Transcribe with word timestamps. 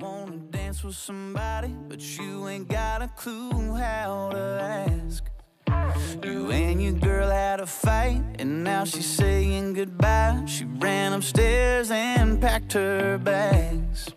wanna 0.00 0.36
dance 0.50 0.82
with 0.82 0.96
somebody, 0.96 1.74
but 1.88 2.00
you 2.18 2.48
ain't 2.48 2.68
got 2.68 3.02
a 3.02 3.08
clue 3.08 3.74
how 3.74 4.30
to 4.32 4.88
ask. 4.88 5.24
You 6.24 6.50
and 6.50 6.82
your 6.82 6.92
girl 6.92 7.28
had 7.28 7.60
a 7.60 7.66
fight, 7.66 8.22
and 8.38 8.64
now 8.64 8.84
she's 8.84 9.06
saying 9.06 9.74
goodbye. 9.74 10.42
She 10.46 10.64
ran 10.64 11.12
upstairs 11.12 11.90
and 11.90 12.40
packed 12.40 12.72
her 12.72 13.18
bags. 13.18 14.08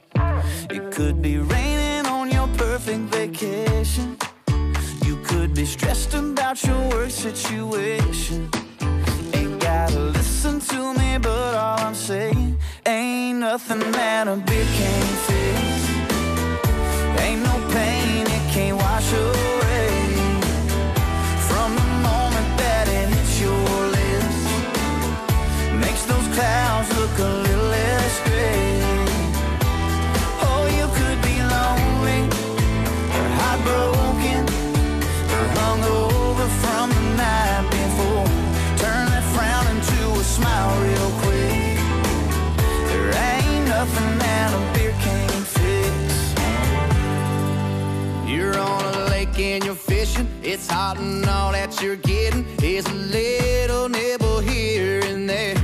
It 0.70 0.92
could 0.92 1.22
be 1.22 1.38
raining 1.38 2.06
on 2.06 2.32
your 2.32 2.48
perfect 2.58 3.04
vacation. 3.14 4.18
You 5.04 5.18
could 5.24 5.54
be 5.54 5.66
stressed 5.66 6.14
about 6.14 6.64
your 6.64 6.90
work 6.92 7.12
situation. 7.12 8.50
Ain't 9.34 9.60
gotta 9.60 10.00
listen 10.00 10.62
to 10.62 10.94
me, 10.94 11.18
but 11.18 11.56
all 11.56 11.80
I'm 11.80 11.96
saying 11.96 12.58
ain't 12.86 13.40
nothing 13.40 13.80
that 13.92 14.28
a 14.28 14.36
beer 14.36 14.66
can't 14.78 15.18
fix. 15.28 15.90
Ain't 17.22 17.42
no 17.44 17.56
pain 17.72 18.26
it 18.28 18.54
can't 18.54 18.78
wash 18.78 19.14
away. 19.14 19.90
From 21.48 21.76
the 21.76 21.90
moment 22.10 22.50
that 22.58 22.88
it 22.88 23.10
hits 23.10 23.40
your 23.40 23.80
lips, 23.98 24.40
makes 25.80 26.04
those 26.06 26.28
clouds 26.36 26.73
It's 50.54 50.68
hot 50.68 51.00
and 51.00 51.26
all 51.26 51.52
that 51.52 51.82
you're 51.82 51.96
getting 51.96 52.46
is 52.62 52.86
a 52.86 52.94
little 52.94 53.90
nibble 53.90 54.40
here 54.40 55.00
and 55.04 55.28
there. 55.28 55.56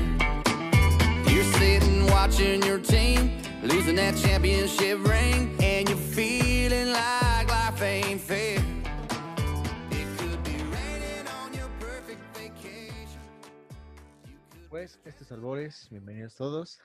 You're 1.30 1.52
sitting 1.60 2.08
watching 2.08 2.64
your 2.64 2.80
team 2.80 3.38
losing 3.62 3.98
that 3.98 4.18
championship 4.18 4.98
ring, 5.08 5.56
and 5.62 5.88
you're 5.88 5.96
feeling 5.96 6.92
like 6.92 7.48
life 7.52 7.80
ain't 7.84 8.20
fair. 8.20 8.60
Pues, 14.70 15.00
estos 15.06 15.32
albores, 15.32 15.88
bienvenidos 15.92 16.34
todos. 16.34 16.80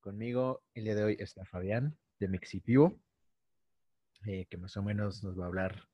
Conmigo 0.00 0.62
el 0.74 0.84
día 0.84 0.94
de 0.94 1.04
hoy 1.04 1.16
está 1.20 1.44
Fabián 1.44 1.94
de 2.20 2.28
Mexipivo, 2.28 2.98
eh, 4.26 4.46
que 4.48 4.56
más 4.56 4.78
o 4.78 4.82
menos 4.82 5.22
nos 5.22 5.38
va 5.38 5.44
a 5.44 5.48
hablar 5.48 5.91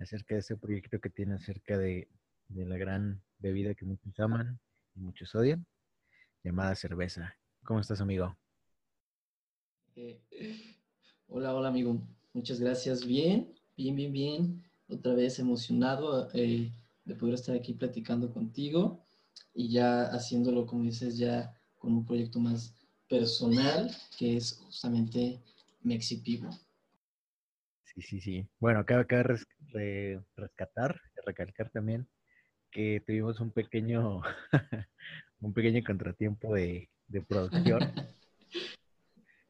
acerca 0.00 0.34
de 0.34 0.40
ese 0.40 0.56
proyecto 0.56 0.98
que 1.00 1.10
tiene 1.10 1.34
acerca 1.34 1.78
de, 1.78 2.08
la 2.48 2.76
gran 2.76 3.22
bebida 3.38 3.74
que 3.74 3.84
muchos 3.84 4.18
aman 4.18 4.58
y 4.96 5.00
muchos 5.00 5.34
odian, 5.34 5.64
llamada 6.42 6.74
cerveza. 6.74 7.36
¿Cómo 7.62 7.78
estás, 7.78 8.00
amigo? 8.00 8.36
Eh, 9.94 10.20
hola, 11.28 11.54
hola 11.54 11.68
amigo. 11.68 12.02
Muchas 12.32 12.58
gracias. 12.58 13.06
Bien, 13.06 13.54
bien, 13.76 13.94
bien, 13.94 14.12
bien. 14.12 14.64
Otra 14.88 15.14
vez 15.14 15.38
emocionado 15.38 16.28
eh, 16.34 16.72
de 17.04 17.14
poder 17.14 17.34
estar 17.34 17.54
aquí 17.54 17.74
platicando 17.74 18.32
contigo 18.32 19.04
y 19.54 19.70
ya 19.70 20.06
haciéndolo, 20.06 20.66
como 20.66 20.84
dices, 20.84 21.18
ya 21.18 21.54
con 21.78 21.92
un 21.92 22.04
proyecto 22.04 22.40
más 22.40 22.74
personal, 23.08 23.94
que 24.18 24.36
es 24.36 24.54
justamente 24.54 25.40
Mexipivo. 25.82 26.50
Sí, 28.00 28.02
sí, 28.02 28.20
sí. 28.20 28.48
Bueno, 28.58 28.84
cabe, 28.86 29.06
cabe 29.06 29.22
res- 29.24 29.46
re- 29.72 30.22
rescatar, 30.36 30.98
recalcar 31.26 31.68
también 31.70 32.08
que 32.70 33.02
tuvimos 33.06 33.40
un 33.40 33.50
pequeño, 33.50 34.22
un 35.40 35.52
pequeño 35.52 35.82
contratiempo 35.84 36.54
de, 36.54 36.88
de 37.08 37.20
producción. 37.22 37.80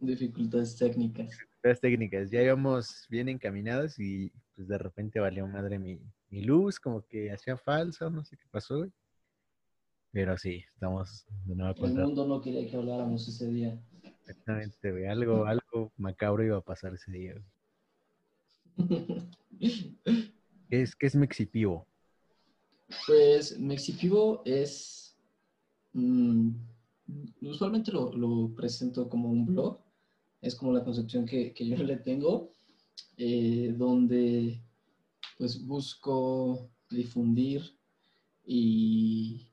Dificultades 0.00 0.76
técnicas. 0.76 1.38
Las 1.62 1.80
técnicas, 1.80 2.30
ya 2.30 2.42
íbamos 2.42 3.06
bien 3.08 3.28
encaminados 3.28 3.98
y 4.00 4.32
pues 4.56 4.66
de 4.66 4.78
repente 4.78 5.20
valió 5.20 5.46
madre 5.46 5.78
mi, 5.78 6.00
mi 6.30 6.42
luz, 6.42 6.80
como 6.80 7.02
que 7.06 7.30
hacía 7.30 7.56
falso, 7.56 8.10
no 8.10 8.24
sé 8.24 8.36
qué 8.36 8.48
pasó, 8.50 8.78
güey. 8.78 8.90
Pero 10.12 10.36
sí, 10.38 10.64
estamos 10.74 11.24
de 11.44 11.54
nuevo 11.54 11.86
El 11.86 11.94
mundo 11.94 12.26
no 12.26 12.40
quería 12.40 12.68
que 12.68 12.76
habláramos 12.76 13.28
ese 13.28 13.46
día. 13.46 13.78
exactamente, 14.24 14.90
güey. 14.90 15.06
Algo, 15.06 15.44
algo 15.46 15.92
macabro 15.98 16.42
iba 16.42 16.56
a 16.56 16.62
pasar 16.62 16.94
ese 16.94 17.12
día. 17.12 17.34
güey. 17.34 17.44
¿Qué 20.68 20.82
es, 20.82 20.94
qué 20.94 21.06
es 21.06 21.14
Mexipivo? 21.14 21.86
Pues 23.06 23.58
Mexipivo 23.58 24.42
es, 24.44 25.16
mm, 25.92 26.50
usualmente 27.42 27.92
lo, 27.92 28.12
lo 28.12 28.54
presento 28.54 29.08
como 29.08 29.30
un 29.30 29.46
blog, 29.46 29.80
es 30.40 30.54
como 30.54 30.72
la 30.72 30.84
concepción 30.84 31.26
que, 31.26 31.52
que 31.52 31.66
yo 31.66 31.76
le 31.76 31.96
tengo, 31.96 32.54
eh, 33.16 33.74
donde 33.76 34.62
pues 35.36 35.66
busco 35.66 36.70
difundir 36.90 37.62
y 38.44 39.46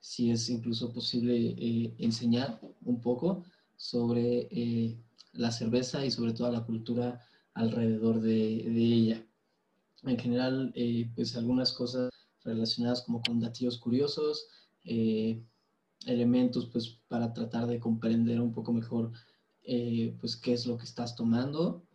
si 0.00 0.30
es 0.30 0.48
incluso 0.48 0.92
posible 0.92 1.54
eh, 1.58 1.94
enseñar 1.98 2.60
un 2.82 3.00
poco 3.00 3.44
sobre 3.76 4.48
eh, 4.50 4.96
la 5.32 5.50
cerveza 5.50 6.04
y 6.06 6.10
sobre 6.10 6.32
toda 6.32 6.50
la 6.50 6.64
cultura 6.64 7.20
alrededor 7.56 8.20
de, 8.20 8.62
de 8.64 8.84
ella. 8.84 9.26
En 10.02 10.18
general, 10.18 10.72
eh, 10.74 11.10
pues 11.14 11.36
algunas 11.36 11.72
cosas 11.72 12.10
relacionadas 12.44 13.02
como 13.02 13.22
con 13.22 13.40
datillos 13.40 13.78
curiosos, 13.78 14.48
eh, 14.84 15.42
elementos 16.06 16.66
pues 16.66 17.00
para 17.08 17.32
tratar 17.32 17.66
de 17.66 17.80
comprender 17.80 18.40
un 18.40 18.52
poco 18.52 18.72
mejor 18.72 19.12
eh, 19.62 20.14
pues 20.20 20.36
qué 20.36 20.52
es 20.52 20.66
lo 20.66 20.76
que 20.76 20.84
estás 20.84 21.16
tomando 21.16 21.88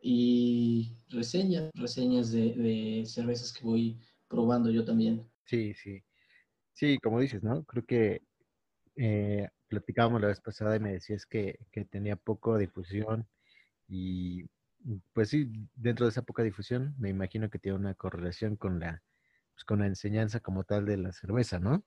y 0.00 0.96
reseñas, 1.08 1.70
reseñas 1.74 2.30
de, 2.30 3.02
cervezas 3.06 3.52
que 3.52 3.64
voy 3.64 3.98
probando 4.28 4.70
yo 4.70 4.84
también. 4.84 5.28
Sí, 5.44 5.74
sí. 5.74 6.02
Sí, 6.72 6.98
como 6.98 7.20
dices, 7.20 7.42
¿no? 7.42 7.64
Creo 7.64 7.84
que 7.84 8.22
platicábamos 9.68 10.20
la 10.20 10.28
vez 10.28 10.40
pasada 10.40 10.76
y 10.76 10.80
me 10.80 10.92
decías 10.92 11.26
que, 11.26 11.58
que 11.72 11.84
tenía 11.84 12.16
poco 12.16 12.56
difusión 12.56 13.26
y 13.88 14.44
pues 15.12 15.30
sí, 15.30 15.50
dentro 15.74 16.06
de 16.06 16.10
esa 16.10 16.22
poca 16.22 16.42
difusión 16.42 16.94
me 16.98 17.10
imagino 17.10 17.50
que 17.50 17.58
tiene 17.58 17.78
una 17.78 17.94
correlación 17.94 18.56
con 18.56 18.80
la, 18.80 19.02
pues, 19.54 19.64
con 19.64 19.80
la 19.80 19.86
enseñanza 19.86 20.40
como 20.40 20.64
tal 20.64 20.86
de 20.86 20.96
la 20.96 21.12
cerveza, 21.12 21.58
¿no? 21.58 21.84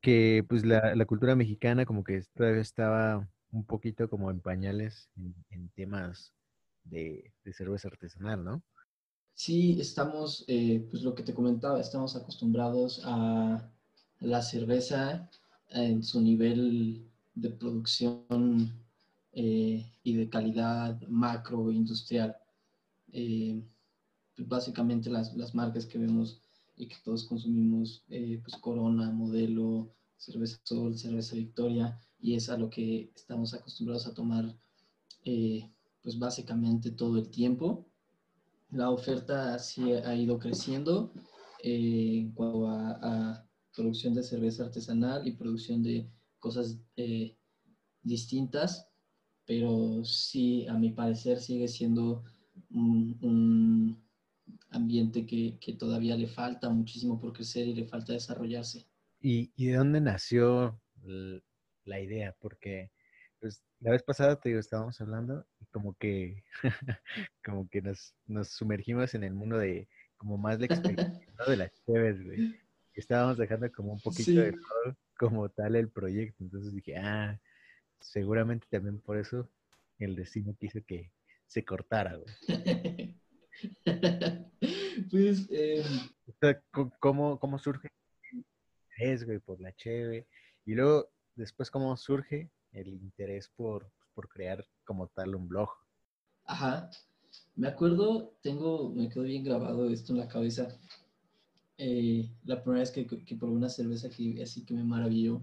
Que 0.00 0.44
pues 0.48 0.64
la, 0.64 1.04
cultura 1.06 1.34
mexicana 1.34 1.86
como 1.86 2.04
que 2.04 2.22
todavía 2.34 2.60
estaba 2.60 3.28
un 3.50 3.64
poquito 3.66 4.08
como 4.08 4.30
en 4.30 4.40
pañales 4.40 5.10
en, 5.50 5.68
temas 5.70 6.32
de, 6.84 7.32
de 7.44 7.52
cerveza 7.52 7.88
artesanal, 7.88 8.44
¿no? 8.44 8.62
Sí, 9.34 9.80
estamos, 9.80 10.44
eh, 10.46 10.86
pues 10.90 11.02
lo 11.02 11.14
que 11.14 11.22
te 11.22 11.34
comentaba, 11.34 11.80
estamos 11.80 12.14
acostumbrados 12.16 13.02
a 13.04 13.70
la 14.20 14.42
cerveza 14.42 15.28
en 15.70 16.02
su 16.02 16.20
nivel 16.20 17.10
de 17.34 17.50
producción 17.50 18.81
eh, 19.32 19.90
y 20.02 20.14
de 20.14 20.28
calidad 20.28 21.00
macro 21.08 21.70
industrial. 21.70 22.36
Eh, 23.12 23.62
pues 24.34 24.48
básicamente 24.48 25.10
las, 25.10 25.34
las, 25.36 25.54
marcas 25.54 25.86
que 25.86 25.98
vemos 25.98 26.40
y 26.76 26.86
que 26.86 26.96
todos 27.04 27.24
consumimos, 27.24 28.04
eh, 28.08 28.40
pues 28.42 28.56
Corona, 28.56 29.10
Modelo, 29.10 29.92
Cerveza 30.16 30.58
Sol, 30.64 30.96
Cerveza 30.96 31.36
Victoria, 31.36 32.00
y 32.20 32.34
es 32.34 32.48
a 32.48 32.56
lo 32.56 32.70
que 32.70 33.10
estamos 33.14 33.52
acostumbrados 33.52 34.06
a 34.06 34.14
tomar, 34.14 34.56
eh, 35.24 35.70
pues 36.02 36.18
básicamente 36.18 36.90
todo 36.90 37.18
el 37.18 37.28
tiempo 37.28 37.86
la 38.72 38.90
oferta 38.90 39.58
sí 39.58 39.92
ha 39.92 40.14
ido 40.14 40.38
creciendo 40.38 41.12
eh, 41.62 42.20
en 42.20 42.32
cuanto 42.32 42.68
a, 42.68 42.90
a, 43.02 43.48
producción 43.74 44.14
de 44.14 44.22
cerveza 44.22 44.64
artesanal 44.64 45.26
y 45.26 45.32
producción 45.32 45.82
de 45.82 46.10
cosas 46.38 46.78
eh, 46.96 47.36
distintas, 48.02 48.88
pero 49.54 50.02
sí, 50.02 50.66
a 50.66 50.74
mi 50.74 50.92
parecer, 50.92 51.38
sigue 51.38 51.68
siendo 51.68 52.24
un, 52.70 53.18
un 53.20 54.02
ambiente 54.70 55.26
que, 55.26 55.58
que, 55.60 55.74
todavía 55.74 56.16
le 56.16 56.26
falta 56.26 56.70
muchísimo 56.70 57.20
por 57.20 57.34
crecer 57.34 57.68
y 57.68 57.74
le 57.74 57.84
falta 57.84 58.14
desarrollarse. 58.14 58.86
¿Y, 59.20 59.52
y 59.54 59.66
de 59.66 59.76
dónde 59.76 60.00
nació 60.00 60.80
la 61.84 62.00
idea? 62.00 62.34
Porque 62.40 62.90
pues, 63.40 63.62
la 63.80 63.90
vez 63.90 64.02
pasada 64.02 64.40
te 64.40 64.48
digo, 64.48 64.60
estábamos 64.60 64.98
hablando 65.02 65.44
y 65.60 65.66
como 65.66 65.94
que, 65.96 66.42
como 67.44 67.68
que 67.68 67.82
nos, 67.82 68.14
nos, 68.26 68.48
sumergimos 68.48 69.14
en 69.14 69.24
el 69.24 69.34
mundo 69.34 69.58
de, 69.58 69.86
como 70.16 70.38
más 70.38 70.58
de 70.58 70.66
experiencia, 70.66 71.26
¿no? 71.38 71.44
De 71.44 71.58
las 71.58 71.72
chéves, 71.84 72.24
güey. 72.24 72.58
Estábamos 72.94 73.36
dejando 73.36 73.70
como 73.70 73.92
un 73.92 74.00
poquito 74.00 74.30
sí. 74.30 74.36
de 74.36 74.52
todo 74.52 74.96
como 75.18 75.50
tal 75.50 75.76
el 75.76 75.90
proyecto. 75.90 76.42
Entonces 76.42 76.74
dije, 76.74 76.96
ah, 76.96 77.38
seguramente 78.02 78.66
también 78.70 79.00
por 79.00 79.16
eso 79.18 79.48
el 79.98 80.16
destino 80.16 80.54
quiso 80.58 80.80
que 80.86 81.10
se 81.46 81.64
cortara, 81.64 82.16
güey. 82.16 83.16
pues, 85.10 85.48
eh, 85.50 85.84
O 86.26 86.32
sea, 86.40 86.60
co- 86.70 86.92
¿cómo, 87.00 87.38
cómo 87.38 87.58
surge 87.58 87.88
el 88.32 88.38
interés, 88.98 89.24
güey, 89.24 89.38
por 89.38 89.60
la 89.60 89.74
cheve? 89.74 90.26
Y 90.64 90.74
luego, 90.74 91.10
después, 91.36 91.70
¿cómo 91.70 91.96
surge 91.96 92.50
el 92.72 92.88
interés 92.88 93.48
por, 93.48 93.90
por 94.14 94.28
crear 94.28 94.66
como 94.84 95.08
tal 95.08 95.34
un 95.34 95.48
blog? 95.48 95.70
Ajá. 96.44 96.90
Me 97.56 97.68
acuerdo, 97.68 98.34
tengo, 98.42 98.90
me 98.90 99.08
quedó 99.08 99.24
bien 99.24 99.44
grabado 99.44 99.88
esto 99.90 100.12
en 100.12 100.18
la 100.18 100.28
cabeza. 100.28 100.68
Eh, 101.78 102.30
la 102.44 102.62
primera 102.62 102.80
vez 102.80 102.90
que, 102.90 103.06
que 103.06 103.36
probé 103.36 103.54
una 103.54 103.68
cerveza 103.68 104.08
que 104.10 104.42
así 104.42 104.64
que 104.64 104.74
me 104.74 104.84
maravilló, 104.84 105.42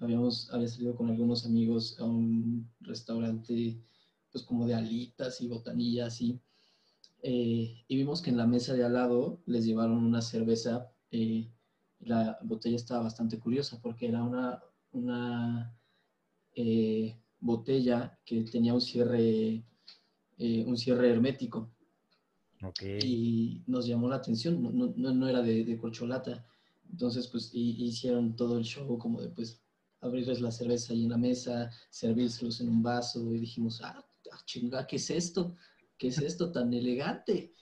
habíamos, 0.00 0.50
había 0.52 0.68
salido 0.68 0.96
con 0.96 1.08
algunos 1.10 1.46
amigos 1.46 1.98
a 2.00 2.04
un 2.04 2.70
restaurante, 2.80 3.80
pues 4.30 4.44
como 4.44 4.66
de 4.66 4.74
alitas 4.74 5.40
y 5.40 5.48
botanillas 5.48 6.20
y, 6.20 6.40
eh, 7.22 7.84
y 7.88 7.96
vimos 7.96 8.22
que 8.22 8.30
en 8.30 8.36
la 8.38 8.46
mesa 8.46 8.74
de 8.74 8.84
al 8.84 8.94
lado 8.94 9.42
les 9.46 9.64
llevaron 9.66 9.98
una 10.04 10.22
cerveza. 10.22 10.92
eh, 11.10 11.50
la 12.00 12.38
botella 12.42 12.76
estaba 12.76 13.04
bastante 13.04 13.38
curiosa 13.38 13.80
porque 13.82 14.08
era 14.08 14.22
una, 14.22 14.62
una 14.92 15.78
eh, 16.54 17.16
botella 17.40 18.18
que 18.24 18.42
tenía 18.44 18.74
un 18.74 18.80
cierre 18.82 19.64
eh, 20.38 20.64
un 20.66 20.76
cierre 20.78 21.10
hermético 21.10 21.70
Ok. 22.62 22.82
y 22.98 23.62
nos 23.66 23.86
llamó 23.86 24.08
la 24.08 24.16
atención, 24.16 24.62
no, 24.62 24.70
no- 24.96 25.14
no, 25.14 25.28
era 25.28 25.42
de, 25.42 25.64
de 25.64 25.76
corcholata. 25.78 26.46
Entonces, 26.90 27.26
pues 27.28 27.50
hi- 27.54 27.84
hicieron 27.84 28.36
todo 28.36 28.58
el 28.58 28.64
show 28.64 28.98
como 28.98 29.20
de 29.20 29.28
pues 29.28 29.65
abrirles 30.06 30.40
la 30.40 30.50
cerveza 30.50 30.92
ahí 30.92 31.04
en 31.04 31.10
la 31.10 31.18
mesa, 31.18 31.70
servírselos 31.90 32.60
en 32.60 32.68
un 32.68 32.82
vaso 32.82 33.34
y 33.34 33.40
dijimos, 33.40 33.80
ah, 33.82 34.04
ah, 34.32 34.40
chinga, 34.44 34.86
¿qué 34.86 34.96
es 34.96 35.10
esto? 35.10 35.56
¿Qué 35.98 36.08
es 36.08 36.18
esto 36.18 36.52
tan 36.52 36.72
elegante? 36.72 37.52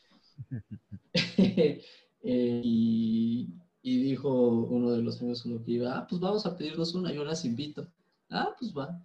Eh, 2.26 2.62
y, 2.64 3.54
y 3.82 4.02
dijo 4.02 4.30
uno 4.48 4.92
de 4.92 5.02
los 5.02 5.20
amigos 5.20 5.42
con 5.42 5.52
lo 5.52 5.62
que 5.62 5.72
iba, 5.72 5.94
ah, 5.94 6.06
pues 6.08 6.18
vamos 6.22 6.46
a 6.46 6.56
pedirnos 6.56 6.94
una, 6.94 7.12
yo 7.12 7.22
las 7.22 7.44
invito. 7.44 7.92
Ah, 8.30 8.56
pues 8.58 8.72
va. 8.72 8.98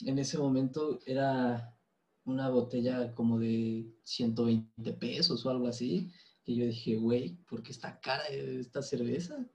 En 0.00 0.18
ese 0.18 0.36
momento 0.36 0.98
era 1.06 1.78
una 2.24 2.48
botella 2.48 3.14
como 3.14 3.38
de 3.38 3.86
120 4.02 4.92
pesos 4.94 5.46
o 5.46 5.50
algo 5.50 5.68
así. 5.68 6.10
Y 6.44 6.56
yo 6.56 6.66
dije, 6.66 6.96
güey, 6.96 7.36
¿por 7.48 7.62
qué 7.62 7.70
está 7.70 8.00
cara 8.00 8.26
esta 8.26 8.82
cerveza? 8.82 9.48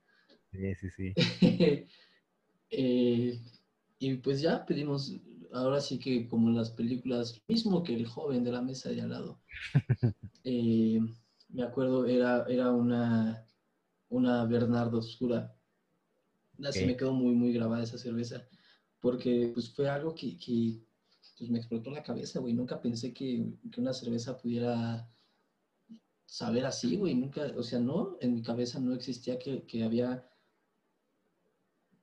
Sí, 0.52 0.76
sí, 0.76 0.90
sí. 0.96 1.14
Eh, 2.72 3.40
y 4.00 4.16
pues 4.16 4.42
ya 4.42 4.66
pedimos, 4.66 5.14
ahora 5.54 5.80
sí 5.82 6.00
que 6.00 6.28
como 6.28 6.50
en 6.50 6.56
las 6.56 6.72
películas, 6.72 7.42
mismo 7.48 7.84
que 7.84 7.94
el 7.94 8.08
joven 8.08 8.44
de 8.44 8.52
la 8.52 8.62
mesa 8.62 8.90
de 8.90 9.02
al 9.02 9.10
lado. 9.10 9.42
Eh, 10.44 11.00
me 11.50 11.64
acuerdo, 11.64 12.06
era, 12.08 12.46
era 12.48 12.72
una, 12.72 13.46
una 14.10 14.46
Bernardo 14.46 15.00
Oscura. 15.00 15.56
Así 16.64 16.84
Ok. 16.84 16.88
me 16.88 16.98
quedó 16.98 17.14
muy, 17.14 17.34
muy 17.36 17.54
grabada 17.54 17.84
esa 17.84 17.98
cerveza. 17.98 18.48
Porque 19.00 19.52
pues 19.54 19.74
fue 19.74 19.90
algo 19.90 20.16
que, 20.16 20.38
que, 20.38 20.84
pues, 21.38 21.50
me 21.50 21.58
explotó 21.60 21.92
la 21.92 22.04
cabeza, 22.04 22.40
güey. 22.40 22.54
Nunca 22.54 22.82
pensé 22.82 23.14
que, 23.14 23.54
que 23.72 23.82
una 23.82 23.94
cerveza 23.94 24.38
pudiera 24.38 25.12
saber 26.26 26.66
así, 26.66 26.98
güey. 26.98 27.16
Nunca, 27.16 27.54
o 27.58 27.64
sea, 27.64 27.80
no, 27.80 28.18
en 28.22 28.34
mi 28.36 28.42
cabeza 28.42 28.80
no 28.80 28.94
existía 28.94 29.38
que, 29.40 29.66
que 29.66 29.84
había 29.84 30.31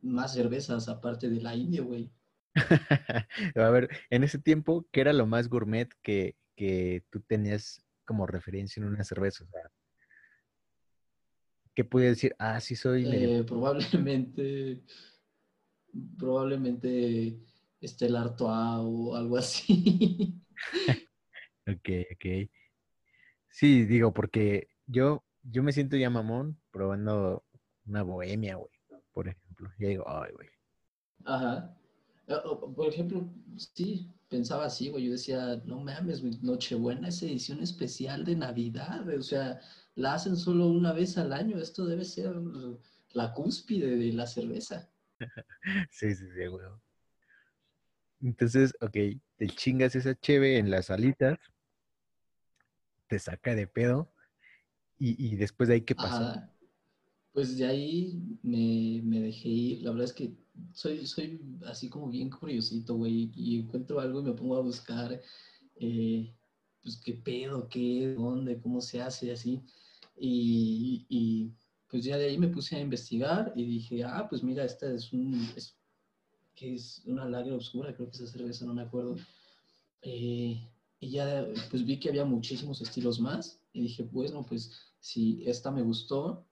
más 0.02 0.34
cervezas 0.34 0.88
aparte 0.88 1.28
de 1.28 1.40
la 1.40 1.54
India, 1.54 1.82
güey. 1.82 2.10
A 3.56 3.70
ver, 3.70 3.88
en 4.10 4.24
ese 4.24 4.38
tiempo, 4.38 4.86
¿qué 4.92 5.00
era 5.00 5.12
lo 5.12 5.26
más 5.26 5.48
gourmet 5.48 5.88
que, 6.02 6.36
que 6.56 7.04
tú 7.10 7.20
tenías 7.20 7.84
como 8.04 8.26
referencia 8.26 8.80
en 8.80 8.88
una 8.88 9.04
cerveza? 9.04 9.44
O 9.44 9.48
sea, 9.48 9.70
¿qué 11.74 11.84
podías 11.84 12.12
decir? 12.12 12.34
Ah, 12.38 12.60
sí 12.60 12.74
soy. 12.74 13.06
Eh, 13.06 13.44
probablemente, 13.46 14.82
probablemente 16.18 17.38
Stella 17.82 18.22
Artois 18.22 18.80
o 18.82 19.14
algo 19.14 19.36
así. 19.36 20.42
Ok, 21.66 21.88
ok. 22.14 22.50
Sí, 23.50 23.84
digo, 23.84 24.12
porque 24.12 24.68
yo, 24.86 25.24
yo 25.42 25.62
me 25.62 25.72
siento 25.72 25.96
ya 25.96 26.10
mamón 26.10 26.60
probando 26.70 27.44
una 27.86 28.02
bohemia, 28.02 28.56
güey, 28.56 28.70
por 29.12 29.28
ejemplo. 29.28 29.47
Y 29.78 29.86
digo, 29.86 30.04
ay, 30.06 30.32
güey. 30.34 30.48
Ajá. 31.24 31.76
Eh, 32.26 32.36
Por 32.76 32.88
ejemplo, 32.88 33.28
sí, 33.56 34.10
pensaba 34.28 34.66
así, 34.66 34.88
güey. 34.90 35.06
Yo 35.06 35.12
decía, 35.12 35.60
no 35.64 35.80
mames, 35.80 36.20
güey, 36.20 36.38
Nochebuena 36.42 37.08
es 37.08 37.22
edición 37.22 37.60
especial 37.62 38.24
de 38.24 38.36
Navidad, 38.36 39.04
güey, 39.04 39.16
O 39.16 39.22
sea, 39.22 39.60
la 39.94 40.14
hacen 40.14 40.36
solo 40.36 40.66
una 40.68 40.92
vez 40.92 41.18
al 41.18 41.32
año. 41.32 41.58
Esto 41.58 41.86
debe 41.86 42.04
ser 42.04 42.34
la 43.12 43.32
cúspide 43.32 43.96
de 43.96 44.12
la 44.12 44.26
cerveza. 44.26 44.88
Sí, 45.90 46.14
sí, 46.14 46.24
sí, 46.30 46.46
güey. 46.46 46.66
Entonces, 48.22 48.72
ok, 48.80 48.96
te 49.36 49.46
chingas 49.48 49.94
esa 49.96 50.14
cheve 50.14 50.58
en 50.58 50.70
las 50.70 50.90
alitas, 50.90 51.38
te 53.06 53.18
saca 53.18 53.54
de 53.54 53.66
pedo, 53.66 54.12
y, 54.98 55.14
y 55.24 55.36
después 55.36 55.68
de 55.68 55.76
ahí, 55.76 55.80
¿qué 55.82 55.94
pasó? 55.94 56.24
Ajá. 56.24 56.52
Pues 57.38 57.56
de 57.56 57.66
ahí 57.66 58.20
me, 58.42 59.00
me 59.04 59.20
dejé 59.20 59.48
ir. 59.48 59.82
La 59.82 59.92
verdad 59.92 60.06
es 60.06 60.12
que 60.12 60.34
soy, 60.72 61.06
soy 61.06 61.40
así 61.66 61.88
como 61.88 62.10
bien 62.10 62.30
curiosito, 62.30 62.96
güey. 62.96 63.30
Y 63.32 63.60
encuentro 63.60 64.00
algo 64.00 64.18
y 64.18 64.24
me 64.24 64.32
pongo 64.32 64.56
a 64.56 64.60
buscar, 64.60 65.22
eh, 65.76 66.34
pues 66.82 66.96
qué 66.96 67.12
pedo, 67.12 67.68
qué, 67.68 68.16
dónde, 68.18 68.60
cómo 68.60 68.80
se 68.80 69.00
hace, 69.00 69.30
así. 69.30 69.62
Y, 70.16 71.06
y, 71.08 71.52
pues 71.88 72.02
ya 72.02 72.18
de 72.18 72.24
ahí 72.24 72.38
me 72.38 72.48
puse 72.48 72.74
a 72.74 72.80
investigar 72.80 73.52
y 73.54 73.64
dije, 73.66 74.02
ah, 74.02 74.26
pues 74.28 74.42
mira, 74.42 74.64
esta 74.64 74.92
es 74.92 75.12
un, 75.12 75.48
es, 75.54 75.78
que 76.56 76.74
es 76.74 77.02
una 77.06 77.28
lager 77.28 77.52
oscura, 77.52 77.94
creo 77.94 78.10
que 78.10 78.16
esa 78.16 78.26
cerveza, 78.26 78.66
no 78.66 78.74
me 78.74 78.82
acuerdo. 78.82 79.14
Eh, 80.02 80.60
y 80.98 81.08
ya 81.08 81.46
pues 81.70 81.84
vi 81.84 82.00
que 82.00 82.08
había 82.08 82.24
muchísimos 82.24 82.80
estilos 82.80 83.20
más 83.20 83.62
y 83.72 83.82
dije, 83.82 84.02
bueno, 84.02 84.44
pues 84.44 84.72
si 84.98 85.44
esta 85.46 85.70
me 85.70 85.82
gustó, 85.82 86.47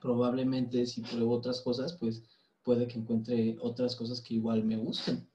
probablemente 0.00 0.86
si 0.86 1.02
pruebo 1.02 1.34
otras 1.34 1.60
cosas, 1.60 1.94
pues 1.94 2.22
puede 2.62 2.86
que 2.86 2.98
encuentre 2.98 3.56
otras 3.60 3.96
cosas 3.96 4.20
que 4.20 4.34
igual 4.34 4.64
me 4.64 4.76
gusten. 4.76 5.28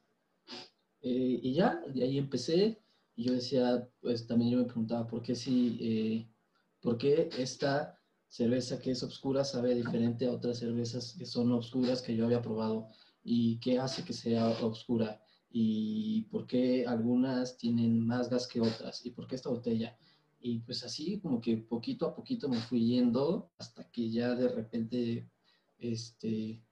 Eh, 1.01 1.39
y 1.43 1.53
ya, 1.53 1.81
de 1.93 2.03
ahí 2.03 2.17
empecé. 2.17 2.81
Y 3.15 3.23
yo 3.25 3.33
decía, 3.33 3.87
pues 4.01 4.27
también 4.27 4.51
yo 4.51 4.57
me 4.57 4.65
preguntaba, 4.65 5.07
¿por 5.07 5.21
qué 5.21 5.35
si, 5.35 5.77
eh, 5.79 6.29
por 6.81 6.97
qué 6.97 7.29
esta 7.37 7.97
cerveza 8.27 8.79
que 8.79 8.91
es 8.91 9.03
oscura 9.03 9.45
sabe 9.45 9.75
diferente 9.75 10.25
a 10.25 10.31
otras 10.31 10.57
cervezas 10.59 11.15
que 11.17 11.25
son 11.25 11.51
oscuras 11.51 12.01
que 12.01 12.15
yo 12.15 12.25
había 12.25 12.41
probado? 12.41 12.87
¿Y 13.23 13.59
qué 13.59 13.79
hace 13.79 14.03
que 14.03 14.13
sea 14.13 14.49
oscura? 14.49 15.21
¿Y 15.49 16.23
por 16.23 16.45
qué 16.45 16.85
algunas 16.85 17.57
tienen 17.57 18.05
más 18.05 18.29
gas 18.29 18.47
que 18.47 18.59
otras? 18.59 19.05
¿Y 19.05 19.11
por 19.11 19.27
qué 19.27 19.35
esta 19.35 19.49
botella? 19.49 19.97
Y 20.45 20.59
pues 20.59 20.83
así 20.83 21.19
como 21.21 21.41
que 21.41 21.57
poquito 21.57 22.05
a 22.05 22.13
poquito 22.15 22.47
me 22.47 22.59
fui 22.59 22.85
yendo 22.85 23.49
hasta 23.57 23.89
que 23.89 24.11
ya 24.11 24.35
de 24.35 24.47
repente, 24.47 25.27
este, 25.79 26.63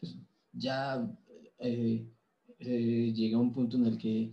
pues 0.00 0.16
ya 0.52 1.06
eh, 1.58 2.10
eh, 2.58 3.12
llegué 3.14 3.34
a 3.34 3.40
un 3.40 3.52
punto 3.52 3.76
en 3.76 3.84
el 3.88 3.98
que 3.98 4.32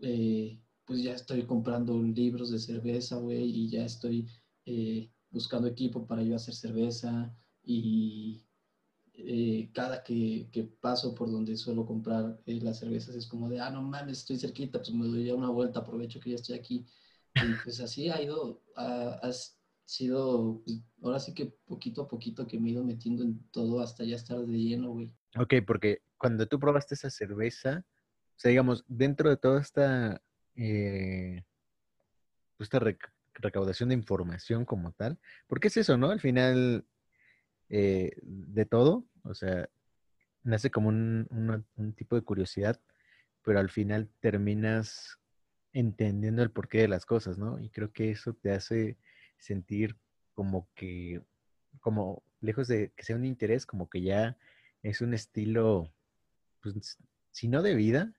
eh, 0.00 0.60
pues 0.84 1.02
ya 1.02 1.14
estoy 1.14 1.42
comprando 1.42 2.00
libros 2.00 2.52
de 2.52 2.60
cerveza, 2.60 3.16
güey, 3.16 3.50
y 3.50 3.68
ya 3.68 3.84
estoy 3.84 4.28
buscando 5.32 5.66
equipo 5.66 6.06
para 6.06 6.22
yo 6.22 6.36
hacer 6.36 6.54
cerveza 6.54 7.34
y 7.64 8.44
cada 9.72 10.04
que, 10.04 10.48
paso 10.80 11.16
por 11.16 11.32
donde 11.32 11.56
suelo 11.56 11.84
comprar 11.84 12.40
las 12.46 12.78
cervezas 12.78 13.16
es 13.16 13.26
como 13.26 13.48
de, 13.48 13.58
ah, 13.58 13.70
no 13.70 13.82
mames, 13.82 14.18
estoy 14.18 14.38
cerquita, 14.38 14.78
pues 14.78 14.92
me 14.92 15.06
doy 15.08 15.24
ya 15.24 15.34
una 15.34 15.50
vuelta, 15.50 15.80
aprovecho 15.80 16.20
que 16.20 16.30
ya 16.30 16.36
estoy 16.36 16.56
aquí. 16.56 16.86
Y 17.34 17.54
pues 17.64 17.80
así 17.80 18.08
ha 18.10 18.20
ido, 18.20 18.62
ha, 18.76 19.30
sido, 19.84 20.62
pues, 20.64 20.80
ahora 21.02 21.18
sí 21.18 21.34
que 21.34 21.46
poquito 21.66 22.02
a 22.02 22.08
poquito 22.08 22.46
que 22.46 22.58
me 22.58 22.68
he 22.68 22.72
ido 22.72 22.84
metiendo 22.84 23.22
en 23.22 23.40
todo 23.50 23.80
hasta 23.80 24.04
ya 24.04 24.16
estar 24.16 24.38
de 24.38 24.58
lleno, 24.58 24.90
güey. 24.90 25.12
Ok, 25.36 25.54
porque 25.66 26.02
cuando 26.16 26.46
tú 26.46 26.58
probaste 26.58 26.94
esa 26.94 27.10
cerveza, 27.10 27.84
o 28.36 28.38
sea, 28.38 28.50
digamos, 28.50 28.84
dentro 28.88 29.30
de 29.30 29.36
toda 29.36 29.60
esta, 29.60 30.22
eh, 30.54 31.44
pues, 32.56 32.66
esta 32.66 32.78
rec- 32.80 33.12
recaudación 33.34 33.88
de 33.88 33.94
información 33.96 34.64
como 34.64 34.92
tal, 34.92 35.18
porque 35.46 35.68
es 35.68 35.76
eso, 35.76 35.96
¿no? 35.96 36.10
Al 36.10 36.20
final 36.20 36.84
eh, 37.68 38.12
de 38.22 38.66
todo, 38.66 39.06
o 39.22 39.34
sea, 39.34 39.68
nace 40.42 40.70
como 40.70 40.88
un 40.88 41.94
tipo 41.96 42.16
de 42.16 42.22
curiosidad, 42.22 42.80
pero 43.42 43.58
al 43.60 43.70
final 43.70 44.08
terminas 44.20 45.19
entendiendo 45.72 46.42
el 46.42 46.50
porqué 46.50 46.78
de 46.78 46.88
las 46.88 47.06
cosas, 47.06 47.38
¿no? 47.38 47.60
Y 47.60 47.70
creo 47.70 47.92
que 47.92 48.10
eso 48.10 48.34
te 48.34 48.52
hace 48.52 48.96
sentir 49.38 49.96
como 50.34 50.68
que, 50.74 51.22
como 51.80 52.22
lejos 52.40 52.68
de 52.68 52.92
que 52.96 53.04
sea 53.04 53.16
un 53.16 53.24
interés, 53.24 53.66
como 53.66 53.88
que 53.88 54.02
ya 54.02 54.36
es 54.82 55.00
un 55.00 55.14
estilo, 55.14 55.92
pues, 56.62 56.98
si 57.30 57.48
no 57.48 57.62
de 57.62 57.74
vida, 57.74 58.12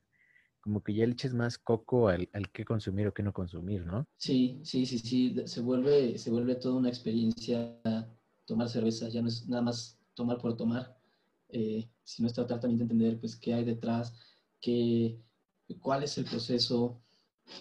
como 0.61 0.83
que 0.83 0.93
ya 0.93 1.05
le 1.05 1.13
eches 1.13 1.33
más 1.33 1.57
coco 1.57 2.07
al, 2.07 2.29
al 2.33 2.49
qué 2.51 2.65
consumir 2.65 3.07
o 3.07 3.13
qué 3.13 3.23
no 3.23 3.33
consumir, 3.33 3.85
¿no? 3.85 4.05
Sí, 4.17 4.61
sí, 4.63 4.85
sí, 4.85 4.99
sí, 4.99 5.35
se 5.45 5.61
vuelve, 5.61 6.17
se 6.17 6.29
vuelve 6.29 6.55
toda 6.55 6.75
una 6.75 6.89
experiencia 6.89 7.79
tomar 8.45 8.69
cerveza, 8.69 9.09
ya 9.09 9.21
no 9.21 9.27
es 9.27 9.47
nada 9.47 9.63
más 9.63 9.97
tomar 10.13 10.37
por 10.37 10.55
tomar, 10.55 10.97
eh, 11.49 11.89
sino 12.03 12.27
es 12.27 12.33
tratar 12.33 12.59
también 12.59 12.79
de 12.79 12.83
entender 12.83 13.19
pues 13.19 13.35
qué 13.35 13.53
hay 13.53 13.63
detrás, 13.63 14.13
qué, 14.59 15.19
cuál 15.79 16.03
es 16.03 16.17
el 16.17 16.25
proceso, 16.25 17.01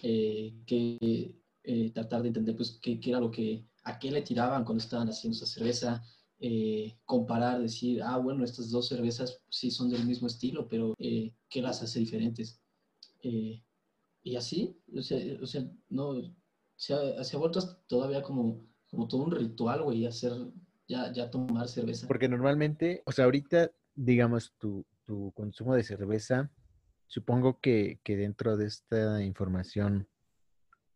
eh, 0.03 0.53
que, 0.65 1.35
eh, 1.63 1.91
tratar 1.91 2.21
de 2.21 2.29
entender 2.29 2.55
pues 2.55 2.79
qué, 2.81 2.99
qué, 2.99 3.11
era 3.11 3.19
lo 3.19 3.31
que, 3.31 3.65
a 3.83 3.99
qué 3.99 4.11
le 4.11 4.21
tiraban 4.21 4.63
cuando 4.63 4.83
estaban 4.83 5.09
haciendo 5.09 5.35
esa 5.35 5.45
cerveza, 5.45 6.03
eh, 6.43 6.97
comparar, 7.05 7.61
decir, 7.61 8.01
ah, 8.01 8.17
bueno, 8.17 8.43
estas 8.43 8.71
dos 8.71 8.87
cervezas 8.87 9.43
sí 9.49 9.69
son 9.69 9.91
del 9.91 10.05
mismo 10.05 10.25
estilo, 10.25 10.67
pero 10.67 10.95
eh, 10.97 11.35
¿qué 11.47 11.61
las 11.61 11.83
hace 11.83 11.99
diferentes? 11.99 12.59
Eh, 13.21 13.63
y 14.23 14.35
así, 14.35 14.75
o 14.97 15.03
sea, 15.03 15.19
o 15.39 15.45
sea 15.45 15.63
no, 15.89 16.15
se 16.75 16.95
ha, 16.95 17.23
se 17.23 17.35
ha, 17.35 17.39
vuelto 17.39 17.59
todavía 17.85 18.23
como, 18.23 18.65
como 18.89 19.07
todo 19.07 19.23
un 19.23 19.31
ritual, 19.31 19.83
güey, 19.83 20.07
hacer, 20.07 20.33
ya, 20.87 21.13
ya 21.13 21.29
tomar 21.29 21.67
cerveza. 21.67 22.07
Porque 22.07 22.27
normalmente, 22.27 23.03
o 23.05 23.11
sea, 23.11 23.25
ahorita, 23.25 23.71
digamos, 23.93 24.53
tu, 24.57 24.83
tu 25.03 25.31
consumo 25.33 25.75
de 25.75 25.83
cerveza, 25.83 26.49
supongo 27.11 27.59
que, 27.59 27.99
que 28.05 28.15
dentro 28.15 28.55
de 28.55 28.67
esta 28.67 29.21
información, 29.21 30.07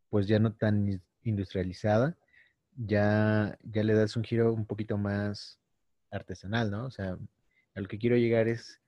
pues 0.09 0.27
ya 0.27 0.39
no 0.39 0.53
tan 0.53 1.01
industrializada, 1.23 2.17
ya, 2.77 3.59
ya 3.63 3.83
le 3.83 3.93
das 3.95 4.15
un 4.15 4.23
giro 4.23 4.53
un 4.53 4.65
poquito 4.65 4.97
más 4.97 5.59
artesanal, 6.09 6.71
¿no? 6.71 6.85
O 6.85 6.89
sea, 6.89 7.17
a 7.75 7.81
lo 7.81 7.87
que 7.89 7.97
quiero 7.97 8.15
llegar 8.15 8.47
es 8.47 8.81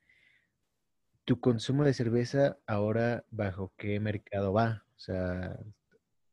tu 1.25 1.41
consumo 1.41 1.83
de 1.83 1.93
cerveza 1.93 2.57
ahora 2.65 3.25
bajo 3.29 3.73
qué 3.75 3.99
mercado 3.99 4.53
va, 4.53 4.85
o 4.95 4.99
sea, 4.99 5.59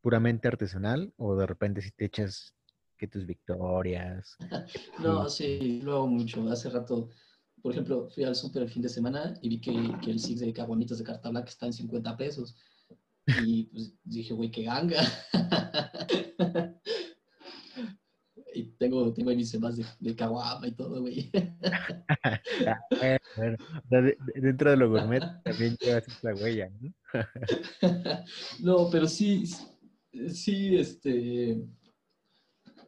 puramente 0.01 0.47
artesanal 0.47 1.13
o 1.17 1.35
de 1.35 1.47
repente 1.47 1.83
si 1.83 1.91
te 1.91 2.05
echas 2.05 2.55
que 2.97 3.09
tus 3.09 3.27
victorias. 3.27 4.37
no, 5.01 5.29
sí, 5.29 5.81
lo 5.83 5.97
hago 5.97 6.07
mucho. 6.07 6.49
Hace 6.49 6.71
rato, 6.71 7.11
por 7.65 7.73
ejemplo, 7.73 8.11
fui 8.11 8.25
al 8.25 8.37
súper 8.37 8.65
el 8.65 8.69
fin 8.69 8.83
de 8.83 8.91
semana 8.91 9.39
y 9.41 9.49
vi 9.49 9.59
que, 9.59 9.73
que 10.03 10.11
el 10.11 10.21
six 10.21 10.41
de 10.41 10.53
caguamitas 10.53 10.99
de 10.99 11.05
carta 11.05 11.31
blanca 11.31 11.49
está 11.49 11.65
en 11.65 11.73
50 11.73 12.15
pesos. 12.15 12.55
Y 13.43 13.63
pues 13.69 13.95
dije, 14.05 14.35
güey, 14.35 14.51
qué 14.51 14.65
ganga. 14.65 15.01
y 18.55 18.65
tengo, 18.73 19.15
tengo 19.15 19.31
ahí 19.31 19.37
mis 19.37 19.49
semas 19.49 19.79
de, 19.79 19.87
de 19.99 20.15
caguama 20.15 20.69
y 20.69 20.73
todo, 20.73 21.01
güey. 21.01 21.33
Bueno, 23.01 23.57
bueno. 23.89 24.13
Dentro 24.35 24.71
de 24.71 24.77
lo 24.77 24.91
gourmet 24.91 25.23
también 25.43 25.75
llevas 25.81 26.07
esta 26.07 26.35
huella, 26.35 26.69
¿no? 26.69 26.93
no, 28.61 28.91
pero 28.91 29.09
sí, 29.09 29.45
sí, 30.29 30.77
este, 30.77 31.67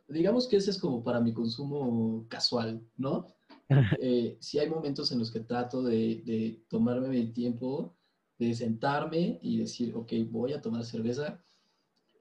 digamos 0.06 0.46
que 0.46 0.56
ese 0.56 0.70
es 0.70 0.78
como 0.78 1.02
para 1.02 1.20
mi 1.20 1.32
consumo 1.32 2.26
casual, 2.28 2.86
¿no? 2.98 3.35
Eh, 4.00 4.36
sí 4.40 4.58
hay 4.58 4.68
momentos 4.70 5.10
en 5.12 5.18
los 5.18 5.30
que 5.30 5.40
trato 5.40 5.82
de, 5.82 6.62
tomarme 6.68 7.08
mi 7.08 7.32
tiempo, 7.32 7.96
de 8.38 8.54
sentarme 8.54 9.38
y 9.42 9.58
decir, 9.58 9.94
ok, 9.94 10.12
voy 10.30 10.52
a 10.52 10.60
tomar 10.60 10.84
cerveza. 10.84 11.42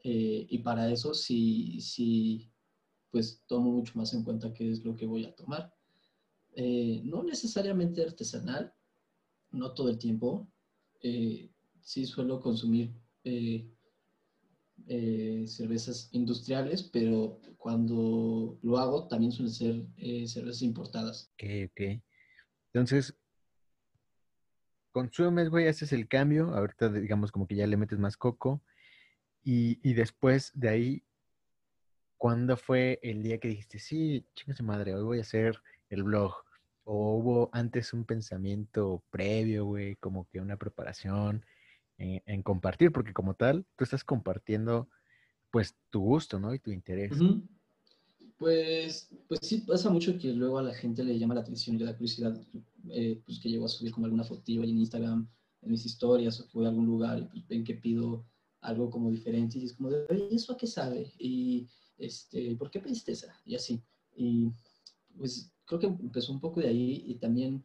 Eh, 0.03 0.45
y 0.49 0.59
para 0.59 0.89
eso 0.91 1.13
sí, 1.13 1.79
sí, 1.81 2.51
pues 3.11 3.43
tomo 3.47 3.71
mucho 3.71 3.93
más 3.95 4.13
en 4.13 4.23
cuenta 4.23 4.53
qué 4.53 4.71
es 4.71 4.83
lo 4.83 4.95
que 4.95 5.05
voy 5.05 5.25
a 5.25 5.35
tomar. 5.35 5.73
Eh, 6.55 7.01
no 7.03 7.23
necesariamente 7.23 8.03
artesanal, 8.03 8.73
no 9.51 9.73
todo 9.73 9.89
el 9.89 9.97
tiempo. 9.97 10.47
Eh, 11.01 11.51
sí 11.81 12.05
suelo 12.05 12.39
consumir 12.39 12.93
eh, 14.87 15.45
cervezas 15.47 16.09
industriales, 16.11 16.83
pero 16.83 17.39
cuando 17.57 18.57
lo 18.61 18.77
hago 18.77 19.07
también 19.07 19.31
suelen 19.31 19.53
ser 19.53 19.85
eh, 19.97 20.27
cervezas 20.27 20.61
importadas. 20.61 21.31
Ok, 21.33 21.71
ok. 21.71 22.01
Entonces, 22.73 23.15
consumes, 24.91 25.49
güey, 25.49 25.67
haces 25.67 25.93
el 25.93 26.07
cambio. 26.07 26.53
Ahorita, 26.55 26.89
digamos, 26.89 27.31
como 27.31 27.47
que 27.47 27.55
ya 27.55 27.67
le 27.67 27.77
metes 27.77 27.99
más 27.99 28.17
coco. 28.17 28.61
Y, 29.43 29.79
y 29.87 29.93
después 29.93 30.51
de 30.55 30.69
ahí 30.69 31.03
¿cuándo 32.17 32.57
fue 32.57 32.99
el 33.03 33.21
día 33.21 33.37
que 33.37 33.49
dijiste, 33.49 33.79
sí, 33.79 34.25
chinga 34.33 34.55
madre, 34.63 34.95
hoy 34.95 35.03
voy 35.03 35.17
a 35.19 35.21
hacer 35.21 35.61
el 35.89 36.03
blog? 36.03 36.33
¿O 36.83 37.17
hubo 37.17 37.49
antes 37.53 37.93
un 37.93 38.03
pensamiento 38.03 39.03
previo, 39.11 39.65
güey, 39.65 39.95
como 39.97 40.27
que 40.29 40.39
una 40.39 40.57
preparación 40.57 41.45
en, 41.97 42.21
en, 42.25 42.43
compartir? 42.43 42.91
Porque 42.91 43.13
como 43.13 43.33
tal, 43.35 43.65
tú 43.75 43.83
estás 43.83 44.03
compartiendo, 44.03 44.89
pues, 45.51 45.75
tu 45.89 46.01
gusto, 46.01 46.39
¿no? 46.39 46.53
Y 46.53 46.59
tu 46.59 46.71
interés. 46.71 47.11
Uh 47.13 47.15
-huh. 47.15 47.47
Pues, 48.37 49.09
pues 49.27 49.39
sí, 49.43 49.59
pasa 49.59 49.89
mucho 49.89 50.17
que 50.17 50.33
luego 50.33 50.59
a 50.59 50.63
la 50.63 50.73
gente 50.73 51.03
le 51.03 51.17
llama 51.17 51.35
la 51.35 51.41
atención 51.41 51.75
y 51.75 51.79
le 51.79 51.85
da 51.85 51.93
curiosidad, 51.93 52.37
eh, 52.89 53.21
pues 53.25 53.39
que 53.39 53.49
llego 53.49 53.65
a 53.65 53.69
subir 53.69 53.93
como 53.93 54.05
alguna 54.05 54.25
fotillo 54.25 54.61
ahí 54.61 54.71
en 54.71 54.79
Instagram, 54.79 55.29
en 55.61 55.71
mis 55.71 55.85
historias, 55.85 56.39
o 56.39 56.45
que 56.45 56.51
voy 56.53 56.65
a 56.65 56.69
algún 56.69 56.85
lugar 56.85 57.19
y 57.19 57.23
pues 57.23 57.47
ven 57.47 57.63
que 57.63 57.75
pido 57.75 58.25
algo 58.59 58.89
como 58.89 59.09
diferente 59.09 59.59
y 59.59 59.65
es 59.65 59.73
como 59.73 59.89
de, 59.89 60.05
¿eso 60.31 60.53
a 60.53 60.57
qué 60.57 60.67
sabe? 60.67 61.13
Y 61.17 61.69
este, 61.97 62.55
¿por 62.55 62.69
qué 62.69 62.79
pediste 62.79 63.13
esa? 63.13 63.39
Y 63.45 63.55
así. 63.55 63.81
Y 64.15 64.51
pues 65.17 65.53
creo 65.65 65.79
que 65.79 65.87
empezó 65.87 66.33
un 66.33 66.41
poco 66.41 66.59
de 66.59 66.67
ahí 66.67 67.03
y 67.07 67.15
también 67.15 67.63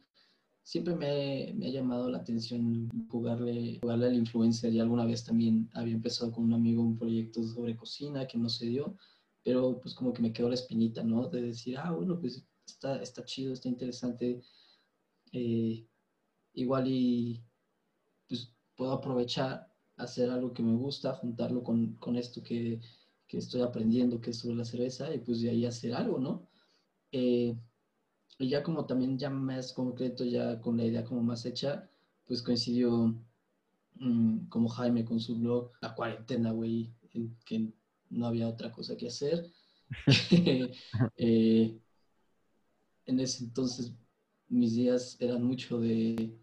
siempre 0.63 0.95
me, 0.95 1.53
me 1.55 1.67
ha 1.67 1.69
llamado 1.69 2.09
la 2.09 2.19
atención 2.19 2.89
jugarle, 3.09 3.79
jugarle 3.81 4.07
al 4.07 4.15
influencer 4.15 4.73
y 4.73 4.79
alguna 4.79 5.05
vez 5.05 5.23
también 5.23 5.69
había 5.73 5.95
empezado 5.95 6.31
con 6.31 6.45
un 6.45 6.53
amigo 6.53 6.81
un 6.81 6.97
proyecto 6.97 7.43
sobre 7.43 7.75
cocina 7.75 8.27
que 8.27 8.37
no 8.37 8.49
se 8.49 8.67
dio, 8.67 8.95
pero 9.43 9.79
pues 9.81 9.95
como 9.95 10.13
que 10.13 10.21
me 10.21 10.33
quedó 10.33 10.49
la 10.49 10.55
espinita, 10.55 11.03
¿no? 11.03 11.27
De 11.27 11.41
decir, 11.41 11.77
ah, 11.77 11.91
bueno, 11.91 12.19
pues 12.19 12.45
está, 12.65 13.01
está 13.01 13.25
chido, 13.25 13.53
está 13.53 13.69
interesante, 13.69 14.41
eh, 15.31 15.85
igual 16.53 16.87
y 16.87 17.43
pues 18.27 18.53
puedo 18.75 18.93
aprovechar 18.93 19.71
hacer 19.97 20.29
algo 20.29 20.53
que 20.53 20.63
me 20.63 20.75
gusta, 20.75 21.13
juntarlo 21.13 21.63
con, 21.63 21.95
con 21.97 22.15
esto 22.15 22.41
que, 22.41 22.79
que 23.27 23.37
estoy 23.37 23.61
aprendiendo, 23.61 24.19
que 24.19 24.31
es 24.31 24.37
sobre 24.39 24.55
la 24.55 24.65
cerveza, 24.65 25.13
y 25.13 25.19
pues 25.19 25.41
de 25.41 25.49
ahí 25.49 25.65
hacer 25.65 25.93
algo, 25.93 26.19
¿no? 26.19 26.47
Eh, 27.11 27.55
y 28.39 28.49
ya 28.49 28.63
como 28.63 28.85
también 28.85 29.17
ya 29.17 29.29
más 29.29 29.73
concreto, 29.73 30.25
ya 30.25 30.59
con 30.61 30.77
la 30.77 30.85
idea 30.85 31.03
como 31.03 31.21
más 31.21 31.45
hecha, 31.45 31.89
pues 32.25 32.41
coincidió 32.41 33.15
mmm, 33.95 34.47
como 34.49 34.69
Jaime 34.69 35.05
con 35.05 35.19
su 35.19 35.37
blog, 35.37 35.71
la 35.81 35.93
cuarentena, 35.95 36.51
güey, 36.51 36.93
que 37.45 37.71
no 38.09 38.25
había 38.25 38.47
otra 38.47 38.71
cosa 38.71 38.97
que 38.97 39.07
hacer. 39.07 39.51
eh, 41.17 41.79
en 43.05 43.19
ese 43.19 43.43
entonces 43.43 43.93
mis 44.47 44.73
días 44.73 45.17
eran 45.19 45.43
mucho 45.43 45.79
de 45.79 46.37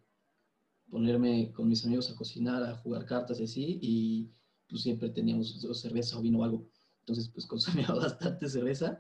ponerme 0.91 1.53
con 1.53 1.69
mis 1.69 1.85
amigos 1.85 2.11
a 2.11 2.17
cocinar, 2.17 2.63
a 2.63 2.77
jugar 2.77 3.05
cartas 3.05 3.41
y 3.41 3.45
así, 3.45 3.79
y 3.83 4.31
pues 4.69 4.83
siempre 4.83 5.11
teníamos 5.11 5.61
cerveza 5.81 6.19
o 6.19 6.23
vino 6.23 6.39
o 6.39 6.45
algo. 6.45 6.69
Entonces, 7.01 7.31
pues 7.33 7.47
consumía 7.85 7.89
bastante 7.89 8.49
cerveza. 8.49 8.99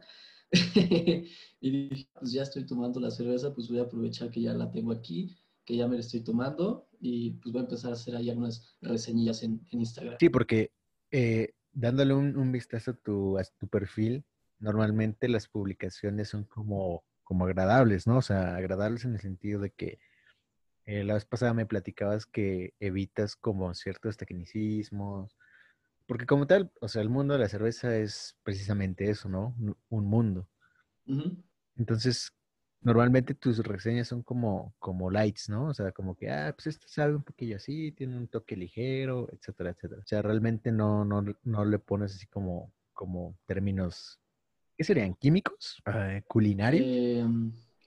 y 1.60 1.70
dije, 1.70 2.08
pues 2.18 2.32
ya 2.32 2.42
estoy 2.42 2.64
tomando 2.64 3.00
la 3.00 3.10
cerveza, 3.10 3.54
pues 3.54 3.68
voy 3.68 3.78
a 3.78 3.82
aprovechar 3.82 4.30
que 4.30 4.42
ya 4.42 4.54
la 4.54 4.70
tengo 4.70 4.92
aquí, 4.92 5.36
que 5.64 5.76
ya 5.76 5.86
me 5.86 5.96
la 5.96 6.00
estoy 6.00 6.20
tomando 6.20 6.88
y 7.00 7.32
pues 7.32 7.52
voy 7.52 7.60
a 7.60 7.64
empezar 7.64 7.90
a 7.90 7.94
hacer 7.94 8.16
ahí 8.16 8.30
algunas 8.30 8.76
reseñillas 8.80 9.42
en, 9.42 9.60
Instagram. 9.70 10.16
Sí, 10.18 10.28
porque 10.28 10.72
eh, 11.10 11.54
dándole 11.72 12.14
un, 12.14 12.36
un, 12.36 12.52
vistazo 12.52 12.92
a 12.92 12.94
tu, 12.94 13.38
a 13.38 13.42
tu 13.58 13.68
perfil, 13.68 14.24
normalmente 14.58 15.28
las 15.28 15.48
publicaciones 15.48 16.28
son 16.28 16.44
como, 16.44 17.04
como 17.22 17.44
agradables, 17.44 18.06
¿no? 18.06 18.18
O 18.18 18.22
sea, 18.22 18.56
agradables 18.56 19.04
en 19.04 19.14
el 19.14 19.20
sentido 19.20 19.60
de 19.60 19.70
que 19.70 19.98
eh, 20.86 21.04
la 21.04 21.14
vez 21.14 21.26
pasada 21.26 21.52
me 21.52 21.66
platicabas 21.66 22.24
que 22.24 22.72
evitas 22.80 23.36
como 23.36 23.74
ciertos 23.74 24.16
tecnicismos, 24.16 25.36
porque 26.08 26.24
como 26.24 26.46
tal, 26.46 26.72
o 26.80 26.88
sea, 26.88 27.02
el 27.02 27.10
mundo 27.10 27.34
de 27.34 27.40
la 27.40 27.50
cerveza 27.50 27.94
es 27.94 28.34
precisamente 28.42 29.10
eso, 29.10 29.28
¿no? 29.28 29.54
Un 29.90 30.06
mundo. 30.06 30.48
Uh 31.06 31.12
-huh. 31.16 31.44
Entonces, 31.76 32.32
normalmente 32.80 33.34
tus 33.34 33.58
reseñas 33.58 34.08
son 34.08 34.22
como, 34.22 34.74
como 34.78 35.10
lights, 35.10 35.50
¿no? 35.50 35.66
O 35.66 35.74
sea, 35.74 35.92
como 35.92 36.16
que, 36.16 36.30
ah, 36.30 36.54
pues 36.56 36.68
esto 36.68 36.88
sabe 36.88 37.14
un 37.14 37.22
poquillo 37.22 37.56
así, 37.56 37.92
tiene 37.92 38.16
un 38.16 38.26
toque 38.26 38.56
ligero, 38.56 39.28
etcétera, 39.32 39.70
etcétera. 39.70 40.00
O 40.00 40.06
sea, 40.06 40.22
realmente 40.22 40.72
no, 40.72 41.04
no, 41.04 41.22
no 41.44 41.64
le 41.66 41.78
pones 41.78 42.14
así 42.14 42.26
como, 42.26 42.72
como 42.94 43.36
términos, 43.46 44.18
¿qué 44.78 44.84
serían? 44.84 45.14
¿Químicos? 45.14 45.82
Uh, 45.86 46.22
¿Culinarios? 46.26 46.86
Eh, 46.86 47.26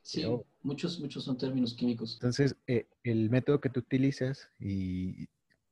sí, 0.03 0.21
Pero, 0.21 0.45
muchos, 0.61 0.99
muchos 0.99 1.23
son 1.23 1.39
términos 1.39 1.73
químicos. 1.73 2.13
Entonces, 2.21 2.55
eh, 2.67 2.87
el 3.03 3.31
método 3.31 3.59
que 3.59 3.69
tú 3.69 3.79
utilizas 3.79 4.47
y 4.59 5.27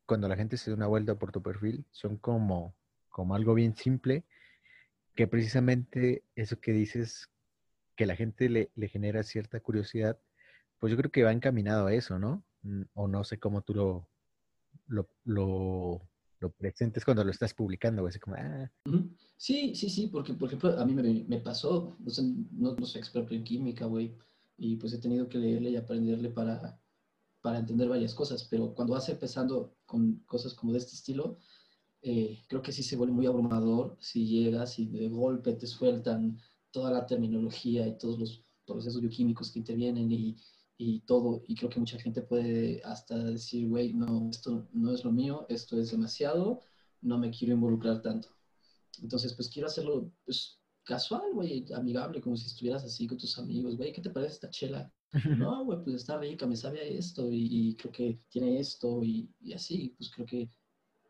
cuando 0.10 0.28
la 0.28 0.36
gente 0.36 0.58
se 0.58 0.72
da 0.72 0.76
una 0.76 0.88
vuelta 0.88 1.14
por 1.20 1.32
tu 1.32 1.44
perfil, 1.44 1.86
son 1.92 2.18
como, 2.18 2.76
como 3.10 3.36
algo 3.36 3.54
bien 3.54 3.76
simple, 3.76 4.26
que 5.14 5.28
precisamente 5.28 6.24
eso 6.34 6.60
que 6.60 6.72
dices, 6.72 7.30
que 7.96 8.08
la 8.08 8.16
gente 8.16 8.50
le, 8.50 8.72
le, 8.74 8.88
genera 8.88 9.22
cierta 9.22 9.60
curiosidad, 9.60 10.20
pues 10.80 10.90
yo 10.90 10.98
creo 10.98 11.12
que 11.12 11.22
va 11.22 11.32
encaminado 11.32 11.86
a 11.86 11.94
eso, 11.94 12.18
¿no? 12.18 12.44
O 12.96 13.08
no 13.08 13.24
sé 13.24 13.38
cómo 13.38 13.62
tú 13.62 13.76
lo, 13.76 14.10
lo, 14.88 16.02
lo, 16.40 16.50
presentes 16.58 17.06
cuando 17.06 17.24
lo 17.24 17.30
estás 17.30 17.54
publicando. 17.54 18.08
Así 18.08 18.18
como, 18.18 18.36
ah. 18.36 18.72
Sí, 19.38 19.76
sí, 19.76 19.92
sí, 19.92 20.08
porque 20.08 20.34
por 20.34 20.48
ejemplo 20.48 20.80
a 20.80 20.86
mí 20.86 20.94
me, 20.96 21.24
me 21.28 21.38
pasó, 21.38 21.96
o 22.04 22.10
sea, 22.10 22.24
no, 22.52 22.74
no 22.74 22.86
soy 22.88 23.00
experto 23.00 23.36
en 23.36 23.44
química, 23.44 23.86
güey, 23.86 24.18
y 24.58 24.76
pues 24.78 24.92
he 24.92 24.98
tenido 24.98 25.30
que 25.30 25.38
leerle 25.38 25.70
y 25.70 25.76
aprenderle 25.76 26.32
para, 26.32 26.82
para 27.42 27.60
entender 27.60 27.88
varias 27.88 28.14
cosas, 28.14 28.44
pero 28.50 28.74
cuando 28.74 28.94
vas 28.94 29.10
empezando 29.10 29.78
con 29.86 30.20
cosas 30.26 30.54
como 30.54 30.74
de 30.74 30.80
este 30.80 30.96
estilo, 30.96 31.38
eh, 32.02 32.42
creo 32.48 32.62
que 32.62 32.72
sí 32.72 32.84
se 32.84 32.96
vuelve 32.96 33.14
muy 33.14 33.26
abrumador 33.26 33.98
si 34.00 34.26
llegas 34.26 34.80
y 34.80 34.86
de 34.86 35.10
golpe 35.10 35.54
te 35.54 35.68
sueltan 35.68 36.40
toda 36.72 36.92
la 36.92 37.06
terminología 37.06 37.88
y 37.88 37.98
todos 37.98 38.20
los 38.20 38.46
procesos 38.66 39.02
bioquímicos 39.02 39.52
que 39.52 39.60
intervienen 39.60 40.12
y, 40.12 40.38
y 40.78 41.00
todo, 41.02 41.44
y 41.48 41.56
creo 41.56 41.70
que 41.70 41.80
mucha 41.80 42.00
gente 42.00 42.22
puede 42.22 42.82
hasta 42.84 43.18
decir, 43.18 43.68
güey, 43.68 43.94
no, 43.94 44.30
esto 44.30 44.68
no 44.72 44.94
es 44.94 45.04
lo 45.04 45.12
mío, 45.12 45.46
esto 45.50 45.78
es 45.78 45.92
demasiado, 45.92 46.62
no 47.02 47.18
me 47.18 47.32
quiero 47.32 47.54
involucrar 47.54 48.02
tanto. 48.02 48.30
Entonces, 49.02 49.34
pues 49.34 49.50
quiero 49.50 49.68
hacerlo 49.68 50.12
pues, 50.26 50.60
casual, 50.84 51.34
güey, 51.34 51.66
amigable, 51.74 52.22
como 52.22 52.36
si 52.38 52.48
estuvieras 52.48 52.84
así 52.84 53.08
con 53.08 53.18
tus 53.18 53.38
amigos, 53.38 53.76
güey, 53.76 53.92
¿qué 53.92 54.02
te 54.02 54.10
parece 54.10 54.34
esta 54.34 54.50
chela? 54.50 54.92
No, 55.12 55.66
güey, 55.66 55.84
pues 55.84 55.96
está 55.96 56.18
rica, 56.18 56.46
me 56.46 56.56
sabe 56.56 56.82
a 56.82 56.84
esto 56.84 57.32
y, 57.32 57.48
y 57.52 57.76
creo 57.76 57.92
que 57.92 58.20
tiene 58.30 58.60
esto 58.60 59.04
y, 59.04 59.30
y 59.42 59.54
así, 59.54 59.96
pues 59.98 60.12
creo 60.12 60.28
que 60.28 60.50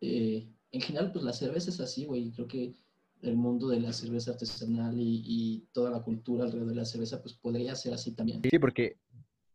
eh, 0.01 0.47
en 0.71 0.81
general, 0.81 1.11
pues 1.11 1.25
la 1.25 1.33
cerveza 1.33 1.69
es 1.69 1.79
así, 1.79 2.05
güey, 2.05 2.27
y 2.27 2.31
creo 2.31 2.47
que 2.47 2.73
el 3.21 3.35
mundo 3.35 3.67
de 3.67 3.81
la 3.81 3.91
cerveza 3.91 4.31
artesanal 4.31 4.97
y, 4.99 5.23
y 5.25 5.67
toda 5.73 5.91
la 5.91 6.01
cultura 6.01 6.45
alrededor 6.45 6.69
de 6.69 6.75
la 6.75 6.85
cerveza, 6.85 7.21
pues 7.21 7.33
podría 7.33 7.75
ser 7.75 7.93
así 7.93 8.13
también. 8.13 8.41
Sí, 8.49 8.59
porque 8.59 8.97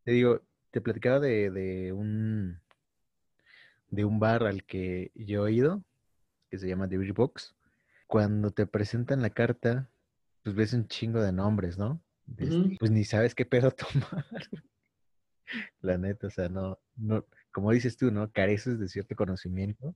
te 0.05 0.13
digo, 0.13 0.43
te 0.71 0.81
platicaba 0.81 1.21
de, 1.21 1.51
de 1.51 1.93
un 1.93 2.61
de 3.91 4.05
un 4.05 4.19
bar 4.19 4.43
al 4.45 4.65
que 4.65 5.13
yo 5.15 5.47
he 5.47 5.53
ido, 5.53 5.83
que 6.51 6.59
se 6.59 6.69
llama 6.69 6.89
The 6.89 6.99
Beer 6.99 7.13
Box. 7.13 7.55
Cuando 8.07 8.51
te 8.51 8.67
presentan 8.67 9.23
la 9.23 9.31
carta, 9.31 9.89
pues 10.43 10.55
ves 10.55 10.73
un 10.73 10.89
chingo 10.89 11.23
de 11.23 11.33
nombres, 11.33 11.79
¿no? 11.79 12.01
Este. 12.37 12.77
Pues 12.79 12.91
ni 12.91 13.05
sabes 13.05 13.35
qué 13.35 13.45
pedo 13.45 13.71
tomar. 13.73 14.27
La 15.81 15.99
neta, 15.99 16.27
o 16.27 16.31
sea, 16.31 16.49
no, 16.49 16.79
no, 16.97 17.27
como 17.53 17.71
dices 17.73 17.97
tú, 17.97 18.11
¿no? 18.11 18.31
Careces 18.33 18.79
de 18.79 18.89
cierto 18.89 19.15
conocimiento. 19.15 19.95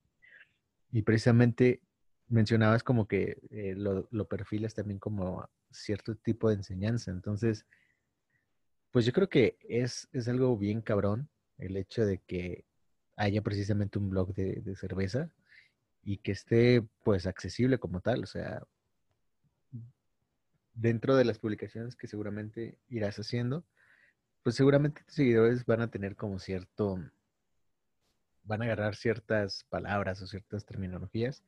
Y 0.93 1.03
precisamente 1.03 1.83
mencionabas 2.29 2.83
como 2.83 3.09
que 3.09 3.39
eh, 3.51 3.75
lo, 3.77 4.09
lo 4.11 4.29
perfilas 4.29 4.75
también 4.75 4.99
como 4.99 5.49
cierto 5.71 6.15
tipo 6.17 6.49
de 6.49 6.57
enseñanza. 6.57 7.11
Entonces, 7.11 7.67
pues 8.91 9.05
yo 9.07 9.13
creo 9.13 9.29
que 9.29 9.59
es, 9.69 10.09
es 10.13 10.29
algo 10.29 10.57
bien 10.57 10.81
cabrón 10.83 11.29
el 11.59 11.77
hecho 11.77 12.05
de 12.05 12.19
que 12.19 12.65
haya 13.17 13.43
precisamente 13.43 13.99
un 13.99 14.11
blog 14.11 14.35
de, 14.35 14.61
de 14.63 14.77
cerveza 14.77 15.31
y 16.03 16.19
que 16.19 16.33
esté 16.33 16.87
pues 17.03 17.27
accesible 17.27 17.79
como 17.79 18.01
tal. 18.01 18.23
O 18.23 18.27
sea, 18.27 18.63
dentro 20.79 21.17
de 21.17 21.25
las 21.25 21.39
publicaciones 21.39 21.97
que 21.97 22.07
seguramente 22.07 22.79
irás 22.89 23.19
haciendo, 23.19 23.65
pues 24.43 24.55
seguramente 24.55 25.03
tus 25.05 25.15
seguidores 25.15 25.67
van 25.67 25.81
a 25.81 25.91
tener 25.91 26.17
como 26.17 26.39
cierto, 26.39 26.99
van 28.45 28.63
a 28.63 28.65
agarrar 28.65 28.95
ciertas 28.95 29.65
palabras 29.69 30.23
o 30.23 30.27
ciertas 30.27 30.65
terminologías 30.65 31.43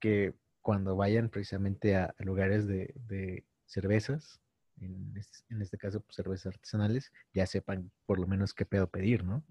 que 0.00 0.34
cuando 0.62 0.96
vayan 0.96 1.30
precisamente 1.30 1.96
a, 1.96 2.14
lugares 2.18 2.66
de, 2.66 3.44
cervezas, 3.66 4.40
en 4.80 5.14
este, 5.16 5.38
en 5.48 5.78
caso 5.78 6.00
pues, 6.00 6.16
cervezas 6.16 6.54
artesanales, 6.54 7.12
ya 7.32 7.46
sepan 7.46 7.90
por 8.04 8.18
lo 8.18 8.26
menos 8.26 8.52
qué 8.52 8.66
pedo 8.66 8.90
pedir, 8.90 9.24
¿no? 9.24 9.44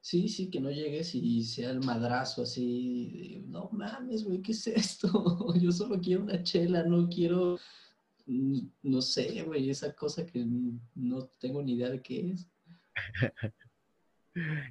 Sí, 0.00 0.28
sí, 0.28 0.50
que 0.50 0.60
no 0.60 0.70
llegues 0.70 1.14
y 1.14 1.42
sea 1.44 1.70
el 1.70 1.80
madrazo 1.80 2.42
así, 2.42 3.40
de, 3.40 3.48
no 3.48 3.70
mames, 3.72 4.22
güey, 4.22 4.42
¿qué 4.42 4.52
es 4.52 4.66
esto? 4.66 5.08
Yo 5.58 5.72
solo 5.72 5.98
quiero 5.98 6.24
una 6.24 6.42
chela, 6.42 6.84
no 6.84 7.08
quiero, 7.08 7.58
no 8.26 9.02
sé, 9.02 9.42
güey, 9.42 9.70
esa 9.70 9.94
cosa 9.94 10.24
que 10.26 10.44
no 10.94 11.26
tengo 11.38 11.62
ni 11.62 11.74
idea 11.74 11.90
de 11.90 12.02
qué 12.02 12.30
es. 12.30 12.48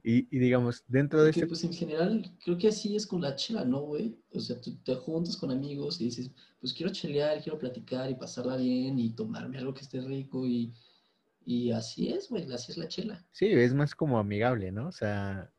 Y, 0.03 0.27
y 0.29 0.39
digamos, 0.39 0.83
dentro 0.87 1.23
de 1.23 1.29
Porque 1.29 1.39
este... 1.39 1.47
pues 1.47 1.63
en 1.63 1.73
general 1.73 2.37
creo 2.43 2.57
que 2.57 2.67
así 2.67 2.97
es 2.97 3.07
con 3.07 3.21
la 3.21 3.35
chela, 3.35 3.63
¿no, 3.63 3.79
güey? 3.79 4.19
O 4.33 4.39
sea, 4.41 4.59
tú 4.59 4.75
te 4.83 4.93
juntas 4.95 5.37
con 5.37 5.51
amigos 5.51 6.01
y 6.01 6.05
dices, 6.05 6.31
pues 6.59 6.73
quiero 6.73 6.91
chelear, 6.91 7.41
quiero 7.41 7.57
platicar 7.57 8.09
y 8.11 8.15
pasarla 8.15 8.57
bien 8.57 8.99
y 8.99 9.11
tomarme 9.11 9.57
algo 9.57 9.73
que 9.73 9.81
esté 9.81 10.01
rico 10.01 10.45
y, 10.45 10.73
y 11.45 11.71
así 11.71 12.09
es, 12.09 12.29
güey, 12.29 12.51
así 12.51 12.73
es 12.73 12.77
la 12.77 12.89
chela. 12.89 13.25
Sí, 13.31 13.45
es 13.45 13.73
más 13.73 13.95
como 13.95 14.19
amigable, 14.19 14.69
¿no? 14.71 14.87
O 14.87 14.91
sea, 14.91 15.49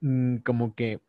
mm, 0.00 0.38
como 0.38 0.74
que 0.74 1.00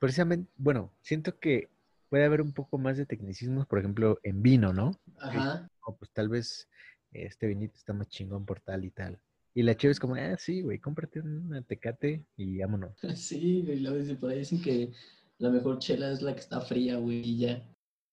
precisamente, 0.00 0.50
bueno, 0.56 0.92
siento 1.00 1.38
que 1.38 1.68
puede 2.10 2.24
haber 2.24 2.42
un 2.42 2.52
poco 2.52 2.76
más 2.76 2.98
de 2.98 3.06
tecnicismos, 3.06 3.66
por 3.66 3.78
ejemplo, 3.78 4.18
en 4.22 4.42
vino, 4.42 4.74
¿no? 4.74 5.00
Ajá. 5.20 5.70
O 5.86 5.96
pues 5.96 6.10
tal 6.12 6.28
vez 6.28 6.68
este 7.12 7.46
vinito 7.46 7.76
está 7.76 7.92
más 7.92 8.08
chingón 8.08 8.44
por 8.44 8.60
tal 8.60 8.84
y 8.84 8.90
tal. 8.90 9.18
Y 9.54 9.62
la 9.62 9.76
cheve 9.76 9.92
es 9.92 10.00
como, 10.00 10.16
ah, 10.16 10.36
sí, 10.36 10.62
güey, 10.62 10.78
cómprate 10.78 11.20
una 11.20 11.62
tecate 11.62 12.24
y 12.36 12.58
vámonos. 12.58 12.96
Sí, 13.16 13.62
güey, 13.64 13.80
luego 13.80 13.96
dicen, 13.96 14.16
por 14.18 14.30
ahí 14.30 14.40
dicen 14.40 14.60
que 14.60 14.92
la 15.38 15.50
mejor 15.50 15.78
chela 15.78 16.10
es 16.10 16.20
la 16.20 16.34
que 16.34 16.40
está 16.40 16.60
fría, 16.60 16.96
güey, 16.96 17.20
y 17.20 17.38
ya. 17.38 17.62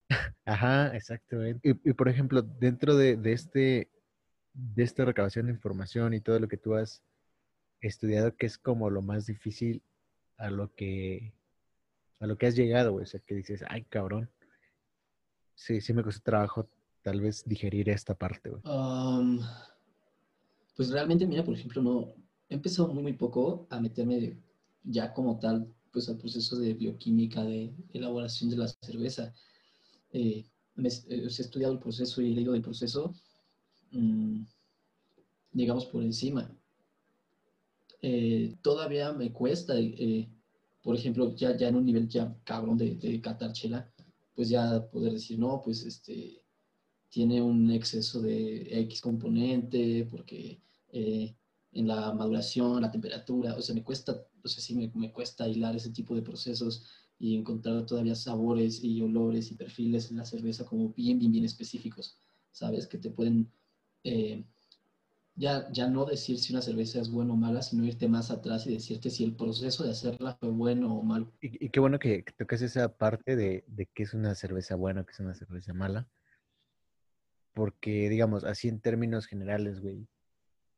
Ajá, 0.45 0.95
exactamente. 0.95 1.67
Y, 1.67 1.89
y, 1.89 1.93
por 1.93 2.07
ejemplo, 2.07 2.41
dentro 2.41 2.95
de, 2.95 3.17
de 3.17 3.33
este, 3.33 3.89
de 4.53 4.83
esta 4.83 5.05
recabación 5.05 5.47
de 5.47 5.53
información 5.53 6.13
y 6.13 6.21
todo 6.21 6.39
lo 6.39 6.47
que 6.47 6.57
tú 6.57 6.75
has 6.75 7.03
estudiado, 7.81 8.35
que 8.35 8.45
es 8.45 8.57
como 8.57 8.89
lo 8.89 9.01
más 9.01 9.25
difícil 9.25 9.83
a 10.37 10.49
lo 10.49 10.73
que, 10.73 11.33
a 12.19 12.27
lo 12.27 12.37
que 12.37 12.47
has 12.47 12.55
llegado, 12.55 12.91
güey. 12.93 13.03
O 13.03 13.07
sea, 13.07 13.19
que 13.19 13.35
dices, 13.35 13.63
ay, 13.69 13.83
cabrón. 13.85 14.29
Sí, 15.55 15.81
sí 15.81 15.93
me 15.93 16.03
costó 16.03 16.21
trabajo 16.21 16.69
tal 17.01 17.21
vez 17.21 17.43
digerir 17.45 17.89
esta 17.89 18.13
parte, 18.15 18.49
güey. 18.49 18.61
Um, 18.65 19.39
pues 20.75 20.89
realmente, 20.91 21.25
mira, 21.25 21.43
por 21.43 21.55
ejemplo, 21.55 21.81
no, 21.81 22.13
he 22.49 22.55
empezado 22.55 22.93
muy, 22.93 23.01
muy 23.03 23.13
poco 23.13 23.67
a 23.69 23.79
meterme 23.79 24.37
ya 24.83 25.13
como 25.13 25.39
tal, 25.39 25.73
pues 25.91 26.07
al 26.09 26.17
proceso 26.17 26.57
de 26.59 26.73
bioquímica, 26.73 27.43
de 27.43 27.73
elaboración 27.93 28.49
de 28.49 28.57
la 28.57 28.67
cerveza. 28.67 29.33
Eh, 30.11 30.45
me- 30.75 30.89
eh, 30.89 31.23
he 31.23 31.25
estudiado 31.25 31.73
el 31.73 31.79
proceso 31.79 32.21
y 32.21 32.31
he 32.31 32.35
leído 32.35 32.53
del 32.53 32.61
proceso, 32.61 33.13
mm, 33.91 34.43
digamos, 35.51 35.85
por 35.87 36.03
encima. 36.03 36.51
Eh, 38.01 38.55
todavía 38.61 39.11
me 39.13 39.31
cuesta, 39.33 39.73
eh, 39.79 40.29
por 40.87 40.95
ejemplo, 40.95 41.35
ya, 41.35 41.57
ya 41.57 41.67
en 41.67 41.75
un 41.75 41.85
nivel 41.85 42.07
ya 42.07 42.33
cabrón 42.45 42.77
de, 42.77 42.95
de 42.95 43.19
catar 43.19 43.51
chela, 43.51 43.91
pues 44.33 44.47
ya 44.47 44.89
poder 44.89 45.11
decir, 45.11 45.37
no, 45.37 45.61
pues 45.61 45.83
este, 45.83 46.45
tiene 47.09 47.41
un 47.41 47.69
exceso 47.71 48.21
de 48.21 48.69
X 48.83 49.01
componente, 49.01 50.07
porque 50.09 50.61
eh, 50.93 51.35
en 51.73 51.87
la 51.89 52.13
maduración, 52.13 52.81
la 52.81 52.89
temperatura, 52.89 53.55
o 53.57 53.61
sea, 53.61 53.75
me 53.75 53.83
cuesta, 53.83 54.13
o 54.41 54.47
sea, 54.47 54.63
sí 54.63 54.75
me, 54.75 54.89
me 54.95 55.11
cuesta 55.11 55.45
hilar 55.45 55.75
ese 55.75 55.89
tipo 55.89 56.15
de 56.15 56.21
procesos 56.21 56.85
y 57.19 57.35
encontrar 57.35 57.85
todavía 57.85 58.15
sabores 58.15 58.81
y 58.81 59.01
olores 59.01 59.51
y 59.51 59.55
perfiles 59.55 60.09
en 60.09 60.15
la 60.15 60.23
cerveza 60.23 60.63
como 60.63 60.93
bien, 60.93 61.19
bien, 61.19 61.33
bien 61.33 61.43
específicos, 61.43 62.17
¿sabes? 62.53 62.87
Que 62.87 62.97
te 62.97 63.09
pueden 63.09 63.51
eh, 64.05 64.41
ya, 65.37 65.71
ya 65.71 65.87
no 65.87 66.03
decir 66.05 66.39
si 66.39 66.51
una 66.51 66.63
cerveza 66.63 66.99
es 66.99 67.11
buena 67.11 67.33
o 67.33 67.35
mala, 67.35 67.61
sino 67.61 67.85
irte 67.85 68.07
más 68.07 68.31
atrás 68.31 68.65
y 68.65 68.73
decirte 68.73 69.11
si 69.11 69.23
el 69.23 69.35
proceso 69.35 69.83
de 69.83 69.91
hacerla 69.91 70.35
fue 70.39 70.49
bueno 70.49 70.93
o 70.93 71.03
malo. 71.03 71.31
Y, 71.41 71.65
y 71.65 71.69
qué 71.69 71.79
bueno 71.79 71.99
que, 71.99 72.23
que 72.23 72.33
tocas 72.33 72.61
esa 72.63 72.97
parte 72.97 73.35
de, 73.35 73.63
de 73.67 73.85
qué 73.93 74.03
es 74.03 74.15
una 74.15 74.33
cerveza 74.33 74.75
buena, 74.75 75.05
qué 75.05 75.11
es 75.11 75.19
una 75.19 75.35
cerveza 75.35 75.73
mala. 75.73 76.07
Porque, 77.53 78.09
digamos, 78.09 78.43
así 78.43 78.67
en 78.67 78.79
términos 78.79 79.27
generales, 79.27 79.79
güey, 79.79 80.07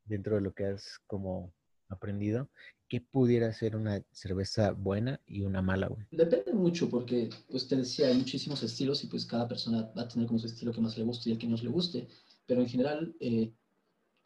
dentro 0.04 0.34
de 0.34 0.42
lo 0.42 0.52
que 0.52 0.66
has 0.66 1.00
como 1.06 1.52
aprendido, 1.88 2.48
¿qué 2.88 3.00
pudiera 3.00 3.52
ser 3.52 3.76
una 3.76 4.02
cerveza 4.12 4.72
buena 4.72 5.20
y 5.26 5.42
una 5.42 5.62
mala, 5.62 5.88
güey? 5.88 6.06
Depende 6.10 6.52
mucho 6.52 6.90
porque, 6.90 7.30
pues 7.50 7.66
te 7.66 7.76
decía, 7.76 8.08
hay 8.08 8.16
muchísimos 8.16 8.62
estilos 8.62 9.02
y 9.04 9.06
pues 9.06 9.24
cada 9.24 9.48
persona 9.48 9.90
va 9.96 10.02
a 10.02 10.08
tener 10.08 10.26
como 10.26 10.38
su 10.38 10.46
estilo 10.46 10.72
que 10.72 10.80
más 10.80 10.98
le 10.98 11.04
guste 11.04 11.30
y 11.30 11.32
el 11.32 11.38
que 11.38 11.46
menos 11.46 11.62
le 11.62 11.70
guste. 11.70 12.08
Pero 12.46 12.60
en 12.60 12.68
general, 12.68 13.14
eh, 13.20 13.52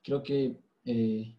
creo 0.05 0.23
que, 0.23 0.57
eh, 0.85 1.37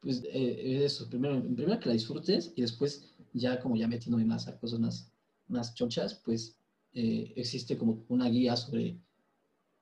pues 0.00 0.22
eh, 0.24 0.84
eso, 0.84 1.08
primero, 1.08 1.40
primero 1.40 1.78
que 1.80 1.88
la 1.88 1.94
disfrutes 1.94 2.52
y 2.56 2.62
después 2.62 3.14
ya 3.32 3.60
como 3.60 3.76
ya 3.76 3.88
metiéndome 3.88 4.24
más 4.24 4.48
a 4.48 4.58
cosas 4.58 4.80
más, 4.80 5.12
más 5.48 5.74
chonchas, 5.74 6.20
pues 6.24 6.58
eh, 6.92 7.32
existe 7.36 7.78
como 7.78 8.04
una 8.08 8.28
guía 8.28 8.56
sobre 8.56 8.98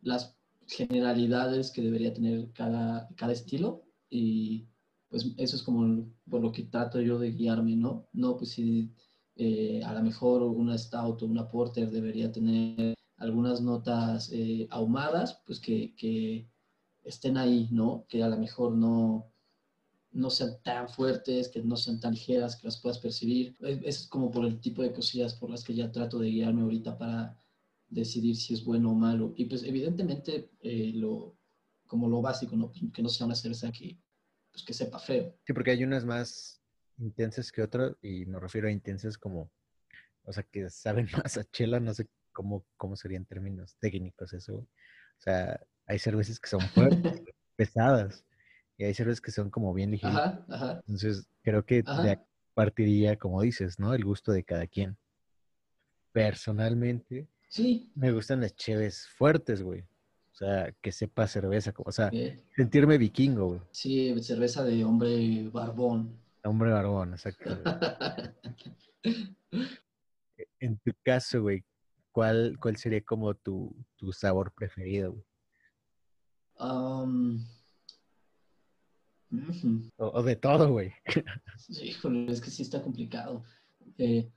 las 0.03 0.37
generalidades 0.67 1.71
que 1.73 1.83
debería 1.83 2.15
tener 2.15 2.53
cada, 2.53 3.09
cada 3.17 3.33
estilo 3.33 3.83
y 4.09 4.69
pues 5.09 5.27
eso 5.39 5.57
es 5.57 5.63
como 5.63 6.07
por 6.29 6.41
lo 6.41 6.53
que 6.53 6.65
trato 6.65 7.01
yo 7.01 7.19
de 7.19 7.33
guiarme, 7.33 7.75
¿no? 7.75 8.07
No, 8.13 8.37
pues 8.37 8.51
si 8.51 8.93
eh, 9.37 9.83
a 9.85 9.93
lo 9.95 10.03
mejor 10.03 10.43
una 10.43 10.79
stout 10.79 11.23
o 11.23 11.27
una 11.27 11.49
porter 11.49 11.91
debería 11.91 12.31
tener 12.31 12.95
algunas 13.17 13.61
notas 13.61 14.31
eh, 14.33 14.69
ahumadas, 14.71 15.43
pues 15.47 15.59
que, 15.59 15.95
que, 15.97 16.49
estén 17.03 17.37
ahí, 17.37 17.69
¿no? 17.71 18.07
Que 18.09 18.23
a 18.23 18.29
lo 18.29 18.37
mejor 18.37 18.73
no, 18.73 19.33
no 20.13 20.31
sean 20.31 20.61
tan 20.63 20.89
fuertes, 20.89 21.49
que 21.49 21.63
no 21.63 21.77
sean 21.77 22.01
tan 22.01 22.15
ligeras, 22.15 22.57
que 22.57 22.67
las 22.67 22.81
puedas 22.81 22.99
percibir. 22.99 23.57
Es, 23.61 24.09
como 24.09 24.31
por 24.31 24.45
el 24.45 24.61
tipo 24.61 24.83
de 24.83 24.93
cosillas 24.93 25.35
por 25.35 25.51
las 25.51 25.65
que 25.65 25.75
ya 25.75 25.93
trato 25.93 26.19
de 26.19 26.31
guiarme 26.31 26.63
ahorita 26.63 26.99
para 26.99 27.41
decidir 27.89 28.37
si 28.37 28.55
es 28.55 28.65
bueno 28.65 28.93
o 28.93 28.95
malo. 28.95 29.33
Y 29.37 29.47
pues 29.47 29.63
evidentemente 29.63 30.51
eh, 30.61 30.93
lo, 30.95 31.37
como 31.87 32.09
lo 32.09 32.21
básico, 32.21 32.57
¿no? 32.57 32.73
que 32.93 33.03
no 33.03 33.09
sea 33.09 33.27
una 33.27 33.35
cerveza 33.35 33.71
que, 33.73 33.99
pues, 34.51 34.65
que 34.65 34.75
sepa 34.75 34.99
feo. 34.99 35.37
Sí, 35.45 35.53
porque 35.53 35.71
hay 35.71 35.85
unas 35.85 36.05
más 36.05 36.63
intensas 36.99 37.51
que 37.51 37.63
otras 37.63 37.95
y 38.03 38.27
me 38.27 38.39
refiero 38.39 38.69
a 38.69 38.73
intensas 38.73 39.17
como, 39.17 39.51
o 40.25 40.33
sea, 40.33 40.43
que 40.45 40.69
saben 40.71 41.09
más 41.25 41.37
a 41.37 41.45
chela, 41.45 41.81
no 41.81 41.95
sé 41.95 42.09
cómo, 42.33 42.65
cómo 42.77 42.97
serían 42.97 43.27
términos 43.27 43.77
técnicos 43.79 44.33
eso. 44.33 44.57
O 44.57 45.23
sea, 45.23 45.61
hay 45.91 45.99
cervezas 45.99 46.39
que 46.39 46.49
son 46.49 46.61
fuertes, 46.61 47.21
pesadas, 47.57 48.25
y 48.79 48.85
hay 48.85 48.95
cervezas 48.95 49.21
que 49.21 49.33
son 49.33 49.51
como 49.51 49.75
bien 49.75 49.91
ligeras. 49.91 50.17
Ajá, 50.17 50.47
ajá. 50.49 50.73
Entonces, 50.87 51.27
creo 51.43 51.65
que 51.67 51.83
Ajá. 51.85 52.25
partiría, 52.55 53.17
como 53.17 53.43
dices, 53.43 53.81
¿no? 53.81 53.93
El 53.93 54.05
gusto 54.05 54.31
de 54.31 54.45
cada 54.45 54.69
quien. 54.69 54.97
Personalmente, 56.13 57.27
Sí. 57.49 57.91
me 57.97 58.13
gustan 58.13 58.41
las 58.41 58.55
cheves 58.55 59.09
fuertes, 59.09 59.63
güey. 59.63 59.81
O 59.81 60.35
sea, 60.41 60.73
que 60.81 60.93
sepa 60.93 61.27
cerveza, 61.27 61.73
como- 61.73 61.89
o 61.89 61.93
sea, 61.93 62.09
eh, 62.13 62.41
sentirme 62.55 62.97
vikingo, 62.97 63.49
güey. 63.49 63.61
sí, 63.73 64.15
cerveza 64.23 64.63
de 64.65 64.85
hombre 64.85 65.49
barbón. 65.49 66.17
Hombre 66.45 66.71
barbón, 66.71 67.13
exacto. 67.15 67.51
En 70.61 70.79
tu 70.79 70.93
caso, 71.03 71.43
güey, 71.43 71.65
¿cuál, 72.13 72.57
cuál 72.61 72.77
sería 72.77 73.03
como 73.03 73.35
tu, 73.35 73.75
tu 73.97 74.13
sabor 74.13 74.53
preferido, 74.53 75.13
güey? 75.13 75.25
Ujú. 79.31 79.91
O, 79.97 80.07
o 80.19 80.23
de 80.23 80.37
todo, 80.37 80.71
güey. 80.71 80.93
Sí, 81.57 81.89
híjole, 81.89 82.31
es 82.31 82.41
que 82.41 82.51
sí 82.51 82.63
está 82.63 82.83
complicado. 82.83 83.45
Eh, 83.99 84.31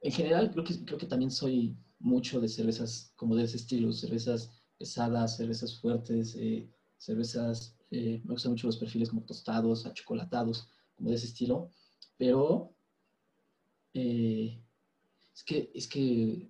en 0.00 0.12
general, 0.12 0.50
creo 0.50 0.64
que, 0.64 0.84
creo 0.84 0.98
que 0.98 1.06
también 1.06 1.30
soy 1.30 1.76
mucho 1.98 2.40
de 2.40 2.48
cervezas 2.48 3.12
como 3.16 3.34
de 3.34 3.44
ese 3.44 3.56
estilo, 3.56 3.92
cervezas 3.92 4.50
pesadas, 4.78 5.36
cervezas 5.36 5.80
fuertes, 5.80 6.34
eh, 6.36 6.68
cervezas, 6.96 7.76
eh, 7.90 8.20
me 8.24 8.32
gustan 8.32 8.52
mucho 8.52 8.66
los 8.66 8.78
perfiles 8.78 9.10
como 9.10 9.24
tostados, 9.24 9.86
achocolatados, 9.86 10.70
como 10.94 11.10
de 11.10 11.16
ese 11.16 11.26
estilo, 11.26 11.70
pero 12.16 12.74
eh, 13.94 14.62
es 15.34 15.42
que, 15.44 15.70
es 15.74 15.88
que 15.88 16.48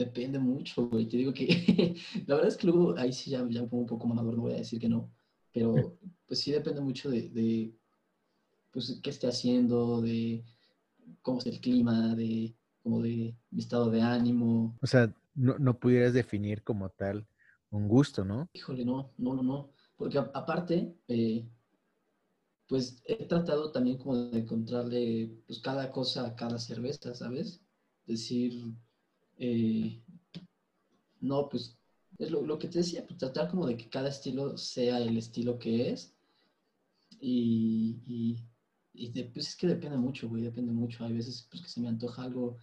depende 0.00 0.38
mucho, 0.38 0.88
güey. 0.88 1.06
Te 1.08 1.16
digo 1.18 1.32
que 1.32 1.46
la 2.26 2.34
verdad 2.36 2.48
es 2.48 2.56
que 2.56 2.66
luego 2.66 2.96
ahí 2.98 3.12
sí 3.12 3.30
ya, 3.30 3.38
ya 3.48 3.62
me 3.62 3.68
pongo 3.68 3.82
un 3.82 3.88
poco 3.88 4.06
mamador, 4.08 4.34
no 4.36 4.42
voy 4.42 4.54
a 4.54 4.56
decir 4.56 4.80
que 4.80 4.88
no, 4.88 5.10
pero 5.52 5.98
pues 6.26 6.40
sí 6.40 6.52
depende 6.52 6.80
mucho 6.80 7.10
de, 7.10 7.28
de 7.30 7.74
pues, 8.72 9.00
qué 9.02 9.10
esté 9.10 9.28
haciendo, 9.28 10.00
de 10.00 10.44
cómo 11.22 11.38
es 11.40 11.46
el 11.46 11.60
clima, 11.60 12.14
de 12.14 12.54
como 12.82 13.02
de 13.02 13.36
mi 13.50 13.60
estado 13.60 13.90
de 13.90 14.00
ánimo. 14.02 14.76
O 14.82 14.86
sea, 14.86 15.12
no, 15.34 15.58
no 15.58 15.78
pudieras 15.78 16.14
definir 16.14 16.62
como 16.62 16.88
tal 16.90 17.26
un 17.70 17.88
gusto, 17.88 18.24
¿no? 18.24 18.48
Híjole, 18.52 18.84
no, 18.84 19.12
no, 19.18 19.34
no, 19.34 19.42
no. 19.42 19.70
Porque 19.96 20.18
a- 20.18 20.30
aparte, 20.34 20.94
eh, 21.08 21.44
pues 22.68 23.02
he 23.04 23.26
tratado 23.26 23.72
también 23.72 23.98
como 23.98 24.16
de 24.16 24.38
encontrarle 24.38 25.30
pues 25.46 25.58
cada 25.60 25.90
cosa 25.90 26.26
a 26.26 26.36
cada 26.36 26.58
cerveza, 26.58 27.14
¿sabes? 27.14 27.60
Decir, 28.06 28.52
eh, 29.40 30.02
no, 31.20 31.48
pues 31.48 31.78
es 32.18 32.30
lo, 32.30 32.42
lo 32.42 32.58
que 32.58 32.68
te 32.68 32.78
decía, 32.78 33.06
pues 33.06 33.18
tratar 33.18 33.48
como 33.50 33.66
de 33.66 33.76
que 33.76 33.88
cada 33.88 34.08
estilo 34.08 34.56
sea 34.58 34.98
el 34.98 35.16
estilo 35.16 35.58
que 35.58 35.90
es. 35.90 36.16
Y, 37.20 38.00
y, 38.06 38.36
y 38.94 39.10
de- 39.12 39.24
pues 39.26 39.48
es 39.48 39.56
que 39.56 39.66
depende 39.66 39.96
mucho, 39.98 40.28
güey, 40.28 40.42
depende 40.42 40.72
mucho. 40.72 41.04
Hay 41.04 41.12
veces 41.12 41.46
pues, 41.50 41.62
que 41.62 41.68
se 41.68 41.80
me 41.80 41.88
antoja 41.88 42.22
algo 42.24 42.56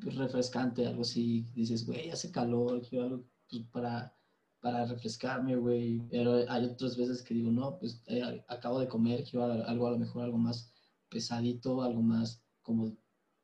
pues, 0.00 0.16
refrescante, 0.16 0.86
algo 0.86 1.02
así, 1.02 1.46
dices, 1.54 1.86
güey, 1.86 2.10
hace 2.10 2.30
calor, 2.30 2.82
quiero 2.86 3.04
algo 3.06 3.24
pues, 3.48 3.62
para, 3.72 4.16
para 4.60 4.86
refrescarme, 4.86 5.56
güey. 5.56 6.00
Pero 6.10 6.44
hay 6.48 6.66
otras 6.66 6.96
veces 6.96 7.22
que 7.22 7.34
digo, 7.34 7.50
no, 7.50 7.78
pues 7.78 8.02
eh, 8.06 8.44
acabo 8.48 8.80
de 8.80 8.88
comer, 8.88 9.24
quiero 9.24 9.44
algo 9.46 9.86
a 9.88 9.92
lo 9.92 9.98
mejor, 9.98 10.24
algo 10.24 10.38
más 10.38 10.72
pesadito, 11.08 11.82
algo 11.82 12.02
más 12.02 12.42
como 12.62 12.96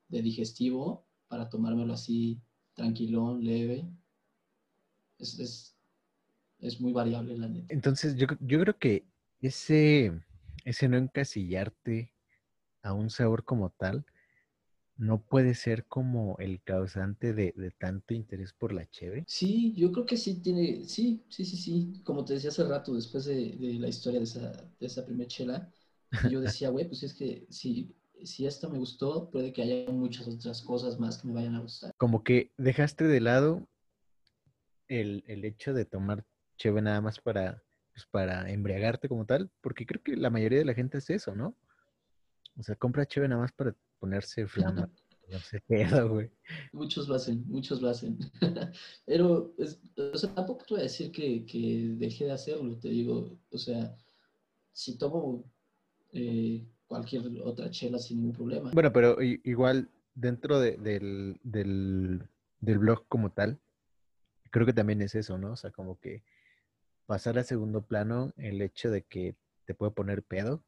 de 0.09 0.21
digestivo, 0.21 1.07
para 1.27 1.49
tomármelo 1.49 1.93
así, 1.93 2.41
tranquilón, 2.75 3.43
leve. 3.45 3.87
Es, 5.19 5.39
es, 5.39 5.77
es 6.59 6.81
muy 6.81 6.93
variable, 6.93 7.37
la 7.37 7.49
neta. 7.49 7.69
Entonces, 7.69 8.15
yo, 8.15 8.27
yo 8.39 8.59
creo 8.61 8.77
que 8.77 9.05
ese, 9.41 10.11
ese 10.65 10.87
no 10.89 10.97
encasillarte 10.97 12.13
a 12.83 12.93
un 12.93 13.09
sabor 13.11 13.45
como 13.45 13.71
tal 13.71 14.05
no 14.97 15.21
puede 15.23 15.55
ser 15.55 15.85
como 15.87 16.37
el 16.39 16.61
causante 16.63 17.33
de, 17.33 17.53
de 17.57 17.71
tanto 17.71 18.13
interés 18.15 18.53
por 18.53 18.73
la 18.73 18.89
cheve. 18.89 19.25
Sí, 19.25 19.73
yo 19.77 19.91
creo 19.91 20.05
que 20.05 20.17
sí 20.17 20.41
tiene, 20.41 20.83
sí, 20.85 21.23
sí, 21.29 21.45
sí, 21.45 21.55
sí. 21.57 22.01
Como 22.03 22.25
te 22.25 22.33
decía 22.33 22.49
hace 22.49 22.63
rato, 22.65 22.93
después 22.93 23.25
de, 23.25 23.55
de 23.55 23.73
la 23.79 23.87
historia 23.87 24.19
de 24.19 24.25
esa, 24.25 24.51
de 24.51 24.85
esa 24.87 25.05
primer 25.05 25.27
chela, 25.27 25.71
yo 26.21 26.41
decía, 26.41 26.69
güey, 26.69 26.87
pues 26.87 27.03
es 27.03 27.13
que 27.13 27.47
si, 27.49 27.95
si 28.25 28.45
esta 28.45 28.67
me 28.67 28.77
gustó, 28.77 29.29
puede 29.29 29.53
que 29.53 29.61
haya 29.61 29.91
muchas 29.91 30.27
otras 30.27 30.61
cosas 30.61 30.99
más 30.99 31.17
que 31.17 31.27
me 31.27 31.33
vayan 31.33 31.55
a 31.55 31.61
gustar. 31.61 31.93
Como 31.97 32.23
que 32.23 32.51
dejaste 32.57 33.05
de 33.05 33.21
lado 33.21 33.67
el, 34.87 35.23
el 35.27 35.45
hecho 35.45 35.73
de 35.73 35.85
tomar 35.85 36.25
cheve 36.57 36.81
nada 36.81 37.01
más 37.01 37.19
para, 37.19 37.63
pues, 37.93 38.05
para 38.05 38.49
embriagarte 38.51 39.09
como 39.09 39.25
tal, 39.25 39.49
porque 39.61 39.85
creo 39.85 40.01
que 40.03 40.15
la 40.15 40.29
mayoría 40.29 40.59
de 40.59 40.65
la 40.65 40.73
gente 40.73 40.97
hace 40.97 41.15
eso, 41.15 41.35
¿no? 41.35 41.55
O 42.57 42.63
sea, 42.63 42.75
compra 42.75 43.05
cheve 43.05 43.27
nada 43.27 43.41
más 43.41 43.51
para 43.51 43.75
ponerse 43.99 44.45
flama, 44.47 44.89
ponerse 45.25 45.61
pedo, 45.61 46.09
güey. 46.09 46.29
Muchos 46.71 47.07
lo 47.07 47.15
hacen, 47.15 47.43
muchos 47.47 47.81
lo 47.81 47.89
hacen. 47.89 48.19
Pero, 49.05 49.55
o 49.57 50.17
sea, 50.17 50.33
tampoco 50.35 50.65
te 50.65 50.73
voy 50.75 50.81
a 50.81 50.83
decir 50.83 51.11
que, 51.11 51.45
que 51.45 51.95
dejé 51.97 52.25
de 52.25 52.31
hacerlo, 52.31 52.77
te 52.77 52.89
digo, 52.89 53.37
o 53.51 53.57
sea, 53.57 53.95
si 54.73 54.97
tomo 54.97 55.45
eh, 56.13 56.67
cualquier 56.91 57.23
otra 57.43 57.69
chela 57.71 57.97
sin 57.97 58.17
ningún 58.17 58.33
problema. 58.35 58.71
Bueno, 58.73 58.91
pero 58.91 59.17
igual 59.21 59.87
dentro 60.13 60.59
de- 60.59 60.75
del, 60.77 61.39
del, 61.43 62.21
del 62.59 62.79
blog 62.79 63.05
como 63.07 63.31
tal, 63.31 63.59
creo 64.51 64.65
que 64.65 64.73
también 64.73 65.01
es 65.01 65.15
eso, 65.15 65.37
¿no? 65.37 65.53
O 65.53 65.55
sea, 65.55 65.71
como 65.71 65.99
que 66.01 66.21
pasar 67.05 67.39
a 67.39 67.43
segundo 67.43 67.81
plano 67.81 68.33
el 68.37 68.61
hecho 68.61 68.91
de 68.91 69.03
que 69.03 69.35
te 69.65 69.73
puede 69.73 69.91
poner 69.93 70.21
pedo 70.23 70.63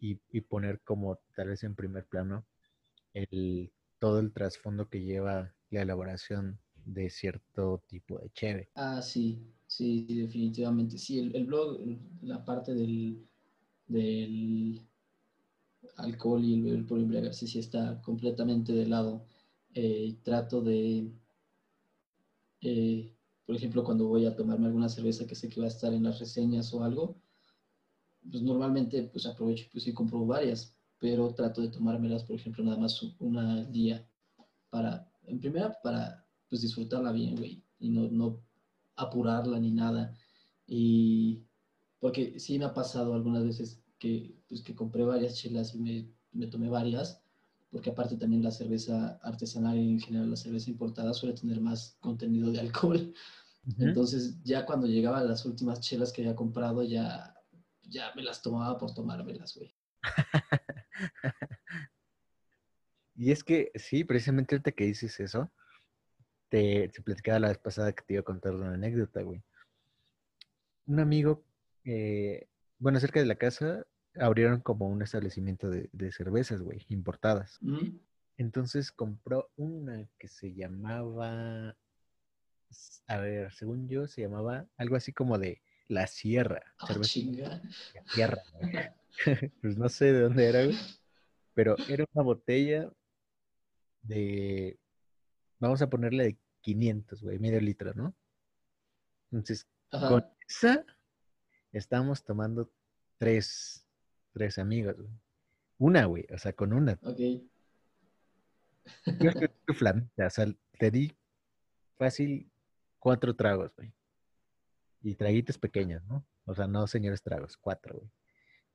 y, 0.00 0.18
y 0.32 0.40
poner 0.40 0.80
como 0.80 1.18
tal 1.36 1.48
vez 1.48 1.62
en 1.62 1.74
primer 1.76 2.04
plano 2.06 2.44
el, 3.14 3.70
todo 4.00 4.18
el 4.18 4.32
trasfondo 4.32 4.88
que 4.88 5.00
lleva 5.02 5.54
la 5.70 5.82
elaboración 5.82 6.58
de 6.84 7.08
cierto 7.08 7.82
tipo 7.88 8.18
de 8.18 8.30
cheve. 8.30 8.68
Ah, 8.74 9.00
sí, 9.00 9.38
sí, 9.66 10.04
sí, 10.08 10.20
definitivamente. 10.22 10.98
Sí, 10.98 11.20
el, 11.20 11.34
el 11.36 11.44
blog, 11.46 11.78
la 12.22 12.44
parte 12.44 12.74
del, 12.74 13.24
del 13.86 14.80
alcohol 15.96 16.44
y 16.44 16.54
el 16.54 16.62
beber 16.62 16.86
por 16.86 16.98
embriagarse 16.98 17.46
sí 17.46 17.58
está 17.58 18.00
completamente 18.02 18.72
de 18.72 18.86
lado. 18.86 19.24
Eh, 19.74 20.16
trato 20.22 20.62
de, 20.62 21.10
eh, 22.60 23.14
por 23.46 23.56
ejemplo, 23.56 23.84
cuando 23.84 24.08
voy 24.08 24.26
a 24.26 24.34
tomarme 24.34 24.66
alguna 24.66 24.88
cerveza 24.88 25.26
que 25.26 25.34
sé 25.34 25.48
que 25.48 25.60
va 25.60 25.66
a 25.66 25.70
estar 25.70 25.92
en 25.92 26.04
las 26.04 26.18
reseñas 26.18 26.72
o 26.74 26.82
algo, 26.82 27.16
pues 28.30 28.42
normalmente 28.42 29.02
pues 29.12 29.26
aprovecho 29.26 29.66
pues, 29.72 29.86
y 29.86 29.92
compro 29.92 30.24
varias, 30.24 30.74
pero 30.98 31.34
trato 31.34 31.60
de 31.60 31.68
tomármelas, 31.68 32.24
por 32.24 32.36
ejemplo, 32.36 32.64
nada 32.64 32.78
más 32.78 33.02
una 33.18 33.52
al 33.54 33.72
día 33.72 34.08
para, 34.70 35.10
en 35.26 35.38
primera, 35.38 35.76
para 35.82 36.26
pues 36.48 36.62
disfrutarla 36.62 37.12
bien, 37.12 37.36
güey, 37.36 37.62
y 37.78 37.90
no, 37.90 38.08
no 38.08 38.40
apurarla 38.96 39.58
ni 39.58 39.70
nada. 39.70 40.14
Y 40.66 41.42
porque 42.00 42.38
sí 42.38 42.58
me 42.58 42.64
ha 42.64 42.74
pasado 42.74 43.14
algunas 43.14 43.44
veces 43.44 43.83
que, 44.04 44.36
pues, 44.48 44.60
que 44.60 44.74
compré 44.74 45.02
varias 45.02 45.34
chelas 45.34 45.74
y 45.74 45.78
me, 45.78 46.06
me 46.32 46.46
tomé 46.46 46.68
varias, 46.68 47.22
porque 47.70 47.88
aparte 47.88 48.16
también 48.16 48.42
la 48.42 48.50
cerveza 48.50 49.18
artesanal 49.22 49.78
y 49.78 49.92
en 49.92 50.00
general 50.00 50.30
la 50.30 50.36
cerveza 50.36 50.70
importada 50.70 51.14
suele 51.14 51.34
tener 51.34 51.58
más 51.58 51.96
contenido 52.00 52.52
de 52.52 52.60
alcohol. 52.60 53.14
Entonces 53.78 54.42
ya 54.42 54.66
cuando 54.66 54.86
llegaban 54.86 55.26
las 55.26 55.46
últimas 55.46 55.80
chelas 55.80 56.12
que 56.12 56.20
había 56.20 56.36
comprado 56.36 56.82
ya, 56.82 57.34
ya 57.82 58.12
me 58.14 58.22
las 58.22 58.42
tomaba 58.42 58.76
por 58.76 58.92
tomármelas, 58.92 59.56
güey. 59.56 59.74
Y 63.16 63.30
es 63.30 63.44
que 63.44 63.70
sí, 63.76 64.02
precisamente 64.02 64.56
ahorita 64.56 64.72
que 64.72 64.86
dices 64.86 65.20
eso, 65.20 65.48
te, 66.48 66.88
te 66.88 67.00
platicaba 67.00 67.38
la 67.38 67.48
vez 67.48 67.58
pasada 67.58 67.92
que 67.92 68.02
te 68.02 68.14
iba 68.14 68.22
a 68.22 68.24
contar 68.24 68.56
una 68.56 68.74
anécdota, 68.74 69.22
güey. 69.22 69.40
Un 70.86 70.98
amigo, 70.98 71.44
eh, 71.84 72.48
bueno, 72.80 72.98
cerca 72.98 73.20
de 73.20 73.26
la 73.26 73.36
casa, 73.36 73.86
abrieron 74.20 74.60
como 74.60 74.88
un 74.88 75.02
establecimiento 75.02 75.70
de, 75.70 75.88
de 75.92 76.12
cervezas, 76.12 76.60
güey, 76.60 76.84
importadas. 76.88 77.58
¿Mm? 77.60 77.98
Entonces 78.36 78.92
compró 78.92 79.50
una 79.56 80.08
que 80.18 80.28
se 80.28 80.54
llamaba, 80.54 81.76
a 83.06 83.18
ver, 83.18 83.52
según 83.52 83.88
yo, 83.88 84.06
se 84.06 84.22
llamaba 84.22 84.66
algo 84.76 84.96
así 84.96 85.12
como 85.12 85.38
de 85.38 85.62
La 85.88 86.06
Sierra, 86.06 86.62
Ah, 86.78 86.86
cerveza 86.86 87.20
la 87.40 87.62
Sierra, 88.08 88.42
güey. 88.52 88.72
pues 89.60 89.76
no 89.76 89.88
sé 89.88 90.12
de 90.12 90.20
dónde 90.22 90.48
era, 90.48 90.64
güey. 90.64 90.76
Pero 91.54 91.76
era 91.88 92.04
una 92.12 92.24
botella 92.24 92.90
de, 94.02 94.78
vamos 95.60 95.80
a 95.82 95.88
ponerle 95.88 96.24
de 96.24 96.38
500, 96.62 97.22
güey, 97.22 97.38
medio 97.38 97.60
litro, 97.60 97.94
¿no? 97.94 98.14
Entonces, 99.30 99.68
Ajá. 99.90 100.08
con 100.08 100.26
esa 100.48 100.84
estábamos 101.72 102.24
tomando 102.24 102.70
tres, 103.18 103.83
tres 104.34 104.58
amigos, 104.58 104.96
güey. 104.96 105.08
Una, 105.78 106.04
güey, 106.04 106.26
o 106.32 106.38
sea, 106.38 106.52
con 106.52 106.72
una. 106.72 106.98
Ok. 107.02 107.18
Yo 109.20 109.30
estoy 109.30 109.48
flamita, 109.74 110.26
o 110.26 110.30
sea, 110.30 110.46
te 110.78 110.90
di 110.90 111.16
fácil 111.96 112.50
cuatro 112.98 113.34
tragos, 113.34 113.74
güey. 113.76 113.92
Y 115.02 115.14
traguitos 115.14 115.56
pequeños, 115.58 116.04
¿no? 116.04 116.26
O 116.44 116.54
sea, 116.54 116.66
no 116.66 116.86
señores 116.86 117.22
tragos, 117.22 117.56
cuatro, 117.56 117.96
güey. 117.96 118.10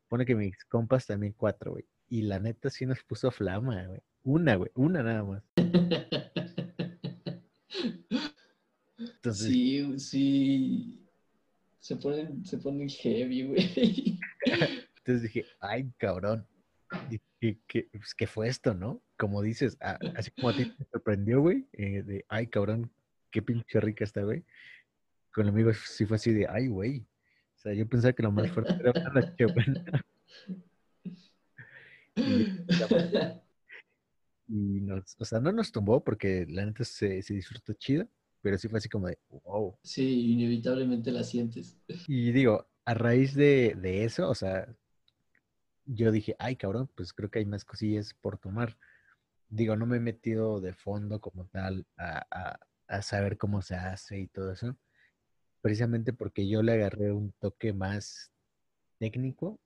Pone 0.08 0.26
que 0.26 0.36
mis 0.36 0.66
compas 0.66 1.06
también 1.06 1.34
cuatro, 1.34 1.74
güey. 1.74 1.86
Y 2.08 2.24
la 2.24 2.40
neta 2.40 2.72
sí 2.72 2.86
nos 2.88 3.04
puso 3.04 3.30
flama, 3.30 3.86
güey. 3.86 4.02
Una, 4.24 4.56
güey, 4.56 4.72
una 4.74 5.04
nada 5.04 5.24
más. 5.24 5.44
Entonces, 8.98 9.48
Sí, 9.48 10.00
sí. 10.00 11.06
Se 11.80 11.96
ponen, 11.96 12.46
se 12.46 12.58
ponen 12.58 12.90
heavy, 12.90 13.44
güey. 13.48 14.20
entonces 15.10 15.34
dije, 15.34 15.50
ay, 15.60 15.92
cabrón. 15.98 16.46
¿Qué, 17.40 17.58
qué, 17.68 17.88
pues, 17.92 18.14
¿qué 18.14 18.28
fue 18.28 18.48
esto, 18.48 18.74
no? 18.76 19.02
Como 19.18 19.42
dices, 19.42 19.78
a- 19.82 20.00
así 20.14 20.30
como 20.32 20.50
a 20.50 20.56
ti 20.56 20.66
te 20.66 20.86
sorprendió, 20.92 21.42
güey, 21.42 21.68
eh, 21.72 22.04
de, 22.04 22.26
ay, 22.28 22.48
cabrón, 22.48 22.92
qué 23.32 23.42
pinche 23.42 23.80
rica 23.80 24.04
está, 24.04 24.22
güey. 24.24 24.44
Con 25.34 25.48
amigos 25.48 25.78
sí 25.88 26.06
fue 26.06 26.18
así 26.18 26.32
de, 26.34 26.48
ay, 26.48 26.68
güey. 26.68 27.00
O 27.56 27.60
sea, 27.60 27.74
yo 27.74 27.88
pensaba 27.88 28.14
que 28.14 28.22
lo 28.24 28.32
más 28.32 28.52
fuerte 28.52 28.74
era 28.80 28.94
una 29.04 29.22
noche 29.22 29.46
buena. 29.46 29.82
Y 34.52 34.82
nos, 34.82 35.16
o 35.20 35.26
sea, 35.26 35.40
no 35.40 35.52
nos 35.52 35.72
tumbó 35.72 36.04
porque 36.04 36.46
la 36.50 36.66
neta 36.66 36.84
se, 36.84 37.22
se 37.22 37.34
disfrutó 37.36 37.74
chido, 37.74 38.08
pero 38.42 38.58
sí 38.58 38.68
fue 38.68 38.80
así 38.80 38.90
como 38.90 39.08
de, 39.08 39.18
wow. 39.30 39.78
Sí, 39.84 40.32
inevitablemente 40.34 41.12
la 41.12 41.24
sientes. 41.24 41.78
Y 42.08 42.32
digo, 42.32 42.68
a 42.86 42.94
raíz 42.96 43.36
de, 43.36 43.76
de 43.80 44.06
eso, 44.06 44.28
o 44.28 44.34
sea, 44.34 44.68
yo 45.92 46.12
dije, 46.12 46.36
ay, 46.40 46.56
cabrón, 46.56 46.90
pues 46.96 47.14
creo 47.14 47.30
que 47.32 47.40
hay 47.40 47.46
más 47.46 47.66
cosillas 47.66 48.14
por 48.14 48.38
tomar. 48.38 48.78
Digo, 49.50 49.76
no 49.76 49.86
me 49.86 49.98
he 49.98 50.00
metido 50.00 50.62
de 50.62 50.74
fondo 50.74 51.20
como 51.20 51.46
tal 51.48 51.86
a, 51.98 52.26
a- 52.32 52.60
a 52.88 53.02
saber 53.02 53.38
cómo 53.38 53.62
se 53.62 53.76
hace 53.76 54.20
y 54.20 54.28
todo 54.28 54.52
eso, 54.52 54.76
precisamente 55.62 56.14
porque 56.14 56.48
yo 56.48 56.64
le 56.64 56.74
agarré 56.74 57.12
un 57.12 57.32
toque 57.40 57.74
más 57.74 58.32
técnico 59.00 59.60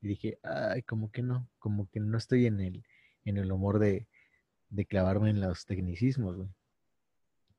y 0.00 0.08
dije, 0.08 0.38
ay, 0.42 0.82
como 0.82 1.10
que 1.10 1.22
no, 1.22 1.48
como 1.58 1.88
que 1.90 2.00
no 2.00 2.18
estoy 2.18 2.46
en 2.46 2.60
el, 2.60 2.84
en 3.24 3.36
el 3.38 3.50
humor 3.50 3.78
de, 3.80 4.06
de 4.70 4.86
clavarme 4.86 5.30
en 5.30 5.40
los 5.40 5.66
tecnicismos, 5.66 6.36
güey. 6.36 6.48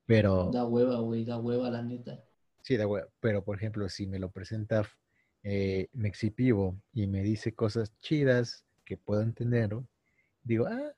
Pero... 0.06 0.52
Da 0.52 0.66
hueva, 0.66 1.00
güey, 1.00 1.26
da 1.26 1.38
hueva, 1.38 1.70
la 1.70 1.82
neta. 1.82 2.24
Sí, 2.62 2.78
da 2.78 2.88
hueva. 2.88 3.08
Pero, 3.20 3.44
por 3.44 3.58
ejemplo, 3.58 3.90
si 3.90 4.08
me 4.08 4.20
lo 4.20 4.32
presenta 4.32 4.86
eh, 5.50 5.90
Mexipivo 5.94 6.80
y 6.94 7.08
me 7.08 7.22
dice 7.24 7.54
cosas 7.54 7.94
chidas 8.02 8.66
que 8.86 8.98
puedo 8.98 9.22
entender, 9.22 9.70
digo, 10.44 10.66
ah, 10.68 10.94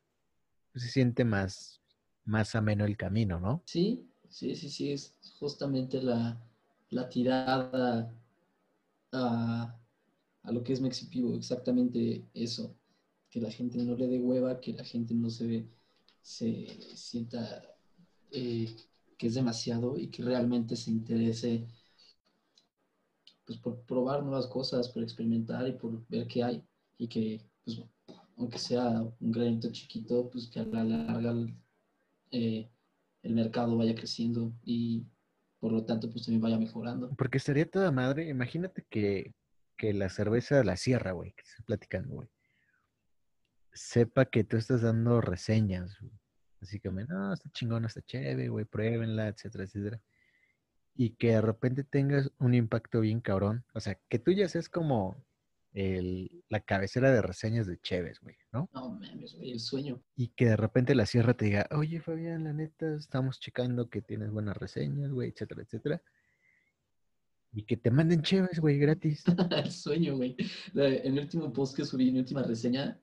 pues 0.71 0.85
se 0.85 0.91
siente 0.91 1.23
más, 1.25 1.81
más 2.25 2.55
ameno 2.55 2.85
el 2.85 2.97
camino, 2.97 3.39
¿no? 3.39 3.63
Sí, 3.65 4.09
sí, 4.29 4.55
sí, 4.55 4.69
sí, 4.69 4.91
es 4.91 5.15
justamente 5.39 6.01
la, 6.01 6.41
la 6.89 7.09
tirada 7.09 8.13
a, 9.11 9.79
a 10.43 10.51
lo 10.51 10.63
que 10.63 10.73
es 10.73 10.81
Mexipivo, 10.81 11.35
exactamente 11.35 12.25
eso, 12.33 12.75
que 13.29 13.41
la 13.41 13.51
gente 13.51 13.77
no 13.83 13.95
le 13.95 14.07
dé 14.07 14.19
hueva, 14.19 14.59
que 14.59 14.73
la 14.73 14.83
gente 14.83 15.13
no 15.13 15.29
se, 15.29 15.47
ve- 15.47 15.69
se 16.21 16.67
sienta 16.95 17.63
eh, 18.31 18.75
que 19.17 19.27
es 19.27 19.35
demasiado 19.35 19.97
y 19.97 20.07
que 20.09 20.23
realmente 20.23 20.75
se 20.75 20.91
interese 20.91 21.67
pues, 23.49 23.57
por 23.57 23.81
probar 23.81 24.21
nuevas 24.21 24.45
cosas, 24.45 24.89
por 24.89 25.01
experimentar 25.01 25.67
y 25.67 25.71
por 25.71 26.07
ver 26.07 26.27
qué 26.27 26.43
hay 26.43 26.63
y 26.99 27.07
que, 27.07 27.41
pues, 27.65 27.81
aunque 28.37 28.59
sea 28.59 29.01
un 29.19 29.31
granito 29.31 29.71
chiquito, 29.71 30.29
pues 30.29 30.51
que 30.53 30.59
a 30.59 30.65
la 30.65 30.83
larga 30.83 31.33
eh, 32.29 32.69
el 33.23 33.33
mercado 33.33 33.75
vaya 33.75 33.95
creciendo 33.95 34.53
y 34.63 35.03
por 35.59 35.71
lo 35.71 35.83
tanto 35.83 36.11
pues 36.11 36.25
también 36.25 36.43
vaya 36.43 36.59
mejorando. 36.59 37.09
Porque 37.17 37.39
estaría 37.39 37.67
toda 37.67 37.91
madre. 37.91 38.29
Imagínate 38.29 38.85
que, 38.87 39.33
que 39.75 39.95
la 39.95 40.09
cerveza 40.09 40.55
de 40.55 40.65
la 40.65 40.77
sierra, 40.77 41.13
güey, 41.13 41.31
que 41.31 41.41
estoy 41.41 41.65
platicando, 41.65 42.13
güey, 42.13 42.29
sepa 43.73 44.25
que 44.25 44.43
tú 44.43 44.57
estás 44.57 44.83
dando 44.83 45.21
reseñas. 45.21 45.97
Así 46.61 46.79
que, 46.79 46.91
no, 46.91 47.33
está 47.33 47.49
chingona, 47.49 47.87
está 47.87 48.03
chévere, 48.03 48.49
güey, 48.49 48.65
pruébenla, 48.65 49.29
etcétera, 49.29 49.63
etcétera. 49.63 49.99
Y 51.01 51.11
que 51.11 51.29
de 51.29 51.39
repente 51.39 51.85
tengas 51.85 52.29
un 52.39 52.53
impacto 52.53 52.99
bien 52.99 53.21
cabrón. 53.21 53.63
O 53.73 53.79
sea, 53.79 53.97
que 54.09 54.19
tú 54.19 54.33
ya 54.33 54.49
seas 54.49 54.67
como 54.67 55.15
el, 55.71 56.43
la 56.49 56.59
cabecera 56.59 57.09
de 57.09 57.21
reseñas 57.21 57.67
de 57.67 57.79
Chévez, 57.79 58.19
güey, 58.19 58.35
¿no? 58.51 58.69
No 58.73 58.89
mames, 58.89 59.33
güey, 59.35 59.53
el 59.53 59.61
sueño. 59.61 60.03
Y 60.17 60.27
que 60.27 60.47
de 60.47 60.57
repente 60.57 60.95
la 60.95 61.05
sierra 61.05 61.35
te 61.35 61.45
diga, 61.45 61.69
oye, 61.71 62.01
Fabián, 62.01 62.43
la 62.43 62.51
neta, 62.51 62.95
estamos 62.95 63.39
checando 63.39 63.89
que 63.89 64.01
tienes 64.01 64.29
buenas 64.29 64.57
reseñas, 64.57 65.09
güey, 65.09 65.29
etcétera, 65.29 65.61
etcétera. 65.61 66.01
Y 67.53 67.63
que 67.63 67.77
te 67.77 67.91
manden 67.91 68.21
Chévez, 68.21 68.59
güey, 68.59 68.77
gratis. 68.77 69.23
el 69.51 69.71
sueño, 69.71 70.17
güey. 70.17 70.35
En 70.75 71.17
el 71.17 71.19
último 71.19 71.53
post 71.53 71.77
que 71.77 71.85
subí, 71.85 72.11
mi 72.11 72.19
última 72.19 72.43
reseña, 72.43 72.99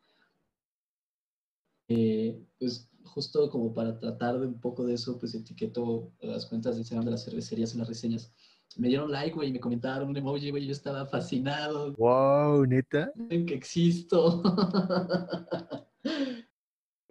eh, 1.89 2.39
pues 2.59 2.91
justo 3.07 3.49
como 3.51 3.73
para 3.75 3.99
tratar 3.99 4.39
de 4.41 4.47
un 4.47 4.61
poco 4.61 4.85
de 4.85 4.95
eso, 4.95 5.19
pues 5.19 5.35
etiqueto 5.35 6.13
las 6.21 6.47
cuentas 6.47 6.75
de 6.75 6.81
Instagram 6.81 7.05
de 7.07 7.11
las 7.13 7.25
cervecerías 7.25 7.73
en 7.73 7.79
las 7.81 7.89
reseñas. 7.89 8.33
Me 8.77 8.89
dieron 8.89 9.11
like, 9.11 9.35
güey, 9.35 9.49
y 9.49 9.53
me 9.53 9.61
comentaron 9.61 10.09
un 10.11 10.17
emoji, 10.17 10.51
güey, 10.51 10.67
yo 10.67 10.73
estaba 10.73 11.07
fascinado 11.07 11.95
Wow, 11.95 12.67
neta. 12.67 13.11
en 13.31 13.47
que 13.47 13.55
existo. 13.55 14.43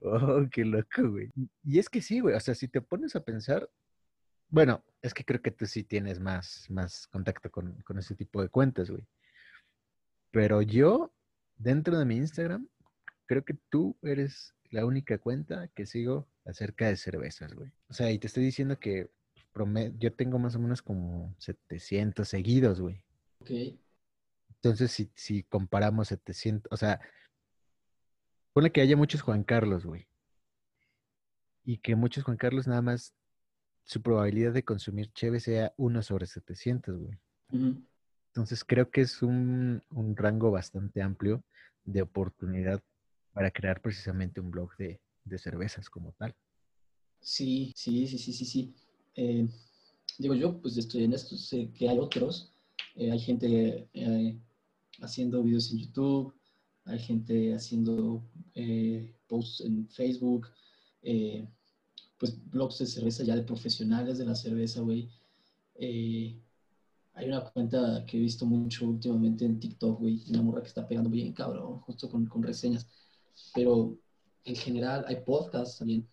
Oh, 0.01 0.45
qué 0.51 0.63
loco, 0.63 1.09
güey. 1.09 1.31
Y- 1.35 1.49
Y 1.63 1.79
es 1.79 1.89
que 1.89 2.01
sí, 2.01 2.19
güey. 2.19 2.35
O 2.35 2.39
sea, 2.39 2.53
si 2.53 2.67
te 2.67 2.81
pones 2.81 3.15
a 3.15 3.23
pensar, 3.23 3.67
bueno, 4.49 4.83
es 5.01 5.13
que 5.13 5.25
creo 5.25 5.41
que 5.41 5.49
tú 5.51 5.65
sí 5.65 5.83
tienes 5.83 6.19
más, 6.19 6.65
más 6.69 7.07
contacto 7.07 7.49
con, 7.49 7.81
con 7.81 7.97
ese 7.97 8.13
tipo 8.15 8.41
de 8.41 8.49
cuentas, 8.49 8.91
güey. 8.91 9.03
Pero 10.31 10.61
yo, 10.61 11.11
dentro 11.57 11.97
de 11.97 12.05
mi 12.05 12.17
Instagram, 12.17 12.67
creo 13.25 13.43
que 13.43 13.57
tú 13.69 13.97
eres 14.03 14.53
la 14.75 14.85
única 14.85 15.17
cuenta 15.17 15.69
que 15.69 15.85
sigo 15.85 16.27
acerca 16.43 16.89
de 16.89 16.97
cervezas, 16.97 17.53
güey. 17.53 17.71
O 17.87 17.93
sea, 17.93 18.11
y 18.11 18.19
te 18.19 18.27
estoy 18.27 18.43
diciendo 18.43 18.77
que 18.77 19.09
yo 19.97 20.13
tengo 20.13 20.37
más 20.37 20.53
o 20.57 20.59
menos 20.59 20.81
como 20.81 21.33
700 21.39 22.27
seguidos, 22.27 22.81
güey. 22.81 23.01
ok, 23.39 23.79
Entonces, 24.55 24.91
si, 24.91 25.09
si 25.15 25.43
comparamos 25.43 26.09
700, 26.09 26.69
o 26.73 26.75
sea, 26.75 26.99
pone 28.51 28.73
que 28.73 28.81
haya 28.81 28.97
muchos 28.97 29.21
Juan 29.21 29.45
Carlos, 29.45 29.85
güey. 29.85 30.07
Y 31.63 31.77
que 31.77 31.95
muchos 31.95 32.25
Juan 32.25 32.35
Carlos 32.35 32.67
nada 32.67 32.81
más 32.81 33.13
su 33.85 34.01
probabilidad 34.01 34.51
de 34.51 34.65
consumir 34.65 35.09
cheve 35.13 35.39
sea 35.39 35.73
1 35.77 36.01
sobre 36.01 36.25
700, 36.25 36.99
güey. 36.99 37.17
Entonces, 38.27 38.65
creo 38.65 38.91
que 38.91 38.99
es 38.99 39.21
un, 39.21 39.81
un 39.89 40.17
rango 40.17 40.51
bastante 40.51 41.01
amplio 41.01 41.45
de 41.85 42.01
oportunidad 42.01 42.83
para 43.35 43.51
crear 43.51 43.81
precisamente 43.81 44.39
un 44.39 44.49
blog 44.49 44.77
de, 44.77 45.01
de 45.25 45.37
cervezas 45.37 45.89
como 45.89 46.13
tal. 46.13 46.33
Sí, 47.19 47.73
sí, 47.75 48.07
sí, 48.07 48.17
sí, 48.17 48.31
sí, 48.31 48.45
sí. 48.45 48.73
Eh, 49.13 49.45
digo 50.17 50.35
yo, 50.35 50.61
pues 50.61 50.77
estoy 50.77 51.03
en 51.03 51.11
esto, 51.11 51.35
sé 51.35 51.69
que 51.73 51.89
hay 51.89 51.99
otros. 51.99 52.53
Eh, 52.95 53.11
hay 53.11 53.19
gente 53.19 53.89
eh, 53.93 54.39
haciendo 55.01 55.43
videos 55.43 55.69
en 55.73 55.79
YouTube, 55.79 56.33
hay 56.85 56.97
gente 56.97 57.53
haciendo 57.53 58.23
posts 59.27 59.65
en 59.65 59.89
Facebook, 59.89 60.47
pues 62.17 62.37
blogs 62.51 62.77
de 62.77 62.85
cerveza 62.85 63.25
ya 63.25 63.35
de 63.35 63.43
profesionales 63.43 64.17
de 64.17 64.25
la 64.25 64.35
cerveza, 64.35 64.79
güey. 64.79 65.09
Hay 67.15 67.27
una 67.27 67.41
cuenta 67.51 68.05
que 68.05 68.15
he 68.17 68.21
visto 68.21 68.45
mucho 68.45 68.87
últimamente 68.87 69.43
en 69.43 69.59
TikTok, 69.59 69.99
güey, 69.99 70.23
una 70.29 70.41
morra 70.41 70.61
que 70.61 70.67
está 70.67 70.87
pegando 70.87 71.09
bien 71.09 71.33
cabrón, 71.33 71.79
justo 71.81 72.09
con, 72.09 72.27
con 72.27 72.43
reseñas. 72.43 72.87
Pero 73.53 73.97
en 74.43 74.55
general 74.55 75.05
hay 75.07 75.17
podcasts 75.25 75.79
también 75.79 76.07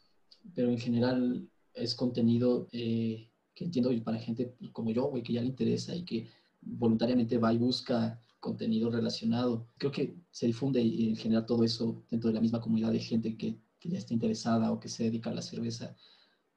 pero 0.54 0.70
en 0.70 0.78
general 0.78 1.48
es 1.74 1.94
contenido 1.94 2.68
eh, 2.72 3.28
que 3.54 3.64
entiendo 3.64 3.90
para 4.04 4.18
gente 4.18 4.54
como 4.72 4.90
yo, 4.90 5.04
güey, 5.04 5.22
que 5.22 5.32
ya 5.32 5.40
le 5.40 5.48
interesa 5.48 5.94
y 5.94 6.04
que 6.04 6.28
voluntariamente 6.61 7.38
va 7.38 7.52
y 7.52 7.58
busca 7.58 8.20
contenido 8.40 8.90
relacionado. 8.90 9.68
Creo 9.78 9.92
que 9.92 10.16
se 10.30 10.46
difunde 10.46 10.80
y 10.80 11.08
en 11.11 11.16
general 11.16 11.46
todo 11.46 11.64
eso 11.64 12.02
dentro 12.11 12.28
de 12.28 12.35
la 12.35 12.40
misma 12.40 12.61
comunidad 12.61 12.92
de 12.92 12.98
gente 12.98 13.37
que, 13.37 13.58
que 13.78 13.88
ya 13.88 13.98
está 13.98 14.14
interesada 14.14 14.72
o 14.72 14.80
que 14.80 14.88
se 14.88 15.04
dedica 15.04 15.30
a 15.30 15.35
la 15.35 15.42
cerveza. 15.42 15.96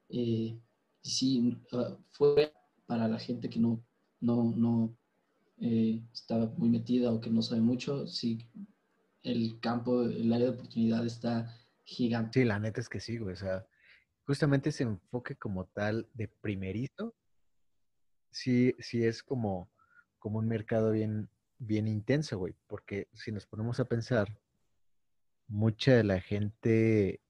Eh, 0.09 0.57
sí, 1.01 1.57
uh, 1.71 1.97
fue 2.11 2.53
para 2.85 3.07
la 3.07 3.19
gente 3.19 3.49
que 3.49 3.59
no, 3.59 3.83
no, 4.19 4.53
no, 4.55 4.97
eh, 5.57 6.01
está 6.13 6.51
muy 6.57 6.69
metida 6.69 7.11
o 7.11 7.19
que 7.19 7.29
no 7.29 7.41
sabe 7.41 7.61
mucho, 7.61 8.07
sí, 8.07 8.39
el 9.25 9.59
campo, 9.59 10.03
el 10.03 10.31
área 10.31 10.51
de 10.51 10.53
oportunidad 10.53 11.05
está 11.05 11.57
gigante. 11.83 12.39
Sí, 12.41 12.45
la 12.45 12.59
neta 12.59 12.79
es 12.79 12.89
que 12.89 12.99
sí, 12.99 13.17
güey. 13.17 13.33
O 13.33 13.37
sea, 13.37 13.65
justamente 14.25 14.69
ese 14.69 14.83
enfoque 14.83 15.35
como 15.35 15.65
tal 15.65 16.07
de 16.13 16.27
primerizo, 16.27 17.15
sí, 18.31 18.75
sí 18.79 19.03
es 19.03 19.23
como, 19.23 19.71
como 20.19 20.39
un 20.39 20.47
mercado 20.47 20.91
bien, 20.91 21.29
bien 21.57 21.87
intenso, 21.87 22.37
güey. 22.37 22.55
Porque 22.67 23.09
si 23.13 23.31
nos 23.31 23.47
ponemos 23.47 23.79
a 23.79 23.85
pensar, 23.85 24.39
mucha 25.47 25.95
de 25.95 26.03
la 26.03 26.21
gente 26.21 27.21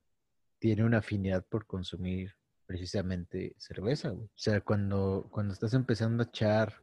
tiene 0.59 0.83
una 0.83 0.99
afinidad 0.99 1.45
por 1.45 1.65
consumir 1.65 2.35
precisamente 2.65 3.55
cerveza, 3.57 4.09
güey. 4.09 4.25
O 4.25 4.37
sea, 4.37 4.61
cuando, 4.61 5.27
cuando 5.31 5.53
estás 5.53 5.73
empezando 5.73 6.23
a 6.23 6.27
echar 6.27 6.73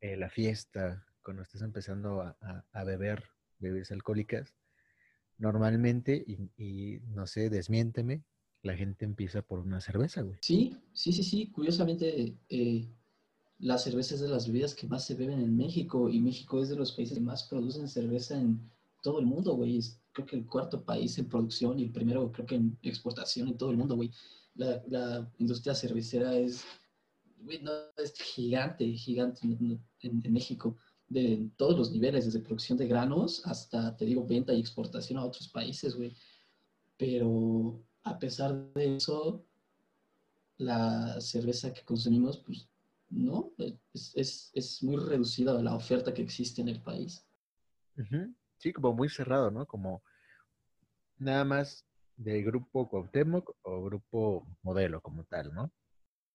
eh, 0.00 0.16
la 0.16 0.30
fiesta, 0.30 1.06
cuando 1.22 1.42
estás 1.42 1.62
empezando 1.62 2.22
a, 2.22 2.36
a, 2.40 2.64
a 2.72 2.84
beber 2.84 3.31
bebidas 3.62 3.90
alcohólicas, 3.90 4.54
normalmente, 5.38 6.24
y, 6.56 6.98
no 7.08 7.26
sé, 7.26 7.50
desmiénteme, 7.50 8.22
la 8.62 8.76
gente 8.76 9.04
empieza 9.04 9.42
por 9.42 9.58
una 9.58 9.80
cerveza, 9.80 10.22
güey. 10.22 10.38
Sí, 10.40 10.76
sí, 10.92 11.12
sí, 11.12 11.24
sí. 11.24 11.50
Curiosamente, 11.50 12.36
eh, 12.48 12.88
la 13.58 13.78
cerveza 13.78 14.14
es 14.14 14.20
de 14.20 14.28
las 14.28 14.46
bebidas 14.46 14.74
que 14.74 14.86
más 14.86 15.04
se 15.04 15.14
beben 15.14 15.40
en 15.40 15.56
México 15.56 16.08
y 16.08 16.20
México 16.20 16.62
es 16.62 16.68
de 16.68 16.76
los 16.76 16.92
países 16.92 17.18
que 17.18 17.24
más 17.24 17.44
producen 17.44 17.88
cerveza 17.88 18.38
en 18.38 18.70
todo 19.02 19.18
el 19.18 19.26
mundo, 19.26 19.54
güey. 19.54 19.80
Creo 20.12 20.26
que 20.26 20.36
el 20.36 20.46
cuarto 20.46 20.84
país 20.84 21.18
en 21.18 21.28
producción 21.28 21.78
y 21.78 21.84
el 21.84 21.90
primero 21.90 22.30
creo 22.30 22.46
que 22.46 22.54
en 22.56 22.78
exportación 22.82 23.48
en 23.48 23.56
todo 23.56 23.70
el 23.70 23.76
mundo, 23.76 23.96
güey. 23.96 24.10
La, 24.54 25.28
industria 25.38 25.74
cervecera 25.74 26.36
es, 26.36 26.64
güey, 27.38 27.60
no, 27.62 27.72
es 27.96 28.14
gigante, 28.14 28.84
gigante 28.92 29.40
en, 29.44 29.82
en 30.02 30.32
México 30.32 30.76
de 31.12 31.50
todos 31.56 31.78
los 31.78 31.92
niveles, 31.92 32.24
desde 32.24 32.40
producción 32.40 32.78
de 32.78 32.86
granos 32.86 33.42
hasta, 33.44 33.96
te 33.96 34.04
digo, 34.04 34.26
venta 34.26 34.52
y 34.52 34.60
exportación 34.60 35.18
a 35.18 35.24
otros 35.24 35.48
países, 35.48 35.94
güey. 35.94 36.16
Pero 36.96 37.84
a 38.02 38.18
pesar 38.18 38.72
de 38.74 38.96
eso, 38.96 39.44
la 40.56 41.20
cerveza 41.20 41.72
que 41.72 41.84
consumimos, 41.84 42.38
pues 42.38 42.68
no, 43.10 43.52
es, 43.92 44.12
es, 44.14 44.50
es 44.54 44.82
muy 44.82 44.96
reducida 44.96 45.60
la 45.62 45.74
oferta 45.74 46.14
que 46.14 46.22
existe 46.22 46.62
en 46.62 46.68
el 46.68 46.80
país. 46.80 47.26
Sí, 48.58 48.72
como 48.72 48.94
muy 48.94 49.08
cerrado, 49.08 49.50
¿no? 49.50 49.66
Como 49.66 50.02
nada 51.18 51.44
más 51.44 51.84
del 52.16 52.44
grupo 52.44 52.88
Cuauhtémoc 52.88 53.54
o 53.62 53.84
grupo 53.84 54.46
modelo 54.62 55.00
como 55.00 55.24
tal, 55.24 55.52
¿no? 55.52 55.70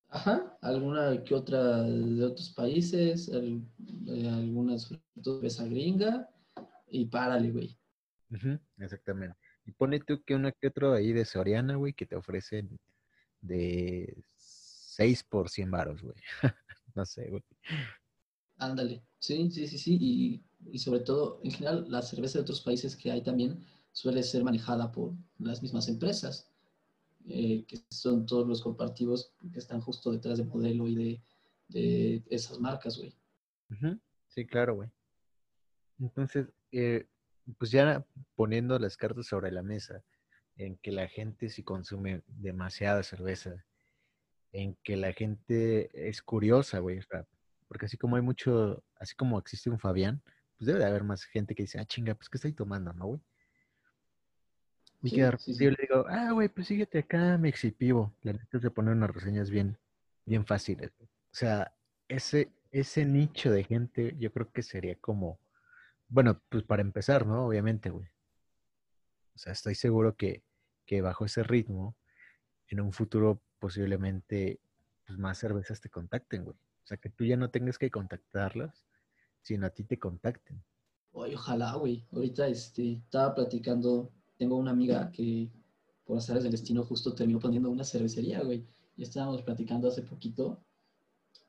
Ajá, 0.09 0.57
alguna 0.61 1.23
que 1.23 1.35
otra 1.35 1.81
de 1.83 2.23
otros 2.23 2.49
países, 2.51 3.27
el, 3.27 3.61
eh, 4.07 4.29
algunas 4.29 4.89
cerveza 5.21 5.65
gringa 5.65 6.29
y 6.89 7.05
párale, 7.05 7.51
güey. 7.51 7.77
Uh 8.31 8.35
-huh, 8.35 8.59
exactamente. 8.79 9.37
Y 9.65 9.71
pone 9.71 9.99
tú 9.99 10.23
que 10.23 10.35
una 10.35 10.51
que 10.51 10.67
otro 10.67 10.93
ahí 10.93 11.11
de 11.11 11.25
Soriana, 11.25 11.75
güey, 11.75 11.93
que 11.93 12.05
te 12.05 12.15
ofrecen 12.15 12.79
de 13.41 14.23
6 14.37 15.23
por 15.23 15.49
100 15.49 15.71
varos, 15.71 16.01
güey. 16.01 16.15
no 16.95 17.05
sé, 17.05 17.29
güey. 17.29 17.43
Ándale, 18.57 19.03
sí, 19.19 19.51
sí, 19.51 19.67
sí, 19.67 19.77
sí. 19.77 19.97
Y, 19.99 20.43
y, 20.71 20.79
sobre 20.79 21.01
todo, 21.01 21.41
en 21.43 21.51
general, 21.51 21.85
la 21.89 22.01
cerveza 22.01 22.39
de 22.39 22.43
otros 22.43 22.61
países 22.61 22.95
que 22.95 23.11
hay 23.11 23.21
también 23.21 23.59
suele 23.91 24.23
ser 24.23 24.43
manejada 24.43 24.91
por 24.91 25.13
las 25.37 25.61
mismas 25.61 25.87
empresas, 25.89 26.49
eh, 27.29 27.65
que 27.67 27.83
son 27.89 28.25
todos 28.25 28.47
los 28.47 28.61
comparativos 28.61 29.33
que 29.51 29.59
están 29.59 29.81
justo 29.81 30.11
detrás 30.11 30.37
de 30.37 30.45
modelo 30.45 30.87
y 30.87 30.95
de, 30.95 31.21
de 31.67 32.23
esas 32.29 32.59
marcas, 32.59 32.97
güey. 32.97 33.13
Sí, 34.27 34.45
claro, 34.45 34.75
güey. 34.75 34.89
Entonces, 35.99 36.47
eh, 36.71 37.05
pues 37.57 37.71
ya 37.71 38.05
poniendo 38.35 38.77
las 38.79 38.97
cartas 38.97 39.27
sobre 39.27 39.51
la 39.51 39.61
mesa, 39.61 40.03
en 40.55 40.77
que 40.77 40.91
la 40.91 41.07
gente 41.07 41.49
si 41.49 41.63
consume 41.63 42.23
demasiada 42.27 43.03
cerveza, 43.03 43.63
en 44.51 44.75
que 44.83 44.97
la 44.97 45.13
gente 45.13 46.09
es 46.09 46.21
curiosa, 46.21 46.79
güey, 46.79 46.99
porque 47.67 47.85
así 47.85 47.97
como 47.97 48.15
hay 48.15 48.21
mucho, 48.21 48.83
así 48.99 49.15
como 49.15 49.37
existe 49.37 49.69
un 49.69 49.79
Fabián, 49.79 50.21
pues 50.57 50.67
debe 50.67 50.79
de 50.79 50.85
haber 50.85 51.03
más 51.03 51.23
gente 51.25 51.53
que 51.53 51.63
dice, 51.63 51.79
ah, 51.79 51.85
chinga, 51.85 52.15
pues 52.15 52.29
¿qué 52.29 52.37
estoy 52.37 52.53
tomando, 52.53 52.93
no, 52.93 53.05
güey? 53.05 53.21
Y 55.07 55.15
que 55.15 55.23
de 55.23 55.31
repente 55.31 55.63
yo 55.63 55.71
le 55.71 55.77
digo, 55.79 56.05
ah, 56.09 56.31
güey, 56.31 56.49
pues 56.49 56.67
síguete 56.67 56.99
acá, 56.99 57.37
mi 57.37 57.49
exipivo. 57.49 58.13
La 58.21 58.33
neta 58.33 58.57
es 58.57 58.63
de 58.63 58.71
poner 58.71 58.93
unas 58.93 59.13
reseñas 59.13 59.49
bien, 59.49 59.77
bien 60.25 60.45
fáciles. 60.45 60.91
O 61.01 61.07
sea, 61.31 61.73
ese, 62.07 62.51
ese 62.71 63.05
nicho 63.05 63.51
de 63.51 63.63
gente, 63.63 64.15
yo 64.19 64.31
creo 64.31 64.51
que 64.51 64.63
sería 64.63 64.95
como, 64.95 65.39
bueno, 66.07 66.41
pues 66.49 66.63
para 66.63 66.81
empezar, 66.81 67.25
¿no? 67.25 67.45
Obviamente, 67.45 67.89
güey. 67.89 68.07
O 69.35 69.39
sea, 69.39 69.53
estoy 69.53 69.75
seguro 69.75 70.15
que, 70.15 70.43
que 70.85 71.01
bajo 71.01 71.25
ese 71.25 71.43
ritmo, 71.43 71.95
en 72.69 72.81
un 72.81 72.91
futuro 72.91 73.41
posiblemente 73.59 74.59
pues, 75.05 75.17
más 75.17 75.37
cervezas 75.37 75.79
te 75.81 75.89
contacten, 75.89 76.43
güey. 76.43 76.55
O 76.55 76.87
sea, 76.87 76.97
que 76.97 77.09
tú 77.09 77.25
ya 77.25 77.37
no 77.37 77.49
tengas 77.49 77.77
que 77.77 77.91
contactarlas, 77.91 78.85
sino 79.41 79.65
a 79.65 79.69
ti 79.69 79.83
te 79.83 79.99
contacten. 79.99 80.63
Oye, 81.11 81.35
ojalá, 81.35 81.73
güey. 81.73 82.05
Ahorita 82.11 82.47
este, 82.47 82.93
estaba 82.93 83.33
platicando, 83.35 84.11
tengo 84.37 84.55
una 84.55 84.71
amiga 84.71 85.11
que 85.11 85.51
por 86.05 86.17
azares 86.17 86.43
del 86.43 86.53
destino 86.53 86.83
justo 86.83 87.13
terminó 87.13 87.39
poniendo 87.39 87.69
una 87.69 87.83
cervecería, 87.83 88.41
güey. 88.41 88.65
Y 88.95 89.03
estábamos 89.03 89.43
platicando 89.43 89.89
hace 89.89 90.01
poquito 90.01 90.63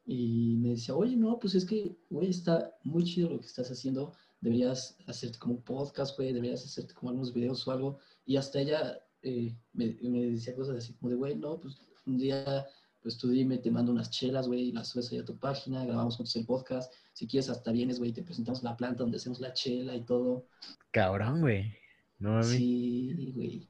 y 0.04 0.56
me 0.56 0.70
decía, 0.70 0.94
oye, 0.94 1.16
no, 1.16 1.38
pues 1.38 1.54
es 1.54 1.64
que, 1.64 1.96
güey, 2.08 2.30
está 2.30 2.74
muy 2.82 3.04
chido 3.04 3.28
lo 3.28 3.40
que 3.40 3.46
estás 3.46 3.70
haciendo. 3.70 4.14
Deberías 4.40 4.96
hacerte 5.06 5.38
como 5.38 5.54
un 5.54 5.62
podcast, 5.62 6.16
güey, 6.16 6.32
deberías 6.32 6.64
hacerte 6.64 6.94
como 6.94 7.10
algunos 7.10 7.32
videos 7.34 7.66
o 7.68 7.72
algo. 7.72 7.98
Y 8.24 8.36
hasta 8.36 8.60
ella 8.60 8.98
eh, 9.22 9.54
me, 9.74 9.94
decía 10.30 10.56
cosas 10.56 10.76
así 10.78 10.94
como 10.94 11.10
de, 11.10 11.16
güey, 11.16 11.36
no, 11.36 11.60
pues 11.60 11.76
un 12.06 12.16
día, 12.16 12.66
pues 13.02 13.18
tú 13.18 13.28
dime, 13.28 13.58
te 13.58 13.70
mando 13.70 13.92
unas 13.92 14.10
chelas, 14.10 14.48
güey, 14.48 14.72
las 14.72 14.88
subes 14.88 15.12
ahí 15.12 15.18
a 15.18 15.24
tu 15.24 15.38
página, 15.38 15.84
grabamos 15.84 16.16
juntos 16.16 16.34
el 16.36 16.46
podcast. 16.46 16.92
Si 17.12 17.26
quieres, 17.26 17.50
hasta 17.50 17.70
vienes, 17.70 17.98
güey, 17.98 18.12
te 18.12 18.22
presentamos 18.22 18.62
la 18.62 18.76
planta 18.76 19.02
donde 19.02 19.18
hacemos 19.18 19.40
la 19.40 19.52
chela 19.52 19.94
y 19.94 20.04
todo. 20.04 20.46
Cabrón, 20.90 21.42
güey. 21.42 21.70
No. 22.18 22.42
Sí, 22.42 23.32
güey. 23.34 23.68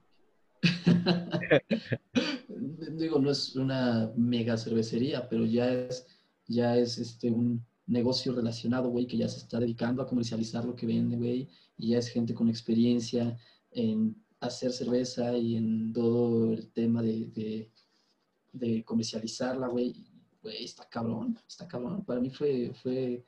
Digo, 2.98 3.18
no 3.18 3.30
es 3.30 3.54
una 3.56 4.12
mega 4.16 4.56
cervecería, 4.56 5.28
pero 5.28 5.44
ya 5.44 5.72
es, 5.72 6.06
ya 6.46 6.76
es 6.76 6.98
este, 6.98 7.30
un 7.30 7.64
negocio 7.86 8.32
relacionado, 8.32 8.90
güey, 8.90 9.06
que 9.06 9.16
ya 9.16 9.28
se 9.28 9.38
está 9.38 9.60
dedicando 9.60 10.02
a 10.02 10.06
comercializar 10.06 10.64
lo 10.64 10.74
que 10.74 10.86
vende, 10.86 11.16
güey, 11.16 11.48
y 11.76 11.90
ya 11.90 11.98
es 11.98 12.08
gente 12.08 12.34
con 12.34 12.48
experiencia 12.48 13.36
en 13.70 14.16
hacer 14.40 14.72
cerveza 14.72 15.36
y 15.36 15.56
en 15.56 15.92
todo 15.92 16.52
el 16.52 16.70
tema 16.72 17.02
de, 17.02 17.26
de, 17.26 17.70
de 18.52 18.84
comercializarla, 18.84 19.68
güey. 19.68 20.04
Güey, 20.42 20.64
está 20.64 20.88
cabrón, 20.88 21.38
está 21.46 21.66
cabrón. 21.66 22.04
Para 22.04 22.20
mí 22.20 22.30
fue, 22.30 22.72
fue 22.82 23.24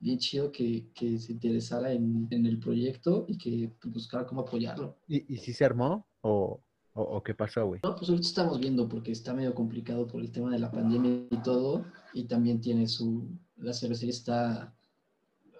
bien 0.00 0.18
chido 0.18 0.50
que, 0.50 0.90
que 0.94 1.18
se 1.18 1.32
interesara 1.32 1.92
en, 1.92 2.26
en, 2.30 2.46
el 2.46 2.58
proyecto 2.58 3.26
y 3.28 3.36
que 3.36 3.70
buscara 3.84 4.26
cómo 4.26 4.40
apoyarlo. 4.40 4.96
¿Y, 5.06 5.34
y 5.34 5.36
si 5.38 5.52
se 5.52 5.64
armó 5.64 6.06
o, 6.22 6.60
o, 6.94 7.02
o 7.02 7.22
qué 7.22 7.34
pasó, 7.34 7.66
güey? 7.66 7.80
No, 7.84 7.94
pues 7.94 8.08
ahorita 8.08 8.26
estamos 8.26 8.58
viendo 8.58 8.88
porque 8.88 9.12
está 9.12 9.34
medio 9.34 9.54
complicado 9.54 10.06
por 10.06 10.22
el 10.22 10.32
tema 10.32 10.50
de 10.50 10.58
la 10.58 10.70
pandemia 10.70 11.26
y 11.30 11.42
todo. 11.42 11.84
Y 12.14 12.24
también 12.24 12.60
tiene 12.60 12.88
su... 12.88 13.28
La 13.56 13.74
cervecería 13.74 14.10
está... 14.10 14.74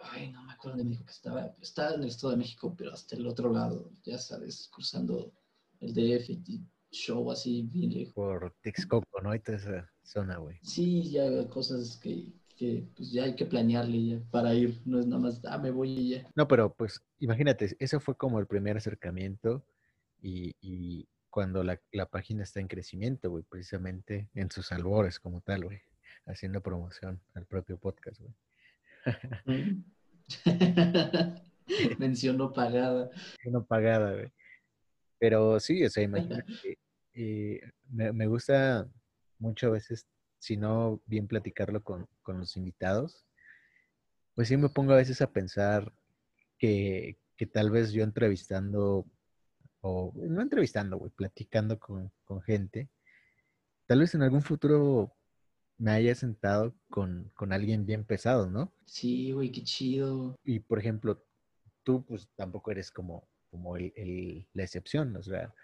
Ay, 0.03 0.33
no 0.33 0.43
me 0.45 0.53
acuerdo 0.55 0.79
dónde 0.79 0.85
me 0.85 0.91
dijo 0.93 1.05
que 1.05 1.13
estaba. 1.13 1.55
Está 1.61 1.95
en 1.95 2.03
el 2.03 2.09
Estado 2.09 2.31
de 2.31 2.39
México, 2.39 2.75
pero 2.77 2.93
hasta 2.93 3.17
el 3.17 3.27
otro 3.27 3.53
lado, 3.53 3.93
ya 4.03 4.17
sabes, 4.17 4.71
cruzando 4.73 5.35
el 5.81 5.93
DF 5.93 6.31
y 6.31 6.65
show 6.91 7.31
así 7.31 7.63
bien 7.71 7.93
lejos. 7.93 8.15
Por 8.15 8.55
Texcoco, 8.63 9.21
¿no? 9.23 9.35
Y 9.35 9.41
toda 9.41 9.59
esa 9.59 9.91
zona, 10.03 10.39
güey. 10.39 10.59
Sí, 10.63 11.11
ya 11.11 11.47
cosas 11.49 11.99
que, 11.99 12.33
que 12.61 12.87
pues 12.95 13.11
ya 13.11 13.25
hay 13.25 13.35
que 13.35 13.47
planearle 13.47 14.05
ya 14.05 14.21
para 14.31 14.53
ir. 14.53 14.83
No 14.85 15.01
es 15.01 15.07
nada 15.07 15.23
más, 15.23 15.41
ah, 15.47 15.57
me 15.57 15.71
voy 15.71 15.93
y 15.93 16.11
ya. 16.11 16.31
No, 16.35 16.47
pero 16.47 16.75
pues 16.75 17.03
imagínate, 17.19 17.75
eso 17.79 18.01
fue 18.01 18.19
como 18.19 18.39
el 18.39 18.47
primer 18.47 18.77
acercamiento 18.77 19.65
y, 20.21 20.55
y 20.61 21.09
cuando 21.31 21.65
la, 21.65 21.81
la, 21.91 22.05
página 22.05 22.43
está 22.43 22.61
en 22.61 22.69
crecimiento, 22.69 23.31
güey, 23.31 23.45
precisamente 23.49 24.29
en 24.35 24.51
sus 24.51 24.73
albores 24.73 25.19
como 25.19 25.41
tal, 25.41 25.65
güey, 25.65 25.81
haciendo 26.27 26.61
promoción 26.61 27.23
al 27.33 27.47
propio 27.47 27.79
podcast, 27.79 28.21
güey. 28.21 28.35
Mención 31.99 32.37
no 32.37 32.53
pagada. 32.53 33.09
No 33.47 33.65
pagada, 33.65 34.13
güey. 34.13 34.31
Pero 35.19 35.59
sí, 35.61 35.83
o 35.83 35.89
sea, 35.89 36.03
imagínate, 36.03 36.77
eh, 37.15 37.61
me, 37.89 38.13
me, 38.13 38.27
gusta 38.27 38.87
mucho 39.39 39.69
a 39.69 39.71
veces, 39.71 40.07
si 40.41 40.57
no 40.57 41.01
bien 41.07 41.29
platicarlo 41.29 41.85
con, 41.85 42.09
con, 42.23 42.41
los 42.41 42.57
invitados, 42.57 43.25
pues 44.35 44.49
sí 44.49 44.57
me 44.57 44.69
pongo 44.69 44.93
a 44.93 44.97
veces 44.97 45.21
a 45.23 45.31
pensar 45.33 45.93
que, 46.59 47.19
que 47.37 47.47
tal 47.47 47.71
vez 47.71 47.93
yo 47.93 48.03
entrevistando, 48.03 49.07
o 49.83 50.13
no 50.17 50.43
entrevistando, 50.43 50.97
güey, 50.99 51.13
platicando 51.13 51.79
con, 51.79 52.11
con 52.25 52.43
gente, 52.43 52.89
tal 53.87 54.01
vez 54.01 54.15
en 54.15 54.23
algún 54.23 54.43
futuro 54.43 55.13
me 55.79 55.93
haya 55.93 56.15
sentado 56.15 56.75
con, 56.91 57.31
con 57.35 57.53
alguien 57.53 57.87
bien 57.87 58.05
pesado, 58.05 58.51
¿no? 58.51 58.73
Sí, 58.87 59.33
güey, 59.33 59.51
qué 59.53 59.63
chido. 59.63 60.37
Y 60.45 60.61
por 60.61 60.79
ejemplo, 60.79 61.23
tú 61.83 62.05
pues 62.05 62.29
tampoco 62.37 62.71
eres 62.71 62.91
como, 62.91 63.29
como 63.51 63.77
el, 63.77 63.93
el- 63.97 64.47
la 64.55 64.65
excepción, 64.65 65.17
o 65.17 65.23
sea, 65.23 65.55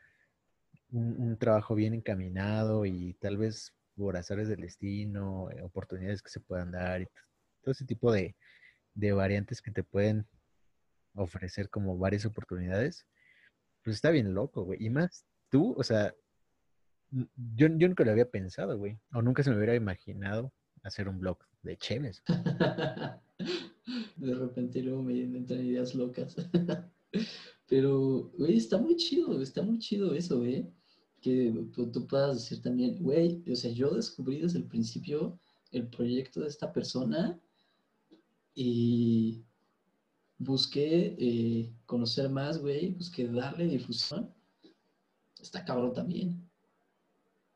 un, 0.91 1.17
un 1.21 1.37
trabajo 1.39 1.75
bien 1.75 1.95
encaminado 1.95 2.87
y 2.87 3.15
tal 3.15 3.37
vez 3.37 3.76
por 3.97 4.23
del 4.23 4.61
destino, 4.61 5.51
eh, 5.51 5.63
oportunidades 5.63 6.23
que 6.23 6.31
se 6.31 6.41
puedan 6.41 6.71
dar 6.73 7.03
y 7.03 7.07
todo 7.63 7.73
ese 7.73 7.85
tipo 7.85 8.13
de, 8.13 8.37
variantes 8.95 9.61
que 9.61 9.71
te 9.71 9.83
pueden 9.83 10.27
ofrecer 11.15 11.69
como 11.71 11.99
varias 11.99 12.25
oportunidades, 12.27 13.07
pues 13.83 13.97
está 13.97 14.11
bien 14.11 14.35
loco, 14.35 14.65
güey. 14.65 14.85
Y 14.85 14.91
más 14.91 15.25
tú, 15.51 15.75
o 15.77 15.83
sea, 15.83 16.15
yo, 17.11 17.69
yo 17.69 17.89
nunca 17.89 18.05
lo 18.05 18.11
había 18.11 18.31
pensado, 18.31 18.79
güey, 18.79 18.99
o 19.13 19.23
nunca 19.23 19.43
se 19.43 19.51
me 19.51 19.57
hubiera 19.57 19.75
imaginado 19.75 20.53
hacer 20.83 21.09
un 21.09 21.19
blog 21.19 21.39
de 21.63 21.77
Cheves. 21.77 22.23
De 24.17 24.35
repente 24.35 24.83
luego 24.83 25.03
me 25.03 25.21
entran 25.21 25.65
ideas 25.65 25.95
locas. 25.95 26.37
Pero, 27.69 28.31
güey, 28.39 28.57
está 28.57 28.79
muy 28.79 28.97
chido, 28.97 29.43
está 29.43 29.63
muy 29.63 29.79
chido 29.79 30.15
eso, 30.15 30.39
güey. 30.39 30.71
Que 31.27 31.53
tú, 31.75 31.91
tú 31.91 32.07
puedas 32.07 32.37
decir 32.37 32.63
también, 32.63 33.03
güey, 33.03 33.43
o 33.51 33.57
sea, 33.57 33.73
yo 33.73 33.91
descubrí 33.91 34.41
desde 34.41 34.59
el 34.59 34.69
principio 34.69 35.37
el 35.73 35.89
proyecto 35.89 36.41
de 36.43 36.47
esta 36.47 36.73
persona 36.73 37.37
y 38.55 39.45
busqué 40.39 41.17
eh, 41.19 41.73
conocer 41.85 42.31
más, 42.31 42.59
güey, 42.59 42.91
busqué 42.91 43.27
darle 43.27 43.67
difusión. 43.67 44.33
Está 45.43 45.65
cabrón 45.65 45.95
también. 45.95 46.49